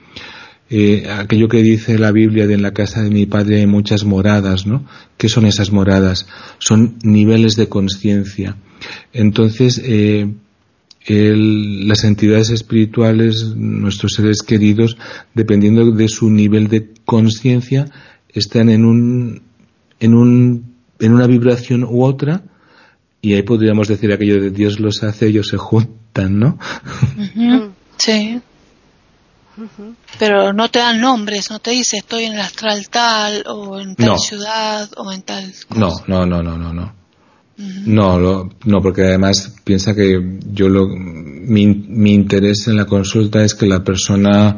Eh, 0.71 1.07
aquello 1.09 1.47
que 1.47 1.63
dice 1.63 1.97
la 1.97 2.11
Biblia 2.11 2.45
de 2.45 2.53
en 2.53 2.61
la 2.61 2.73
casa 2.73 3.01
de 3.01 3.09
mi 3.09 3.25
padre 3.25 3.59
hay 3.59 3.65
muchas 3.65 4.05
moradas, 4.05 4.67
¿no? 4.67 4.85
¿Qué 5.17 5.27
son 5.27 5.45
esas 5.45 5.71
moradas? 5.71 6.27
Son 6.59 6.97
niveles 7.01 7.55
de 7.55 7.67
conciencia. 7.69 8.55
Entonces, 9.11 9.81
eh, 9.83 10.27
las 11.07 12.03
entidades 12.03 12.51
espirituales, 12.51 13.55
nuestros 13.55 14.13
seres 14.13 14.43
queridos, 14.43 14.97
dependiendo 15.33 15.91
de 15.91 16.07
su 16.07 16.29
nivel 16.29 16.67
de 16.67 16.89
conciencia, 17.03 17.85
están 18.29 18.69
en 18.69 18.85
un, 18.85 19.41
en 19.99 20.13
un, 20.13 20.75
en 20.99 21.13
una 21.13 21.25
vibración 21.25 21.83
u 21.83 22.03
otra, 22.03 22.43
y 23.21 23.33
ahí 23.33 23.41
podríamos 23.41 23.87
decir 23.87 24.13
aquello 24.13 24.39
de 24.39 24.51
Dios 24.51 24.79
los 24.79 25.03
hace, 25.03 25.27
ellos 25.27 25.47
se 25.47 25.57
juntan, 25.57 26.39
¿no? 26.39 26.59
Sí. 27.97 28.39
Pero 30.17 30.53
no 30.53 30.69
te 30.69 30.79
dan 30.79 31.01
nombres, 31.01 31.49
no 31.49 31.59
te 31.59 31.71
dice 31.71 31.97
estoy 31.97 32.25
en 32.25 32.33
el 32.33 32.41
astral 32.41 32.89
tal 32.89 33.43
o 33.47 33.79
en 33.79 33.95
tal 33.95 34.17
ciudad 34.17 34.89
o 34.97 35.11
en 35.11 35.21
tal. 35.21 35.53
No, 35.75 35.89
no, 36.07 36.25
no, 36.25 36.41
no, 36.43 36.57
no, 36.57 36.73
no. 36.73 36.99
No, 37.85 38.49
no, 38.63 38.81
porque 38.81 39.01
además 39.01 39.53
piensa 39.65 39.93
que 39.93 40.39
yo 40.53 40.69
lo, 40.69 40.87
mi, 40.87 41.67
mi 41.67 42.13
interés 42.13 42.67
en 42.67 42.77
la 42.77 42.85
consulta 42.85 43.43
es 43.43 43.53
que 43.53 43.65
la 43.65 43.83
persona 43.83 44.57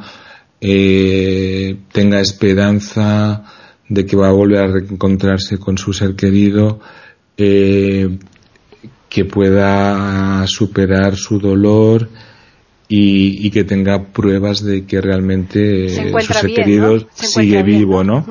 eh, 0.59 1.77
tenga 1.91 2.19
esperanza 2.19 3.43
de 3.89 4.05
que 4.05 4.15
va 4.15 4.29
a 4.29 4.33
volver 4.33 4.59
a 4.59 4.67
reencontrarse 4.67 5.57
con 5.57 5.79
su 5.79 5.93
ser 5.93 6.15
querido, 6.15 6.79
eh, 7.37 8.19
que 9.09 9.25
pueda 9.25 10.45
superar 10.45 11.15
su 11.15 11.39
dolor 11.39 12.07
y, 12.93 13.49
que 13.51 13.63
tenga 13.63 14.03
pruebas 14.07 14.61
de 14.63 14.85
que 14.85 14.99
realmente 14.99 15.87
su 15.87 16.19
ser 16.19 16.53
querido 16.53 17.07
sigue 17.13 17.63
vivo, 17.63 18.03
¿no? 18.03 18.25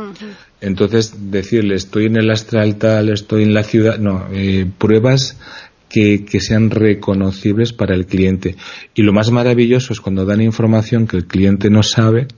Entonces, 0.61 1.30
decirle, 1.30 1.76
estoy 1.76 2.06
en 2.06 2.16
el 2.16 2.30
astral 2.30 2.76
tal, 2.76 3.08
estoy 3.08 3.44
en 3.44 3.54
la 3.54 3.62
ciudad, 3.62 3.98
no, 3.98 4.26
eh, 4.30 4.66
pruebas 4.76 5.38
que, 5.88 6.26
que, 6.26 6.40
sean 6.40 6.68
reconocibles 6.68 7.72
para 7.72 7.94
el 7.94 8.04
cliente. 8.04 8.56
Y 8.94 9.02
lo 9.02 9.14
más 9.14 9.30
maravilloso 9.30 9.94
es 9.94 10.00
cuando 10.02 10.26
dan 10.26 10.42
información 10.42 11.06
que 11.06 11.16
el 11.16 11.24
cliente 11.24 11.70
no 11.70 11.82
sabe 11.82 12.28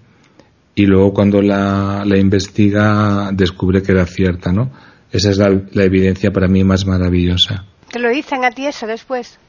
y 0.77 0.87
luego 0.87 1.12
cuando 1.12 1.43
la, 1.43 2.05
la 2.07 2.18
investiga 2.18 3.31
descubre 3.33 3.83
que 3.83 3.91
era 3.91 4.07
cierta, 4.07 4.53
¿no? 4.53 4.70
Esa 5.11 5.31
es 5.31 5.39
la, 5.39 5.61
la 5.73 5.83
evidencia 5.83 6.31
para 6.31 6.47
mí 6.47 6.62
más 6.62 6.87
maravillosa. 6.87 7.64
¿Te 7.91 7.99
lo 7.99 8.11
dicen 8.11 8.45
a 8.45 8.53
ti 8.53 8.66
eso 8.66 8.87
después? 8.87 9.41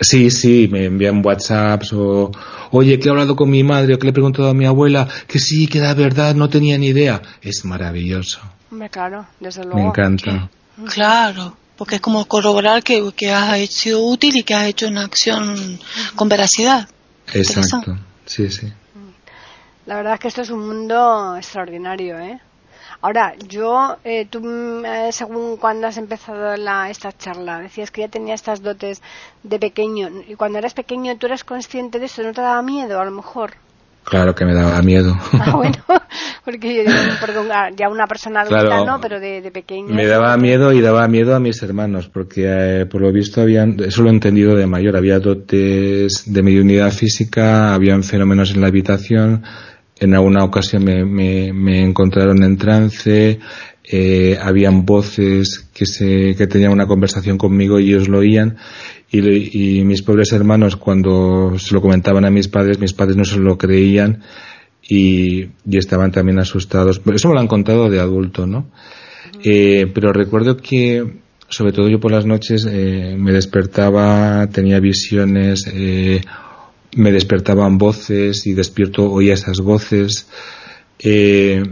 Sí, 0.00 0.30
sí, 0.30 0.68
me 0.70 0.86
envían 0.86 1.24
WhatsApps 1.24 1.92
o, 1.92 2.30
oye, 2.70 2.98
que 2.98 3.08
he 3.08 3.10
hablado 3.10 3.36
con 3.36 3.50
mi 3.50 3.62
madre 3.62 3.94
o 3.94 3.98
que 3.98 4.04
le 4.04 4.10
he 4.10 4.12
preguntado 4.12 4.48
a 4.48 4.54
mi 4.54 4.66
abuela, 4.66 5.08
que 5.26 5.38
sí, 5.38 5.66
que 5.66 5.78
da 5.78 5.94
verdad, 5.94 6.34
no 6.34 6.48
tenía 6.48 6.76
ni 6.78 6.88
idea. 6.88 7.22
Es 7.40 7.64
maravilloso. 7.64 8.40
Hombre, 8.70 8.90
claro, 8.90 9.26
desde 9.38 9.62
luego. 9.62 9.78
Me 9.78 9.86
encanta. 9.86 10.50
Claro, 10.92 11.56
porque 11.76 11.96
es 11.96 12.00
como 12.00 12.24
corroborar 12.26 12.82
que, 12.82 13.12
que 13.16 13.32
has 13.32 13.70
sido 13.70 14.04
útil 14.04 14.36
y 14.36 14.42
que 14.42 14.54
has 14.54 14.66
hecho 14.66 14.88
una 14.88 15.02
acción 15.02 15.78
con 16.16 16.28
veracidad. 16.28 16.88
Exacto, 17.32 17.96
sí, 18.26 18.50
sí. 18.50 18.72
La 19.86 19.96
verdad 19.96 20.14
es 20.14 20.20
que 20.20 20.28
esto 20.28 20.42
es 20.42 20.50
un 20.50 20.66
mundo 20.66 21.36
extraordinario, 21.36 22.18
¿eh? 22.18 22.40
Ahora, 23.04 23.34
yo, 23.50 23.98
eh, 24.02 24.26
tú, 24.30 24.40
eh, 24.82 25.12
según 25.12 25.58
cuando 25.58 25.86
has 25.86 25.98
empezado 25.98 26.56
la, 26.56 26.88
esta 26.88 27.12
charla, 27.12 27.60
decías 27.60 27.90
que 27.90 28.00
ya 28.00 28.08
tenía 28.08 28.32
estas 28.32 28.62
dotes 28.62 29.02
de 29.42 29.58
pequeño. 29.58 30.08
Y 30.26 30.36
cuando 30.36 30.56
eras 30.56 30.72
pequeño, 30.72 31.14
¿tú 31.18 31.26
eras 31.26 31.44
consciente 31.44 31.98
de 31.98 32.06
eso? 32.06 32.22
¿No 32.22 32.32
te 32.32 32.40
daba 32.40 32.62
miedo, 32.62 32.98
a 32.98 33.04
lo 33.04 33.10
mejor? 33.10 33.56
Claro 34.04 34.34
que 34.34 34.46
me 34.46 34.54
daba 34.54 34.80
miedo. 34.80 35.14
Ah, 35.38 35.54
bueno, 35.54 35.76
porque 36.46 36.82
yo 36.82 36.90
perdón, 37.20 37.48
ah, 37.52 37.68
ya 37.76 37.90
una 37.90 38.06
persona 38.06 38.40
adulta 38.40 38.82
no, 38.86 38.98
pero 39.02 39.20
de, 39.20 39.50
pequeño. 39.52 39.94
Me 39.94 40.06
daba 40.06 40.34
miedo 40.38 40.72
y 40.72 40.80
daba 40.80 41.06
miedo 41.06 41.34
a 41.34 41.40
mis 41.40 41.62
hermanos, 41.62 42.08
porque 42.08 42.44
eh, 42.46 42.86
por 42.86 43.02
lo 43.02 43.12
visto 43.12 43.42
habían, 43.42 43.76
eso 43.80 44.02
lo 44.02 44.08
he 44.08 44.12
entendido 44.14 44.56
de 44.56 44.66
mayor, 44.66 44.96
había 44.96 45.18
dotes 45.18 46.22
de 46.24 46.42
mediunidad 46.42 46.90
física, 46.90 47.74
habían 47.74 48.02
fenómenos 48.02 48.54
en 48.54 48.62
la 48.62 48.68
habitación, 48.68 49.42
en 50.04 50.14
alguna 50.14 50.44
ocasión 50.44 50.84
me, 50.84 51.82
encontraron 51.82 52.42
en 52.42 52.56
trance, 52.56 53.38
eh, 53.84 54.38
habían 54.40 54.84
voces 54.84 55.68
que, 55.74 56.46
tenían 56.46 56.72
una 56.72 56.86
conversación 56.86 57.38
conmigo 57.38 57.80
y 57.80 57.88
ellos 57.88 58.08
lo 58.08 58.18
oían. 58.18 58.56
Y, 59.10 59.84
mis 59.84 60.02
pobres 60.02 60.32
hermanos, 60.32 60.76
cuando 60.76 61.56
se 61.58 61.72
lo 61.74 61.80
comentaban 61.80 62.24
a 62.24 62.30
mis 62.30 62.48
padres, 62.48 62.80
mis 62.80 62.92
padres 62.92 63.16
no 63.16 63.24
se 63.24 63.38
lo 63.38 63.56
creían 63.56 64.22
y, 64.88 65.50
estaban 65.70 66.10
también 66.10 66.38
asustados. 66.38 66.98
Pero 66.98 67.16
eso 67.16 67.28
me 67.28 67.34
lo 67.34 67.40
han 67.40 67.48
contado 67.48 67.88
de 67.88 68.00
adulto, 68.00 68.46
¿no? 68.46 68.70
Eh, 69.42 69.90
pero 69.94 70.12
recuerdo 70.12 70.56
que, 70.56 71.20
sobre 71.48 71.72
todo 71.72 71.88
yo 71.88 72.00
por 72.00 72.10
las 72.10 72.26
noches, 72.26 72.66
eh, 72.68 73.14
me 73.18 73.32
despertaba, 73.32 74.48
tenía 74.48 74.80
visiones, 74.80 75.66
me 76.96 77.12
despertaban 77.12 77.78
voces 77.78 78.46
y 78.46 78.54
despierto 78.54 79.10
oía 79.10 79.34
esas 79.34 79.60
voces. 79.60 80.26
Eh, 80.98 81.62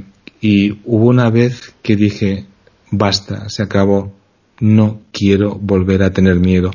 y 0.41 0.73
hubo 0.85 1.07
una 1.07 1.31
vez 1.31 1.75
que 1.83 1.97
dije, 1.97 2.47
basta, 2.91 3.49
se 3.49 3.63
acabó, 3.63 4.13
no 4.61 5.01
quiero 5.13 5.55
volver 5.55 6.03
a 6.03 6.13
tener 6.13 6.37
miedo. 6.37 6.71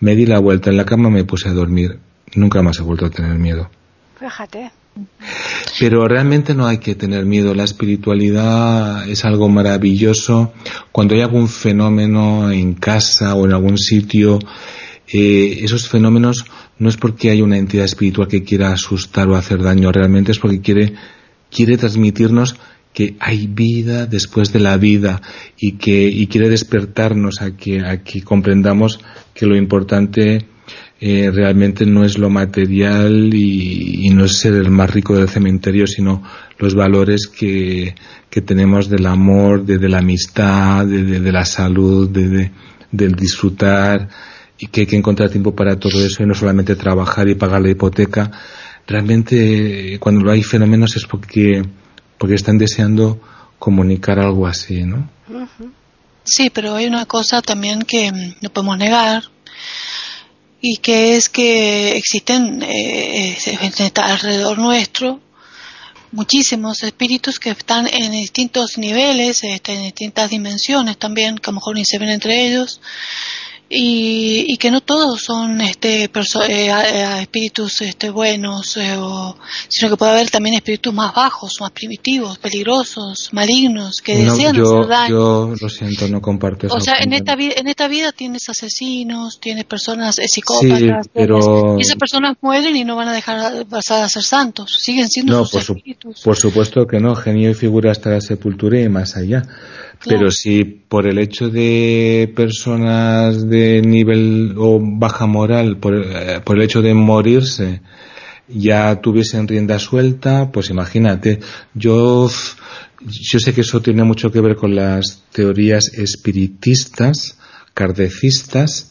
Me 0.00 0.16
di 0.16 0.26
la 0.26 0.38
vuelta 0.38 0.70
en 0.70 0.76
la 0.76 0.84
cama, 0.84 1.10
me 1.10 1.24
puse 1.24 1.48
a 1.48 1.52
dormir. 1.52 1.98
Nunca 2.34 2.62
más 2.62 2.78
he 2.78 2.82
vuelto 2.82 3.06
a 3.06 3.10
tener 3.10 3.38
miedo. 3.38 3.70
Fíjate. 4.18 4.70
pero 5.80 6.06
realmente 6.06 6.54
no 6.54 6.66
hay 6.66 6.78
que 6.78 6.94
tener 6.94 7.24
miedo. 7.24 7.54
La 7.54 7.64
espiritualidad 7.64 9.08
es 9.08 9.24
algo 9.24 9.48
maravilloso. 9.48 10.52
Cuando 10.90 11.14
hay 11.14 11.20
algún 11.20 11.48
fenómeno 11.48 12.50
en 12.50 12.74
casa 12.74 13.34
o 13.34 13.44
en 13.44 13.52
algún 13.52 13.78
sitio, 13.78 14.38
eh, 15.12 15.60
esos 15.62 15.88
fenómenos 15.88 16.46
no 16.82 16.88
es 16.88 16.96
porque 16.96 17.30
hay 17.30 17.40
una 17.42 17.58
entidad 17.58 17.84
espiritual 17.84 18.26
que 18.26 18.42
quiera 18.42 18.72
asustar 18.72 19.28
o 19.28 19.36
hacer 19.36 19.62
daño, 19.62 19.92
realmente 19.92 20.32
es 20.32 20.40
porque 20.40 20.60
quiere, 20.60 20.94
quiere 21.48 21.78
transmitirnos 21.78 22.56
que 22.92 23.14
hay 23.20 23.46
vida 23.46 24.06
después 24.06 24.52
de 24.52 24.58
la 24.58 24.76
vida 24.78 25.22
y 25.56 25.72
que 25.72 26.08
y 26.08 26.26
quiere 26.26 26.48
despertarnos 26.48 27.40
a 27.40 27.56
que, 27.56 27.86
a 27.86 28.02
que 28.02 28.22
comprendamos 28.22 28.98
que 29.32 29.46
lo 29.46 29.56
importante 29.56 30.44
eh, 31.00 31.30
realmente 31.32 31.86
no 31.86 32.04
es 32.04 32.18
lo 32.18 32.30
material 32.30 33.32
y, 33.32 34.10
no 34.10 34.24
es 34.24 34.38
ser 34.38 34.54
el 34.54 34.70
más 34.70 34.90
rico 34.90 35.16
del 35.16 35.28
cementerio, 35.28 35.86
sino 35.86 36.24
los 36.58 36.74
valores 36.74 37.28
que, 37.28 37.94
que 38.28 38.40
tenemos 38.40 38.88
del 38.88 39.06
amor, 39.06 39.64
de, 39.64 39.88
la 39.88 39.98
amistad, 39.98 40.84
de, 40.84 41.20
de, 41.20 41.32
la 41.32 41.44
salud, 41.44 42.08
de, 42.08 42.50
del 42.90 43.14
disfrutar 43.14 44.08
y 44.62 44.68
que 44.68 44.82
hay 44.82 44.86
que 44.86 44.96
encontrar 44.96 45.28
tiempo 45.28 45.56
para 45.56 45.76
todo 45.76 46.06
eso 46.06 46.22
y 46.22 46.26
no 46.26 46.34
solamente 46.34 46.76
trabajar 46.76 47.28
y 47.28 47.34
pagar 47.34 47.60
la 47.62 47.70
hipoteca. 47.70 48.30
Realmente 48.86 49.98
cuando 49.98 50.30
hay 50.30 50.44
fenómenos 50.44 50.94
es 50.94 51.04
porque, 51.04 51.64
porque 52.16 52.36
están 52.36 52.58
deseando 52.58 53.20
comunicar 53.58 54.20
algo 54.20 54.46
así, 54.46 54.84
¿no? 54.84 55.10
Sí, 56.22 56.48
pero 56.50 56.76
hay 56.76 56.86
una 56.86 57.06
cosa 57.06 57.42
también 57.42 57.82
que 57.82 58.12
no 58.40 58.50
podemos 58.50 58.78
negar, 58.78 59.24
y 60.60 60.76
que 60.76 61.16
es 61.16 61.28
que 61.28 61.96
existen 61.96 62.62
eh, 62.62 63.36
alrededor 63.96 64.58
nuestro 64.58 65.20
muchísimos 66.12 66.82
espíritus 66.82 67.40
que 67.40 67.50
están 67.50 67.88
en 67.88 68.12
distintos 68.12 68.78
niveles, 68.78 69.42
este, 69.42 69.74
en 69.74 69.82
distintas 69.82 70.30
dimensiones 70.30 70.98
también, 70.98 71.36
que 71.36 71.50
a 71.50 71.52
lo 71.52 71.56
mejor 71.56 71.74
ni 71.74 71.84
se 71.84 71.98
ven 71.98 72.10
entre 72.10 72.46
ellos, 72.46 72.80
y, 73.74 74.52
y 74.52 74.56
que 74.58 74.70
no 74.70 74.82
todos 74.82 75.22
son 75.22 75.60
este, 75.62 76.04
eh, 76.04 77.20
espíritus 77.22 77.80
este, 77.80 78.10
buenos, 78.10 78.76
eh, 78.76 78.98
sino 79.68 79.90
que 79.90 79.96
puede 79.96 80.12
haber 80.12 80.30
también 80.30 80.56
espíritus 80.56 80.92
más 80.92 81.14
bajos, 81.14 81.56
más 81.60 81.70
primitivos, 81.70 82.36
peligrosos, 82.36 83.30
malignos, 83.32 83.96
que 84.04 84.18
desean 84.18 84.60
hacer 84.60 84.86
daño. 84.86 85.08
Yo 85.08 85.54
lo 85.58 85.68
siento, 85.70 86.06
no 86.08 86.20
comparto 86.20 86.66
eso. 86.66 86.76
O 86.76 86.80
sea, 86.80 86.96
en 86.98 87.14
esta, 87.14 87.32
en 87.32 87.66
esta 87.66 87.88
vida 87.88 88.12
tienes 88.12 88.46
asesinos, 88.48 89.40
tienes 89.40 89.64
personas 89.64 90.18
eh, 90.18 90.28
psicópatas, 90.28 91.08
pero... 91.12 91.78
y 91.78 91.82
esas 91.82 91.96
personas 91.96 92.36
mueren 92.42 92.76
y 92.76 92.84
no 92.84 92.94
van 92.94 93.08
a 93.08 93.14
dejar 93.14 93.66
pasar 93.66 94.04
a 94.04 94.08
ser 94.10 94.22
santos, 94.22 94.78
siguen 94.80 95.08
siendo 95.08 95.46
sus 95.46 95.70
espíritus. 95.70 96.20
por 96.20 96.36
supuesto 96.36 96.86
que 96.86 97.00
no, 97.00 97.14
genio 97.14 97.50
y 97.50 97.54
figura 97.54 97.90
hasta 97.90 98.10
la 98.10 98.20
sepultura 98.20 98.78
y 98.78 98.88
más 98.90 99.16
allá. 99.16 99.42
Pero 100.06 100.30
si 100.30 100.64
por 100.64 101.06
el 101.06 101.18
hecho 101.18 101.48
de 101.48 102.32
personas 102.34 103.48
de 103.48 103.82
nivel 103.82 104.54
o 104.56 104.80
baja 104.82 105.26
moral, 105.26 105.76
por, 105.78 105.94
eh, 105.94 106.40
por 106.44 106.56
el 106.56 106.62
hecho 106.62 106.82
de 106.82 106.94
morirse, 106.94 107.82
ya 108.48 109.00
tuviesen 109.00 109.46
rienda 109.46 109.78
suelta, 109.78 110.50
pues 110.50 110.70
imagínate, 110.70 111.40
yo, 111.74 112.28
yo 113.00 113.38
sé 113.38 113.54
que 113.54 113.60
eso 113.60 113.80
tiene 113.80 114.02
mucho 114.02 114.32
que 114.32 114.40
ver 114.40 114.56
con 114.56 114.74
las 114.74 115.22
teorías 115.32 115.92
espiritistas, 115.94 117.38
cardecistas, 117.72 118.90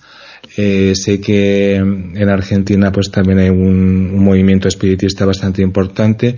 eh, 0.58 0.94
sé 0.96 1.22
que 1.22 1.76
en 1.76 2.30
Argentina 2.30 2.92
pues 2.92 3.12
también 3.12 3.40
hay 3.40 3.50
un, 3.50 4.12
un 4.14 4.24
movimiento 4.24 4.68
espiritista 4.68 5.26
bastante 5.26 5.62
importante 5.62 6.36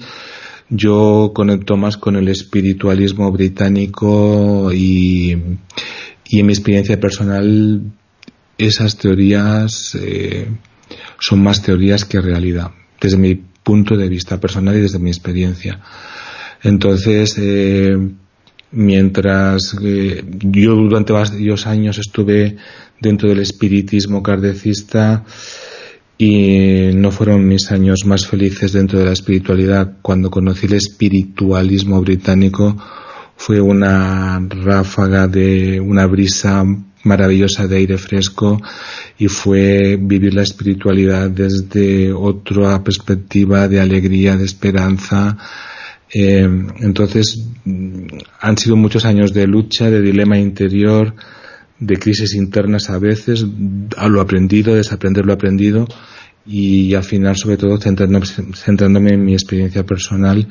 yo 0.69 1.31
conecto 1.33 1.77
más 1.77 1.97
con 1.97 2.15
el 2.15 2.27
espiritualismo 2.27 3.31
británico 3.31 4.71
y, 4.73 5.31
en 5.31 6.45
mi 6.45 6.53
experiencia 6.53 6.99
personal 6.99 7.81
esas 8.57 8.97
teorías 8.97 9.95
eh, 9.99 10.47
son 11.19 11.43
más 11.43 11.61
teorías 11.61 12.05
que 12.05 12.21
realidad, 12.21 12.71
desde 12.99 13.17
mi 13.17 13.35
punto 13.35 13.95
de 13.95 14.09
vista 14.09 14.39
personal 14.39 14.75
y 14.75 14.81
desde 14.81 14.99
mi 14.99 15.09
experiencia. 15.09 15.79
Entonces, 16.63 17.35
eh, 17.37 17.95
mientras 18.71 19.75
eh, 19.81 20.23
yo 20.41 20.75
durante 20.75 21.13
varios 21.13 21.67
años 21.67 21.97
estuve 21.99 22.57
dentro 22.99 23.29
del 23.29 23.39
espiritismo 23.39 24.23
cardecista, 24.23 25.23
y 26.17 26.91
no 26.93 27.11
fueron 27.11 27.47
mis 27.47 27.71
años 27.71 28.05
más 28.05 28.27
felices 28.27 28.73
dentro 28.73 28.99
de 28.99 29.05
la 29.05 29.13
espiritualidad. 29.13 29.97
Cuando 30.01 30.29
conocí 30.29 30.67
el 30.67 30.73
espiritualismo 30.73 32.01
británico 32.01 32.77
fue 33.35 33.59
una 33.59 34.39
ráfaga 34.49 35.27
de 35.27 35.79
una 35.79 36.05
brisa 36.05 36.63
maravillosa 37.03 37.67
de 37.67 37.77
aire 37.77 37.97
fresco 37.97 38.61
y 39.17 39.27
fue 39.27 39.97
vivir 39.99 40.33
la 40.33 40.43
espiritualidad 40.43 41.29
desde 41.29 42.13
otra 42.13 42.83
perspectiva 42.83 43.67
de 43.67 43.81
alegría, 43.81 44.37
de 44.37 44.45
esperanza. 44.45 45.37
Eh, 46.13 46.47
entonces 46.79 47.43
han 48.39 48.57
sido 48.57 48.75
muchos 48.75 49.03
años 49.05 49.33
de 49.33 49.47
lucha, 49.47 49.89
de 49.89 50.01
dilema 50.01 50.37
interior, 50.37 51.13
de 51.79 51.97
crisis 51.97 52.35
internas 52.35 52.89
a 52.89 52.99
veces, 52.99 53.45
a 53.97 54.07
lo 54.07 54.21
aprendido, 54.21 54.75
desaprender 54.75 55.25
lo 55.25 55.33
aprendido 55.33 55.87
y 56.45 56.93
al 56.93 57.03
final 57.03 57.35
sobre 57.37 57.57
todo 57.57 57.77
centrándome, 57.79 59.13
en 59.13 59.23
mi 59.23 59.33
experiencia 59.33 59.85
personal 59.85 60.47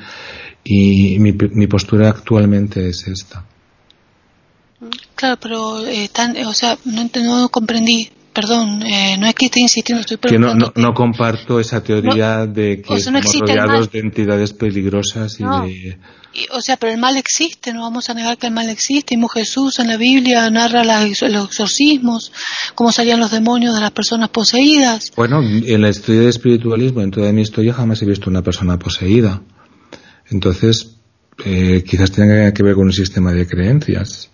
y 0.64 1.18
mi, 1.18 1.33
mi 1.33 1.66
postura 1.66 2.09
actualmente 2.09 2.89
es 2.89 3.07
esta. 3.09 3.45
Claro, 5.14 5.39
pero 5.41 5.87
eh, 5.87 6.11
o 6.47 6.53
sea, 6.53 6.77
no, 6.85 7.09
no 7.14 7.49
comprendí 7.49 8.11
perdón, 8.33 8.83
eh, 8.83 9.16
no 9.18 9.26
es 9.26 9.35
que 9.35 9.47
esté 9.47 9.61
insistiendo, 9.61 10.01
estoy 10.01 10.16
Que 10.18 10.39
no, 10.39 10.55
no, 10.55 10.95
comparto 10.95 11.61
esa 11.61 11.83
teoría 11.83 12.47
de 12.47 12.83
que 12.83 12.95
estamos 12.95 13.24
rodeados 13.24 13.91
de 13.91 13.99
entidades 13.99 14.53
peligrosas 14.53 15.39
y 15.39 15.45
de... 15.45 15.99
o 16.51 16.61
sea, 16.61 16.76
pero 16.76 16.93
el 16.93 16.99
mal 16.99 17.16
existe, 17.16 17.72
no 17.72 17.83
vamos 17.83 18.09
a 18.09 18.14
negar 18.14 18.39
que 18.39 18.47
el 18.47 18.53
mal 18.53 18.68
existe. 18.70 19.16
Mismo 19.16 19.28
Jesús 19.28 19.78
en 19.78 19.89
la 19.89 19.97
Biblia 19.97 20.49
narra 20.51 20.83
los 20.85 21.22
exorcismos, 21.22 22.33
cómo 22.74 22.91
salían 22.91 23.20
los 23.20 23.30
demonios 23.30 23.74
de 23.74 23.80
las 23.80 23.91
personas 23.91 24.30
poseídas. 24.30 25.12
Bueno, 25.14 25.41
en 25.43 25.80
la 25.80 25.91
historia 25.91 26.22
de 26.22 26.28
espiritualismo, 26.28 27.03
en 27.03 27.11
toda 27.11 27.33
mi 27.33 27.43
historia, 27.43 27.74
jamás 27.74 28.01
he 28.03 28.07
visto 28.07 28.30
una 28.30 28.43
persona 28.43 28.78
poseída. 28.78 29.43
Entonces, 30.30 30.97
eh, 31.45 31.85
quizás 31.87 32.11
tenga 32.12 32.53
que 32.53 32.62
ver 32.62 32.74
con 32.74 32.85
un 32.85 32.93
sistema 32.93 33.33
de 33.33 33.47
creencias. 33.47 34.30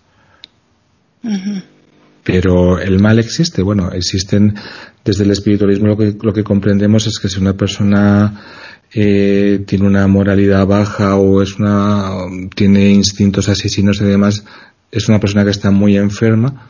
Pero 2.29 2.79
el 2.79 3.01
mal 3.01 3.19
existe, 3.19 3.63
bueno, 3.63 3.91
existen 3.91 4.55
desde 5.03 5.25
el 5.25 5.31
espiritualismo 5.31 5.87
lo 5.87 5.97
que, 5.97 6.15
lo 6.21 6.35
que 6.35 6.45
comprendemos 6.45 7.07
es 7.07 7.19
que 7.19 7.31
si 7.31 7.41
una 7.41 7.57
persona 7.57 8.45
eh, 8.93 9.65
tiene 9.67 9.87
una 9.87 10.07
moralidad 10.09 10.67
baja 10.67 11.17
o 11.17 11.41
es 11.41 11.59
una 11.59 12.11
tiene 12.55 12.91
instintos 12.91 13.49
asesinos 13.49 14.03
y 14.03 14.05
demás, 14.05 14.45
es 14.93 15.09
una 15.09 15.19
persona 15.19 15.43
que 15.43 15.53
está 15.53 15.71
muy 15.71 15.97
enferma 15.97 16.69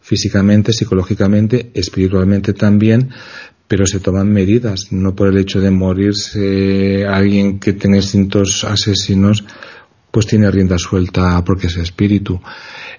físicamente, 0.00 0.72
psicológicamente, 0.72 1.72
espiritualmente 1.74 2.52
también, 2.52 3.10
pero 3.66 3.86
se 3.86 3.98
toman 3.98 4.32
medidas, 4.32 4.92
no 4.92 5.16
por 5.16 5.26
el 5.26 5.38
hecho 5.38 5.60
de 5.60 5.72
morirse 5.72 7.04
alguien 7.04 7.58
que 7.58 7.72
tenga 7.72 7.96
instintos 7.96 8.62
asesinos, 8.62 9.42
pues 10.10 10.26
tiene 10.26 10.50
rienda 10.50 10.76
suelta 10.78 11.42
porque 11.44 11.68
es 11.68 11.76
espíritu 11.76 12.40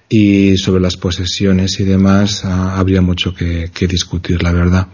y 0.08 0.56
sobre 0.56 0.82
las 0.82 0.96
posesiones 0.96 1.78
y 1.80 1.84
demás 1.84 2.44
ah, 2.44 2.78
habría 2.78 3.00
mucho 3.00 3.34
que, 3.34 3.70
discutir, 3.88 4.42
la 4.42 4.52
verdad. 4.52 4.86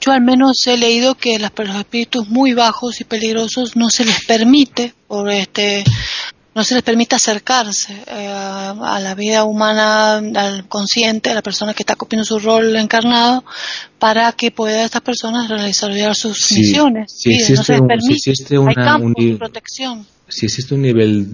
Yo 0.00 0.12
al 0.12 0.22
menos 0.22 0.64
he 0.66 0.76
leído 0.76 1.16
que 1.16 1.38
los 1.38 1.76
espíritus 1.76 2.28
muy 2.28 2.52
bajos 2.52 3.00
y 3.00 3.04
peligrosos 3.04 3.76
no 3.76 3.88
se 3.90 4.04
les 4.04 4.24
permite 4.24 4.94
por 5.08 5.30
este 5.30 5.84
no 6.56 6.64
se 6.64 6.74
les 6.74 6.82
permite 6.82 7.14
acercarse 7.14 7.92
eh, 8.06 8.28
a 8.28 8.98
la 8.98 9.14
vida 9.14 9.44
humana, 9.44 10.16
al 10.16 10.66
consciente, 10.66 11.30
a 11.30 11.34
la 11.34 11.42
persona 11.42 11.74
que 11.74 11.82
está 11.82 11.94
cumpliendo 11.94 12.24
su 12.24 12.38
rol 12.38 12.74
encarnado, 12.76 13.44
para 13.98 14.32
que 14.32 14.50
pueda 14.50 14.84
estas 14.84 15.02
personas 15.02 15.48
realizar 15.48 15.92
sus 16.14 16.50
misiones. 16.52 17.12
Sí, 17.14 17.38
no 17.54 17.62
se 17.62 17.72
les 17.72 17.82
permite. 17.82 18.32
Hay 18.68 18.74
campos 18.74 19.12
de 19.16 19.36
protección 19.36 20.06
si 20.28 20.46
existe 20.46 20.74
un 20.74 20.82
nivel 20.82 21.26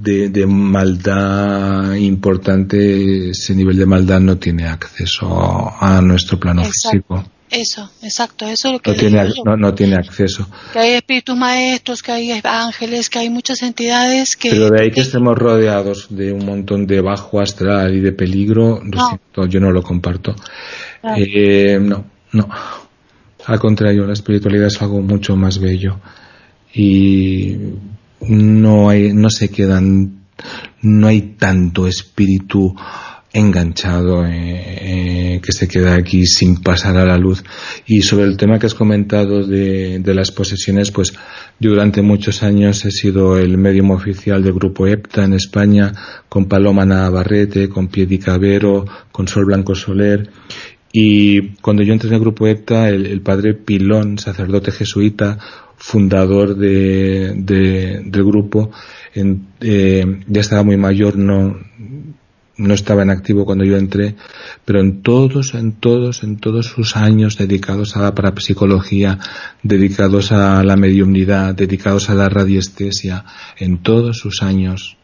de, 0.00 0.46
maldad 0.46 1.94
importante, 1.94 3.30
ese 3.30 3.54
nivel 3.54 3.76
de 3.76 3.84
maldad 3.84 4.20
no 4.20 4.38
tiene 4.38 4.66
acceso 4.66 5.70
a 5.78 6.00
nuestro 6.00 6.40
plano 6.40 6.64
físico. 6.64 7.22
Eso, 7.50 7.90
exacto, 8.02 8.46
eso 8.46 8.68
es 8.68 8.74
lo 8.74 8.78
que 8.78 8.92
no 8.92 8.96
tiene, 8.96 9.28
no, 9.58 9.74
tiene 9.74 9.96
acceso. 9.96 10.48
Que 10.72 10.78
hay 10.78 10.92
espíritus 10.92 11.36
maestros, 11.36 12.00
que 12.00 12.12
hay 12.12 12.40
ángeles, 12.44 13.10
que 13.10 13.18
hay 13.18 13.28
muchas 13.28 13.62
entidades 13.62 14.36
que... 14.36 14.50
Pero 14.50 14.70
de 14.70 14.82
ahí 14.82 14.90
que 14.92 15.00
estemos 15.00 15.36
rodeados 15.36 16.06
de 16.10 16.32
un 16.32 16.46
montón 16.46 16.86
de 16.86 17.00
bajo 17.00 17.40
astral 17.40 17.96
y 17.96 18.00
de 18.00 18.12
peligro, 18.12 18.80
yo 19.48 19.60
no 19.60 19.72
lo 19.72 19.82
comparto. 19.82 20.34
Eh, 21.16 21.78
no, 21.80 22.04
no. 22.32 22.48
Al 23.46 23.58
contrario, 23.58 24.06
la 24.06 24.12
espiritualidad 24.12 24.68
es 24.68 24.80
algo 24.80 25.00
mucho 25.00 25.34
más 25.34 25.58
bello 25.58 25.98
y 26.72 27.56
no 28.20 28.90
hay, 28.90 29.12
no 29.12 29.28
se 29.28 29.48
quedan, 29.48 30.20
no 30.82 31.08
hay 31.08 31.22
tanto 31.36 31.86
espíritu 31.86 32.74
enganchado 33.32 34.26
eh, 34.26 34.32
eh, 34.34 35.40
que 35.42 35.52
se 35.52 35.68
queda 35.68 35.94
aquí 35.94 36.26
sin 36.26 36.62
pasar 36.62 36.96
a 36.96 37.04
la 37.04 37.16
luz. 37.16 37.44
Y 37.86 38.02
sobre 38.02 38.24
el 38.24 38.36
tema 38.36 38.58
que 38.58 38.66
has 38.66 38.74
comentado 38.74 39.46
de, 39.46 40.00
de, 40.00 40.14
las 40.14 40.30
posesiones, 40.30 40.90
pues 40.90 41.12
yo 41.58 41.70
durante 41.70 42.02
muchos 42.02 42.42
años 42.42 42.84
he 42.84 42.90
sido 42.90 43.38
el 43.38 43.56
medium 43.56 43.92
oficial 43.92 44.42
del 44.42 44.54
grupo 44.54 44.86
EPTA 44.86 45.24
en 45.24 45.34
España, 45.34 45.92
con 46.28 46.46
Paloma 46.46 46.84
Navarrete, 46.84 47.68
con 47.68 47.88
Piedi 47.88 48.18
Cabero, 48.18 48.84
con 49.12 49.28
Sol 49.28 49.44
Blanco 49.44 49.74
Soler. 49.74 50.30
Y 50.92 51.54
cuando 51.60 51.84
yo 51.84 51.92
entré 51.92 52.08
en 52.08 52.14
el 52.14 52.20
grupo 52.20 52.48
EPTA, 52.48 52.88
el, 52.88 53.06
el 53.06 53.20
padre 53.20 53.54
Pilón, 53.54 54.18
sacerdote 54.18 54.72
jesuita, 54.72 55.38
fundador 55.80 56.56
de, 56.56 57.32
de, 57.36 58.02
del 58.04 58.24
grupo, 58.24 58.70
en, 59.14 59.46
eh, 59.60 60.04
ya 60.26 60.40
estaba 60.40 60.62
muy 60.62 60.76
mayor, 60.76 61.16
no, 61.16 61.56
no 62.60 62.74
estaba 62.74 63.02
en 63.02 63.10
activo 63.10 63.44
cuando 63.44 63.64
yo 63.64 63.76
entré, 63.76 64.16
pero 64.64 64.80
en 64.80 65.02
todos, 65.02 65.54
en 65.54 65.72
todos, 65.72 66.22
en 66.22 66.38
todos 66.38 66.66
sus 66.66 66.96
años 66.96 67.36
dedicados 67.38 67.96
a 67.96 68.02
la 68.02 68.14
parapsicología, 68.14 69.18
dedicados 69.62 70.32
a 70.32 70.62
la 70.62 70.76
mediumnidad, 70.76 71.54
dedicados 71.54 72.10
a 72.10 72.14
la 72.14 72.28
radiestesia, 72.28 73.24
en 73.58 73.82
todos 73.82 74.18
sus 74.18 74.42
años 74.42 74.96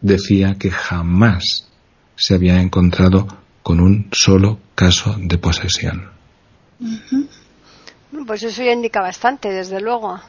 decía 0.00 0.56
que 0.58 0.70
jamás 0.70 1.68
se 2.16 2.34
había 2.34 2.60
encontrado 2.60 3.26
con 3.62 3.80
un 3.80 4.08
solo 4.12 4.58
caso 4.74 5.16
de 5.18 5.38
posesión. 5.38 6.10
Pues 8.26 8.42
eso 8.42 8.62
ya 8.62 8.72
indica 8.72 9.00
bastante, 9.00 9.50
desde 9.50 9.80
luego. 9.80 10.20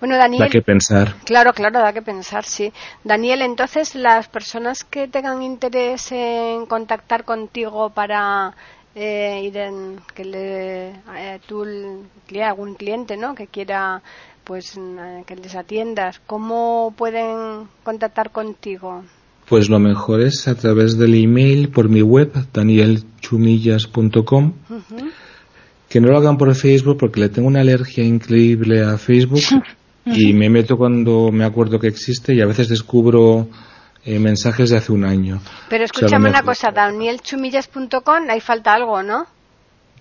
Bueno, 0.00 0.16
Daniel. 0.16 0.42
Da 0.42 0.48
que 0.48 0.62
pensar. 0.62 1.14
Claro, 1.24 1.52
claro, 1.52 1.80
da 1.80 1.92
que 1.92 2.02
pensar, 2.02 2.44
sí. 2.44 2.72
Daniel, 3.02 3.42
entonces, 3.42 3.94
las 3.94 4.28
personas 4.28 4.84
que 4.84 5.08
tengan 5.08 5.42
interés 5.42 6.12
en 6.12 6.66
contactar 6.66 7.24
contigo 7.24 7.90
para 7.90 8.54
eh, 8.94 9.42
ir 9.44 9.56
en, 9.56 10.00
que 10.14 10.24
le, 10.24 10.88
eh, 10.90 11.40
tú, 11.46 11.64
algún 12.42 12.74
cliente, 12.74 13.16
¿no? 13.16 13.34
Que 13.34 13.46
quiera, 13.46 14.02
pues, 14.44 14.76
eh, 14.76 15.24
que 15.26 15.36
les 15.36 15.54
atiendas, 15.54 16.20
¿cómo 16.26 16.92
pueden 16.96 17.68
contactar 17.82 18.30
contigo? 18.30 19.04
Pues 19.48 19.70
lo 19.70 19.78
mejor 19.78 20.20
es 20.20 20.46
a 20.48 20.56
través 20.56 20.98
del 20.98 21.14
email 21.14 21.70
por 21.70 21.88
mi 21.88 22.02
web, 22.02 22.32
danielchumillas.com. 22.52 24.52
Uh 24.68 24.82
que 25.88 26.00
no 26.00 26.08
lo 26.08 26.18
hagan 26.18 26.36
por 26.36 26.54
Facebook 26.54 26.98
porque 26.98 27.20
le 27.20 27.28
tengo 27.28 27.48
una 27.48 27.60
alergia 27.60 28.04
increíble 28.04 28.82
a 28.82 28.98
Facebook 28.98 29.40
y 30.06 30.32
me 30.32 30.48
meto 30.48 30.76
cuando 30.76 31.30
me 31.32 31.44
acuerdo 31.44 31.80
que 31.80 31.88
existe 31.88 32.34
y 32.34 32.40
a 32.40 32.46
veces 32.46 32.68
descubro 32.68 33.48
eh, 34.04 34.18
mensajes 34.18 34.70
de 34.70 34.76
hace 34.76 34.92
un 34.92 35.04
año. 35.04 35.40
Pero 35.68 35.84
escúchame 35.84 36.28
una 36.28 36.42
cosa, 36.42 36.70
danielchumillas.com, 36.70 38.30
ahí 38.30 38.40
falta 38.40 38.72
algo, 38.72 39.02
¿no? 39.02 39.26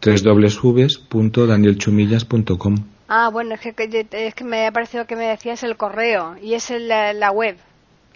www.danielchumillas.com 0.05 2.75
Ah, 3.07 3.29
bueno, 3.31 3.55
es 3.55 3.61
que, 3.61 4.07
es 4.11 4.33
que 4.33 4.43
me 4.43 4.67
ha 4.67 4.71
parecido 4.71 5.05
que 5.05 5.15
me 5.15 5.25
decías 5.25 5.63
el 5.63 5.77
correo 5.77 6.35
y 6.41 6.53
es 6.53 6.69
la, 6.71 7.13
la 7.13 7.31
web. 7.31 7.55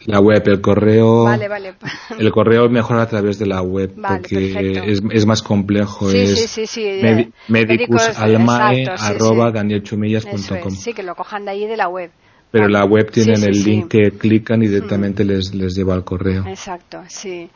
La 0.06 0.20
web, 0.20 0.42
el 0.46 0.62
correo. 0.62 1.26
Vale, 1.26 1.48
vale. 1.48 1.74
El 2.20 2.32
correo 2.32 2.70
mejor 2.70 2.98
a 3.00 3.08
través 3.08 3.38
de 3.38 3.46
la 3.46 3.62
web 3.62 3.94
porque 3.96 4.82
es, 4.88 5.02
es, 5.12 5.26
más 5.26 5.42
complejo. 5.42 6.10
Sí, 6.10 6.18
es 6.20 6.40
sí, 6.40 6.48
sí, 6.48 6.66
sí. 6.68 7.02
Med 7.02 7.28
medicusalmae 7.48 8.86
arroba 8.88 9.52
danielchumillas.com. 9.52 10.72
Sí, 10.72 10.94
que 10.94 11.04
lo 11.04 11.16
cojan 11.16 11.46
de 11.46 11.52
ahí 11.52 11.68
de 11.68 11.78
la 11.78 11.90
web. 11.90 12.12
Pero 12.52 12.64
vale. 12.64 12.74
la 12.74 12.86
web 12.86 13.12
tienen 13.12 13.44
el 13.44 13.64
link 13.64 13.92
que 13.92 14.12
clican 14.18 14.64
y 14.64 14.68
directamente 14.68 15.24
mm. 15.24 15.28
les, 15.28 15.54
les 15.54 15.76
lleva 15.76 15.94
al 15.94 16.04
correo. 16.04 16.48
Exacto, 16.48 17.04
sí. 17.08 17.50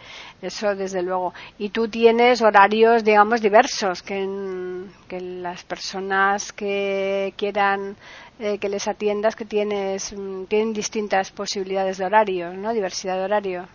Eso 0.43 0.75
desde 0.75 1.01
luego. 1.01 1.33
Y 1.57 1.69
tú 1.69 1.87
tienes 1.87 2.41
horarios, 2.41 3.03
digamos, 3.05 3.41
diversos, 3.41 4.03
que, 4.03 4.27
que 5.07 5.21
las 5.21 5.63
personas 5.63 6.51
que 6.51 7.33
quieran 7.37 7.95
eh, 8.39 8.57
que 8.57 8.69
les 8.69 8.87
atiendas 8.87 9.35
que 9.35 9.45
tienes 9.45 10.13
mm, 10.13 10.45
tienen 10.45 10.73
distintas 10.73 11.31
posibilidades 11.31 11.97
de 11.97 12.05
horario, 12.05 12.53
¿no? 12.53 12.73
Diversidad 12.73 13.17
de 13.17 13.23
horario. 13.23 13.67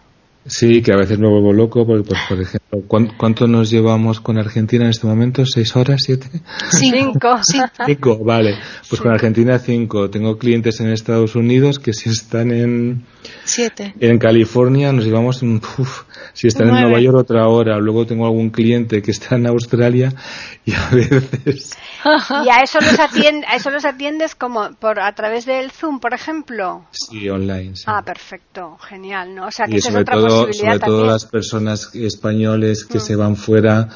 Sí, 0.49 0.81
que 0.81 0.93
a 0.93 0.97
veces 0.97 1.19
me 1.19 1.29
vuelvo 1.29 1.53
loco 1.53 1.87
porque, 1.87 2.09
pues, 2.09 2.21
por 2.27 2.41
ejemplo, 2.41 2.83
¿cuánto 3.19 3.47
nos 3.47 3.71
llevamos 3.71 4.21
con 4.21 4.39
Argentina 4.39 4.85
en 4.85 4.91
este 4.91 5.07
momento? 5.07 5.45
¿Seis 5.45 5.77
horas? 5.77 6.01
¿Siete? 6.03 6.29
Cinco. 6.71 7.37
Cinco, 7.87 8.19
vale. 8.25 8.55
Pues 8.89 8.99
sí. 8.99 8.99
con 8.99 9.13
Argentina 9.13 9.59
cinco. 9.59 10.09
Tengo 10.09 10.39
clientes 10.39 10.81
en 10.81 10.89
Estados 10.89 11.35
Unidos 11.35 11.79
que 11.79 11.93
si 11.93 12.09
están 12.09 12.51
en... 12.51 13.05
Siete. 13.45 13.95
En 14.01 14.19
California 14.19 14.91
nos 14.93 15.05
llevamos... 15.05 15.43
Uf, 15.43 16.05
si 16.33 16.47
están 16.47 16.69
Nueve. 16.69 16.83
en 16.83 16.89
Nueva 16.89 17.03
York 17.03 17.19
otra 17.19 17.47
hora. 17.49 17.79
Luego 17.79 18.07
tengo 18.07 18.25
algún 18.25 18.49
cliente 18.49 19.03
que 19.03 19.11
está 19.11 19.37
en 19.37 19.47
Australia 19.49 20.15
y 20.65 20.73
a 20.73 20.89
veces... 20.91 21.77
¿Y 22.45 22.49
a 22.49 22.63
eso 22.63 22.79
los, 22.81 22.99
atiende, 23.01 23.47
a 23.47 23.57
eso 23.57 23.71
los 23.71 23.85
atiendes 23.85 24.35
como 24.35 24.73
por 24.75 25.01
a 25.01 25.13
través 25.15 25.47
del 25.47 25.71
Zoom, 25.71 26.01
por 26.01 26.15
ejemplo? 26.15 26.85
Sí, 26.93 27.29
online. 27.29 27.77
Sí. 27.77 27.85
Ah, 27.87 28.03
perfecto, 28.03 28.77
genial, 28.79 29.35
¿no? 29.35 29.47
O 29.47 29.51
sea, 29.51 29.67
que 29.67 29.77
y 29.77 29.81
sobre 29.81 29.97
es 29.97 30.03
otra 30.03 30.15
todo, 30.15 30.47
posibilidad 30.47 30.75
sobre 30.75 30.87
todo 30.87 31.07
las 31.07 31.25
personas 31.27 31.95
españoles 31.95 32.85
que 32.85 32.99
Mm. 32.99 33.01
se 33.01 33.17
van 33.17 33.37
fuera 33.37 33.89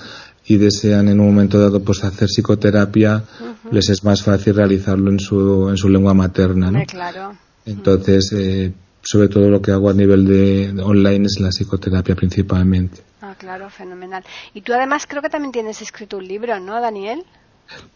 y 0.45 0.57
desean 0.57 1.09
en 1.09 1.21
un 1.21 1.27
momento 1.27 1.59
dado 1.61 1.83
pues 1.85 2.03
hacer 2.03 2.29
psicoterapia, 2.29 3.23
les 3.71 3.89
es 3.91 4.03
más 4.05 4.23
fácil 4.23 4.55
realizarlo 4.57 5.11
en 5.11 5.21
su, 5.21 5.69
en 5.69 5.77
su 5.77 5.89
lengua 5.89 6.15
materna, 6.15 6.67
¿no? 6.71 6.79
Hombre, 6.79 6.87
claro. 6.87 7.37
Entonces, 7.65 8.33
eh, 8.33 8.73
sobre 9.03 9.29
todo 9.29 9.49
lo 9.49 9.63
que 9.63 9.71
hago 9.71 9.89
a 9.91 9.95
nivel 9.95 10.27
de, 10.27 10.73
de 10.73 10.83
online 10.83 11.27
es 11.27 11.39
la 11.41 11.51
psicoterapia 11.51 12.17
principalmente. 12.17 13.03
Ah, 13.21 13.35
claro, 13.39 13.71
fenomenal. 13.71 14.25
Y 14.53 14.63
tú 14.63 14.73
además 14.75 15.07
creo 15.09 15.23
que 15.23 15.29
también 15.29 15.53
tienes 15.53 15.81
escrito 15.81 16.17
un 16.17 16.27
libro, 16.27 16.59
¿no, 16.59 16.81
Daniel? 16.81 17.25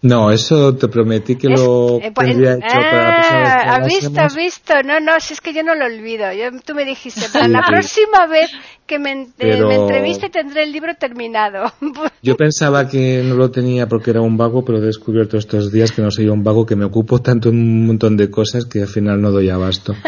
No, 0.03 0.31
eso 0.31 0.75
te 0.75 0.89
prometí 0.89 1.37
que 1.37 1.49
Es- 1.53 1.61
lo 1.61 1.99
eh, 2.01 2.11
pues, 2.15 2.29
tendría 2.29 2.55
hecho 2.55 2.67
para 2.67 3.03
la 3.03 3.15
próxima 3.17 3.41
vez 3.41 3.53
que 3.53 3.69
ah, 3.69 3.75
¿Has 3.77 3.87
visto, 4.35 4.37
visto? 4.41 4.75
No, 4.85 5.01
no, 5.01 5.13
si 5.21 5.35
es 5.35 5.41
que 5.41 5.53
yo 5.53 5.63
no 5.63 5.75
lo 5.75 5.85
olvido. 5.85 6.33
Yo, 6.33 6.59
tú 6.65 6.75
me 6.75 6.85
dijiste, 6.85 7.23
para 7.33 7.45
Sí, 7.47 7.51
la 7.51 7.61
sí. 7.63 7.67
próxima 7.69 8.27
vez 8.27 8.51
que 8.87 8.99
me, 8.99 9.13
eh, 9.13 9.27
Pero- 9.37 9.69
me 9.69 9.75
entreviste 9.75 10.31
tendré 10.31 10.63
el 10.63 10.73
libro 10.73 10.95
terminado. 10.99 11.73
Yo 12.23 12.37
pensaba 12.37 12.89
que 12.89 13.23
no 13.25 13.35
lo 13.35 13.51
tenía 13.51 13.87
porque 13.89 14.11
era 14.11 14.21
un 14.23 14.37
vago, 14.37 14.65
pero 14.65 14.79
he 14.79 14.81
descubierto 14.83 15.37
estos 15.37 15.71
días 15.73 15.93
que 15.93 16.01
no 16.03 16.11
soy 16.11 16.29
un 16.29 16.43
vago, 16.43 16.65
que 16.65 16.77
me 16.77 16.85
ocupo 16.85 17.21
tanto 17.21 17.49
en 17.51 17.57
un 17.59 17.87
montón 17.87 18.17
de 18.17 18.31
cosas 18.31 18.65
que 18.65 18.83
al 18.83 18.89
final 18.89 19.21
no 19.21 19.31
doy 19.31 19.51
abasto. 19.51 19.95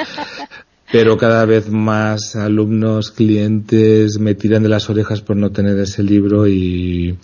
Pero 0.90 1.18
cada 1.18 1.44
vez 1.44 1.68
más 1.68 2.34
alumnos, 2.34 3.10
clientes 3.10 4.18
me 4.18 4.34
tiran 4.34 4.62
de 4.62 4.70
las 4.70 4.88
orejas 4.88 5.20
por 5.20 5.36
no 5.36 5.50
tener 5.50 5.78
ese 5.78 6.02
libro 6.02 6.46
y 6.48 7.14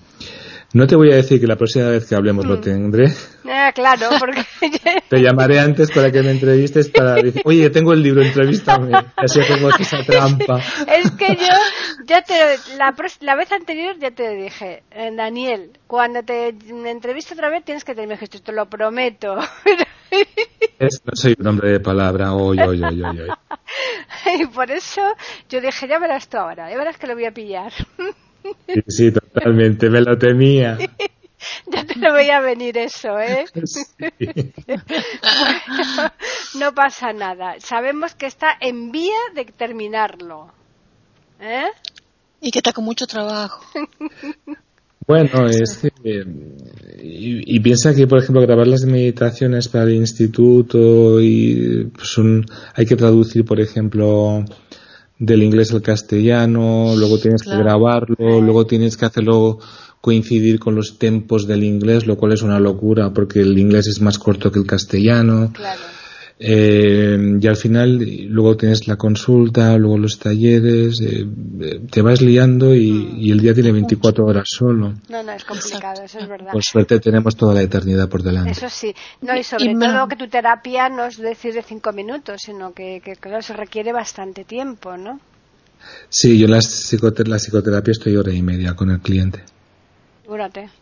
no 0.75 0.87
te 0.87 0.97
voy 0.97 1.11
a 1.12 1.16
decir 1.16 1.41
que 1.41 1.47
la 1.47 1.57
próxima 1.57 1.89
vez 1.89 2.07
que 2.07 2.14
hablemos 2.14 2.45
lo 2.45 2.61
tendré. 2.61 3.12
Ah, 3.49 3.70
claro, 3.75 4.09
porque 4.18 4.45
Te 5.09 5.22
llamaré 5.22 5.61
antes 5.61 5.91
para 5.91 6.11
que 6.11 6.22
me 6.22 6.33
entrevistes 6.33 6.89
para 6.91 7.14
decir, 7.14 7.43
oye, 7.45 7.70
tengo 7.70 7.93
el 7.93 8.03
libro, 8.03 8.22
entrevístame. 8.22 8.93
Así 9.16 9.41
hacemos 9.41 9.79
esa 9.81 10.03
trampa. 10.07 10.61
es 10.87 11.11
que 11.12 11.37
yo 11.37 12.05
ya 12.07 12.22
te 12.22 12.35
la, 12.77 13.35
vez 13.37 13.53
anterior 13.53 13.97
ya 13.99 14.11
te 14.11 14.29
dije, 14.35 14.83
eh, 14.91 15.11
Daniel, 15.14 15.79
cuando 15.87 16.22
te 16.22 16.49
entreviste 16.49 17.35
otra 17.35 17.51
vez 17.51 17.64
tienes 17.64 17.85
que 17.85 17.95
te 17.95 18.07
me 18.07 18.14
dijiste, 18.14 18.41
te 18.41 18.53
lo 18.53 18.66
prometo. 18.66 19.37
Es- 20.79 21.01
no 21.05 21.12
soy 21.14 21.35
un 21.39 21.47
hombre 21.47 21.70
de 21.70 21.81
palabra, 21.81 22.35
oy, 22.35 22.59
oy, 22.61 22.83
oy. 22.83 23.03
y 24.41 24.47
por 24.47 24.70
eso 24.70 25.01
yo 25.49 25.61
dije, 25.61 25.87
ya 25.89 25.99
verás 25.99 26.29
tú 26.29 26.37
ahora, 26.37 26.68
ya 26.70 26.77
verás 26.77 26.99
que 26.99 27.07
lo 27.07 27.14
voy 27.14 27.27
a 27.27 27.33
pillar. 27.33 27.72
Sí, 28.68 28.82
sí, 28.88 29.12
totalmente, 29.12 29.88
me 29.88 30.01
lo 30.01 30.18
temía. 30.18 30.78
ya 31.66 31.84
te 31.86 31.99
lo 31.99 32.12
voy 32.12 32.30
a 32.30 32.40
venir 32.40 32.76
eso, 32.78 33.18
¿eh? 33.18 33.45
Sí. 33.64 33.82
Bueno, 34.66 34.82
no 36.59 36.74
pasa 36.74 37.12
nada. 37.12 37.57
Sabemos 37.59 38.14
que 38.14 38.26
está 38.26 38.49
en 38.61 38.92
vía 38.92 39.18
de 39.34 39.45
terminarlo. 39.47 40.49
¿Eh? 41.40 41.66
Y 42.40 42.51
que 42.51 42.59
está 42.59 42.72
con 42.72 42.84
mucho 42.84 43.07
trabajo. 43.07 43.64
Bueno, 45.07 45.47
es, 45.47 45.84
eh, 46.05 46.24
y, 47.03 47.57
y 47.57 47.61
piensa 47.61 47.95
que, 47.95 48.07
por 48.07 48.20
ejemplo, 48.20 48.40
grabar 48.40 48.66
las 48.66 48.84
meditaciones 48.84 49.68
para 49.68 49.84
el 49.84 49.95
instituto 49.95 51.20
y 51.20 51.90
pues, 51.95 52.09
son, 52.09 52.47
hay 52.74 52.86
que 52.86 52.97
traducir, 52.97 53.45
por 53.45 53.61
ejemplo, 53.61 54.45
del 55.25 55.43
inglés 55.43 55.72
al 55.72 55.83
castellano, 55.83 56.95
luego 56.97 57.18
tienes 57.18 57.43
Claro. 57.43 57.59
que 57.59 57.64
grabarlo, 57.64 58.41
luego 58.41 58.66
tienes 58.66 58.97
que 58.97 59.07
hacerlo 59.07 59.59
coincidir 60.01 60.59
con 60.59 60.75
los 60.75 60.99
tempos 60.99 61.47
del 61.47 61.64
inglés, 61.64 62.07
lo 62.07 62.16
cual 62.16 62.33
es 62.33 62.43
una 62.43 62.61
locura 62.61 63.12
porque 63.14 63.41
el 63.41 63.59
inglés 63.59 63.87
es 63.87 64.01
más 64.01 64.18
corto 64.18 64.53
que 64.53 64.59
el 64.59 64.66
castellano. 64.66 65.51
Claro. 65.55 65.81
Eh, 66.47 67.38
y 67.40 67.47
al 67.47 67.57
final 67.57 68.05
luego 68.28 68.55
tienes 68.55 68.86
la 68.86 68.97
consulta, 68.97 69.78
luego 69.78 69.97
los 69.97 70.18
talleres, 70.18 71.01
eh, 71.01 71.26
te 71.90 72.03
vas 72.03 72.20
liando 72.20 72.74
y, 72.74 73.30
el 73.32 73.40
día 73.40 73.55
tiene 73.55 73.72
24 73.72 74.26
horas 74.26 74.45
solo. 74.47 74.92
No, 75.09 75.22
no, 75.22 75.32
es 75.32 75.42
complicado, 75.45 76.03
eso 76.05 76.18
es 76.18 76.28
verdad. 76.28 76.53
Por 76.53 76.62
suerte 76.62 77.01
tenemos 77.01 77.34
toda 77.34 77.55
la 77.55 77.62
eternidad 77.62 78.11
por 78.11 78.22
delante. 78.22 78.51
Eso 78.51 78.68
sí, 78.68 78.95
no, 79.22 79.34
y 79.34 79.42
sobre 79.42 79.74
todo 79.74 80.07
que 80.07 80.16
tu 80.16 80.28
terapia 80.28 80.90
no 80.90 81.07
es 81.07 81.16
decir 81.16 81.55
de 81.55 81.62
5 81.62 81.92
minutos, 81.92 82.42
sino 82.45 82.74
que, 82.74 83.01
que 83.03 83.16
claro, 83.16 83.40
se 83.40 83.55
requiere 83.55 83.95
bastante 83.95 84.45
tiempo, 84.45 84.99
¿no? 84.99 85.20
Sí, 86.11 86.38
yo 86.38 86.45
en 86.45 86.51
la, 86.51 86.59
la 86.59 87.38
psicoterapia 87.38 87.92
estoy 87.92 88.16
hora 88.16 88.34
y 88.34 88.42
media 88.42 88.74
con 88.74 88.90
el 88.90 89.01
cliente. 89.01 89.45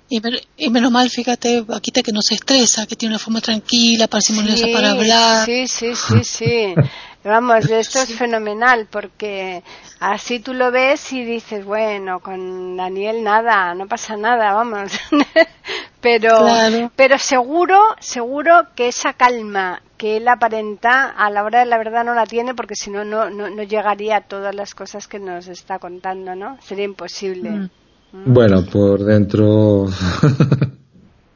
Y, 0.09 0.71
menos 0.71 0.93
mal, 0.93 1.11
fíjate, 1.11 1.65
aquí 1.75 1.91
te 1.91 2.03
que 2.03 2.13
no 2.13 2.23
se 2.23 2.35
estresa, 2.35 2.87
que 2.87 2.97
tiene 2.97 3.15
una 3.15 3.19
forma 3.19 3.41
tranquila, 3.41 4.07
parsimoniosa 4.07 4.67
para 4.73 4.93
hablar. 4.93 5.47
Sí, 5.47 5.67
sí, 5.67 5.95
sí, 5.95 6.25
sí. 6.25 6.75
Vamos, 7.25 7.71
esto 7.71 8.01
es 8.01 8.17
fenomenal 8.17 8.89
porque 8.91 9.63
así 10.01 10.41
tú 10.41 10.55
lo 10.55 10.73
ves 10.73 11.13
y 11.13 11.25
dices, 11.25 11.65
bueno, 11.65 12.19
con 12.19 12.77
Daniel 12.77 13.23
nada, 13.23 13.75
no 13.75 13.87
pasa 13.87 14.17
nada, 14.17 14.53
vamos. 14.53 14.91
pero, 16.01 16.91
pero 16.97 17.19
seguro, 17.19 17.81
seguro 18.01 18.67
que 18.75 18.89
esa 18.89 19.13
calma 19.13 19.83
que 19.97 20.17
él 20.17 20.27
aparenta 20.27 21.11
a 21.11 21.31
la 21.31 21.45
hora 21.45 21.61
de 21.61 21.67
la 21.67 21.79
verdad 21.79 22.05
no 22.05 22.13
la 22.13 22.27
tiene 22.27 22.55
porque 22.57 22.75
si 22.75 22.91
no, 22.91 23.05
no, 23.05 23.31
no 23.31 23.63
llegaría 23.63 24.17
a 24.17 24.21
todas 24.23 24.53
las 24.53 24.75
cosas 24.75 25.07
que 25.07 25.21
nos 25.21 25.47
está 25.47 25.79
contando, 25.79 26.35
¿no? 26.35 26.59
Sería 26.61 26.87
imposible. 26.87 27.51
Mm. 27.51 27.71
Bueno, 28.13 28.65
por 28.65 29.05
dentro. 29.05 29.87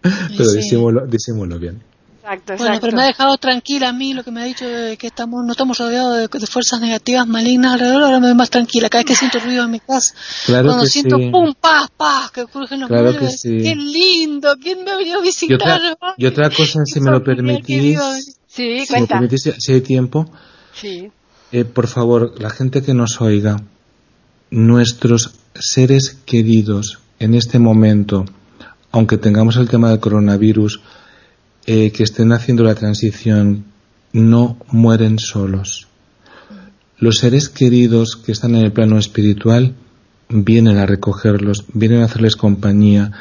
pero 0.02 0.52
disimulo, 0.52 1.58
bien. 1.58 1.82
Exacto, 2.26 2.54
exacto. 2.54 2.64
Bueno, 2.64 2.78
pero 2.80 2.96
me 2.96 3.02
ha 3.02 3.06
dejado 3.06 3.38
tranquila 3.38 3.88
a 3.90 3.92
mí 3.92 4.12
lo 4.12 4.24
que 4.24 4.32
me 4.32 4.42
ha 4.42 4.44
dicho 4.44 4.66
de 4.66 4.96
que 4.96 5.06
estamos, 5.06 5.44
no 5.44 5.52
estamos 5.52 5.78
rodeados 5.78 6.28
de, 6.28 6.46
fuerzas 6.48 6.80
negativas 6.80 7.26
malignas 7.26 7.74
alrededor, 7.74 8.02
ahora 8.02 8.18
me 8.18 8.26
voy 8.26 8.36
más 8.36 8.50
tranquila. 8.50 8.88
Cada 8.88 9.04
vez 9.04 9.10
que 9.10 9.14
siento 9.20 9.38
ruido 9.38 9.64
en 9.64 9.70
mi 9.70 9.80
casa, 9.80 10.14
claro 10.44 10.68
cuando 10.68 10.86
siento 10.86 11.18
sí. 11.18 11.30
pum, 11.30 11.54
paz, 11.58 11.88
paz, 11.96 12.32
que 12.32 12.42
ocurren 12.42 12.80
los 12.80 12.88
claro 12.88 13.16
que 13.16 13.28
sí. 13.28 13.58
qué 13.62 13.76
lindo, 13.76 14.56
¿quién 14.60 14.82
me 14.84 14.90
ha 14.90 14.96
venido 14.96 15.20
a 15.20 15.22
visitar? 15.22 15.80
Y 16.16 16.26
otra, 16.26 16.50
cosa, 16.50 16.84
si 16.84 17.00
me 17.00 17.12
lo 17.12 17.22
permitís, 17.22 18.00
sí, 18.48 18.84
si 18.84 18.92
me 18.92 19.06
permitís, 19.06 19.54
si 19.58 19.72
hay 19.72 19.80
tiempo, 19.80 20.28
sí. 20.74 21.10
Eh, 21.52 21.64
por 21.64 21.86
favor, 21.86 22.34
la 22.40 22.50
gente 22.50 22.82
que 22.82 22.92
nos 22.92 23.20
oiga, 23.20 23.62
nuestros 24.50 25.34
seres 25.54 26.16
queridos 26.24 26.98
en 27.18 27.34
este 27.34 27.58
momento, 27.58 28.24
aunque 28.92 29.18
tengamos 29.18 29.56
el 29.56 29.68
tema 29.68 29.90
del 29.90 30.00
coronavirus, 30.00 30.80
eh, 31.66 31.90
que 31.90 32.04
estén 32.04 32.32
haciendo 32.32 32.62
la 32.62 32.74
transición, 32.74 33.64
no 34.12 34.56
mueren 34.70 35.18
solos. 35.18 35.88
Los 36.98 37.18
seres 37.18 37.48
queridos 37.48 38.16
que 38.16 38.32
están 38.32 38.54
en 38.54 38.64
el 38.64 38.72
plano 38.72 38.98
espiritual 38.98 39.74
vienen 40.28 40.78
a 40.78 40.86
recogerlos, 40.86 41.64
vienen 41.72 42.00
a 42.00 42.06
hacerles 42.06 42.36
compañía 42.36 43.12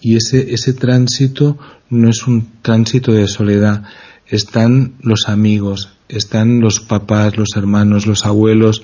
y 0.00 0.16
ese, 0.16 0.52
ese 0.52 0.74
tránsito 0.74 1.58
no 1.90 2.08
es 2.08 2.26
un 2.26 2.60
tránsito 2.62 3.12
de 3.12 3.26
soledad, 3.26 3.84
están 4.28 4.94
los 5.00 5.28
amigos, 5.28 5.90
están 6.08 6.60
los 6.60 6.80
papás, 6.80 7.36
los 7.36 7.50
hermanos, 7.56 8.06
los 8.06 8.24
abuelos 8.26 8.82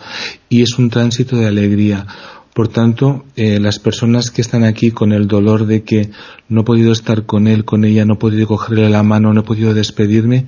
y 0.48 0.62
es 0.62 0.78
un 0.78 0.90
tránsito 0.90 1.36
de 1.36 1.46
alegría. 1.46 2.06
Por 2.54 2.68
tanto, 2.68 3.24
eh, 3.36 3.60
las 3.60 3.78
personas 3.78 4.30
que 4.30 4.42
están 4.42 4.64
aquí 4.64 4.90
con 4.90 5.12
el 5.12 5.28
dolor 5.28 5.66
de 5.66 5.82
que 5.82 6.10
no 6.48 6.62
he 6.62 6.64
podido 6.64 6.92
estar 6.92 7.24
con 7.24 7.46
él, 7.46 7.64
con 7.64 7.84
ella, 7.84 8.04
no 8.04 8.14
he 8.14 8.18
podido 8.18 8.46
cogerle 8.46 8.90
la 8.90 9.02
mano, 9.02 9.32
no 9.32 9.40
he 9.40 9.44
podido 9.44 9.72
despedirme, 9.72 10.46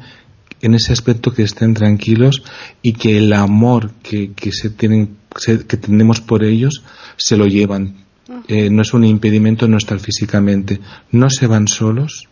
en 0.60 0.74
ese 0.74 0.92
aspecto 0.92 1.32
que 1.32 1.42
estén 1.42 1.74
tranquilos 1.74 2.42
y 2.82 2.92
que 2.92 3.18
el 3.18 3.32
amor 3.32 3.92
que, 4.02 4.32
que 4.32 4.52
se 4.52 4.70
tienen, 4.70 5.16
que 5.36 5.76
tenemos 5.76 6.20
por 6.20 6.44
ellos 6.44 6.82
se 7.16 7.36
lo 7.36 7.46
llevan. 7.46 8.02
Eh, 8.48 8.70
no 8.70 8.82
es 8.82 8.94
un 8.94 9.04
impedimento 9.04 9.68
no 9.68 9.76
estar 9.76 9.98
físicamente. 9.98 10.80
No 11.10 11.28
se 11.30 11.46
van 11.46 11.68
solos 11.68 12.28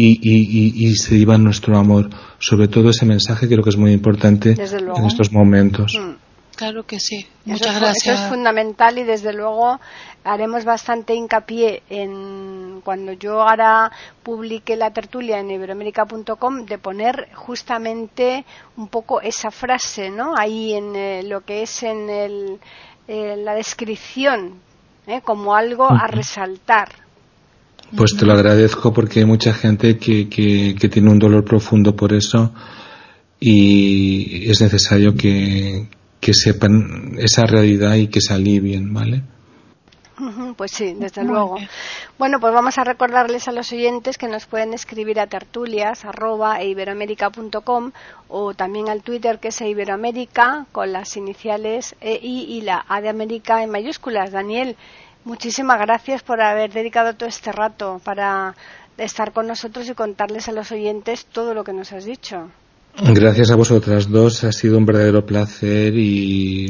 y, 0.00 0.18
y, 0.22 0.86
y, 0.86 0.94
se 0.96 1.18
llevan 1.18 1.44
nuestro 1.44 1.76
amor. 1.76 2.10
Sobre 2.38 2.68
todo 2.68 2.90
ese 2.90 3.06
mensaje 3.06 3.46
creo 3.46 3.62
que 3.62 3.70
es 3.70 3.76
muy 3.76 3.92
importante 3.92 4.52
en 4.52 5.06
estos 5.06 5.32
momentos. 5.32 5.98
Mm. 5.98 6.30
Claro 6.60 6.84
que 6.84 7.00
sí. 7.00 7.26
Muchas 7.46 7.80
gracias. 7.80 8.04
Eso 8.04 8.22
es 8.22 8.28
fundamental 8.28 8.98
y 8.98 9.02
desde 9.02 9.32
luego 9.32 9.80
haremos 10.24 10.66
bastante 10.66 11.14
hincapié 11.14 11.82
en 11.88 12.82
cuando 12.84 13.12
yo 13.14 13.40
ahora 13.40 13.90
publique 14.22 14.76
la 14.76 14.90
tertulia 14.90 15.38
en 15.38 15.50
iberoamérica.com 15.50 16.66
de 16.66 16.76
poner 16.76 17.30
justamente 17.34 18.44
un 18.76 18.88
poco 18.88 19.22
esa 19.22 19.50
frase, 19.50 20.10
¿no? 20.10 20.34
Ahí 20.36 20.74
en 20.74 20.94
eh, 20.94 21.22
lo 21.22 21.40
que 21.40 21.62
es 21.62 21.82
en 21.82 22.10
el, 22.10 22.60
eh, 23.08 23.36
la 23.38 23.54
descripción, 23.54 24.60
¿eh? 25.06 25.22
como 25.22 25.54
algo 25.54 25.90
a 25.90 26.08
resaltar. 26.08 26.90
Pues 27.96 28.16
te 28.16 28.24
lo 28.24 28.32
agradezco 28.32 28.92
porque 28.92 29.20
hay 29.20 29.26
mucha 29.26 29.52
gente 29.52 29.98
que, 29.98 30.28
que, 30.28 30.76
que 30.78 30.88
tiene 30.88 31.10
un 31.10 31.18
dolor 31.18 31.44
profundo 31.44 31.96
por 31.96 32.12
eso 32.12 32.52
y 33.40 34.50
es 34.50 34.60
necesario 34.60 35.14
que, 35.14 35.88
que 36.20 36.34
sepan 36.34 37.14
esa 37.18 37.46
realidad 37.46 37.94
y 37.94 38.08
que 38.08 38.20
se 38.20 38.34
alivien, 38.34 38.92
¿vale? 38.92 39.22
Pues 40.56 40.72
sí, 40.72 40.94
desde 40.98 41.24
luego. 41.24 41.56
Bueno, 42.18 42.40
pues 42.40 42.52
vamos 42.52 42.76
a 42.76 42.84
recordarles 42.84 43.48
a 43.48 43.52
los 43.52 43.72
oyentes 43.72 44.18
que 44.18 44.28
nos 44.28 44.44
pueden 44.44 44.74
escribir 44.74 45.18
a 45.18 45.26
tertulias 45.26 46.04
arroba, 46.04 46.60
e 46.60 46.76
o 48.28 48.54
también 48.54 48.90
al 48.90 49.02
Twitter 49.02 49.38
que 49.38 49.48
es 49.48 49.60
iberoamérica 49.62 50.66
con 50.72 50.92
las 50.92 51.16
iniciales 51.16 51.96
EI 52.02 52.44
y 52.44 52.60
la 52.60 52.84
A 52.86 53.00
de 53.00 53.08
América 53.08 53.62
en 53.62 53.70
mayúsculas. 53.70 54.30
Daniel, 54.30 54.76
muchísimas 55.24 55.78
gracias 55.80 56.22
por 56.22 56.40
haber 56.40 56.72
dedicado 56.72 57.14
todo 57.14 57.28
este 57.28 57.52
rato 57.52 58.00
para 58.04 58.54
estar 58.98 59.32
con 59.32 59.46
nosotros 59.46 59.88
y 59.88 59.94
contarles 59.94 60.48
a 60.48 60.52
los 60.52 60.70
oyentes 60.72 61.26
todo 61.26 61.54
lo 61.54 61.64
que 61.64 61.72
nos 61.72 61.92
has 61.92 62.04
dicho. 62.04 62.50
Gracias 62.98 63.50
a 63.50 63.56
vosotras 63.56 64.10
dos, 64.10 64.44
ha 64.44 64.52
sido 64.52 64.76
un 64.76 64.84
verdadero 64.84 65.24
placer 65.24 65.94
y, 65.96 66.66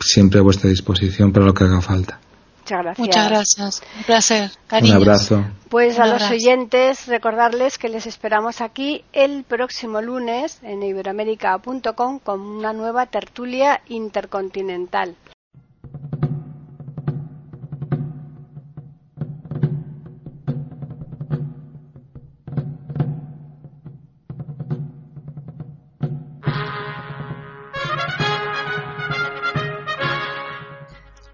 siempre 0.00 0.38
a 0.38 0.42
vuestra 0.42 0.70
disposición 0.70 1.32
para 1.32 1.46
lo 1.46 1.54
que 1.54 1.64
haga 1.64 1.80
falta. 1.80 2.20
Muchas 2.60 2.82
gracias. 2.82 2.98
Muchas 2.98 3.28
gracias. 3.28 3.82
Un 3.96 4.04
placer. 4.04 4.50
Un 4.70 4.92
abrazo. 4.92 5.44
Pues 5.68 5.98
a 5.98 6.06
los 6.06 6.22
oyentes 6.30 7.06
recordarles 7.08 7.76
que 7.76 7.88
les 7.88 8.06
esperamos 8.06 8.60
aquí 8.60 9.04
el 9.12 9.42
próximo 9.42 10.00
lunes 10.00 10.60
en 10.62 10.82
iberoamérica.com 10.82 12.20
con 12.20 12.40
una 12.40 12.72
nueva 12.72 13.06
tertulia 13.06 13.80
intercontinental. 13.88 15.16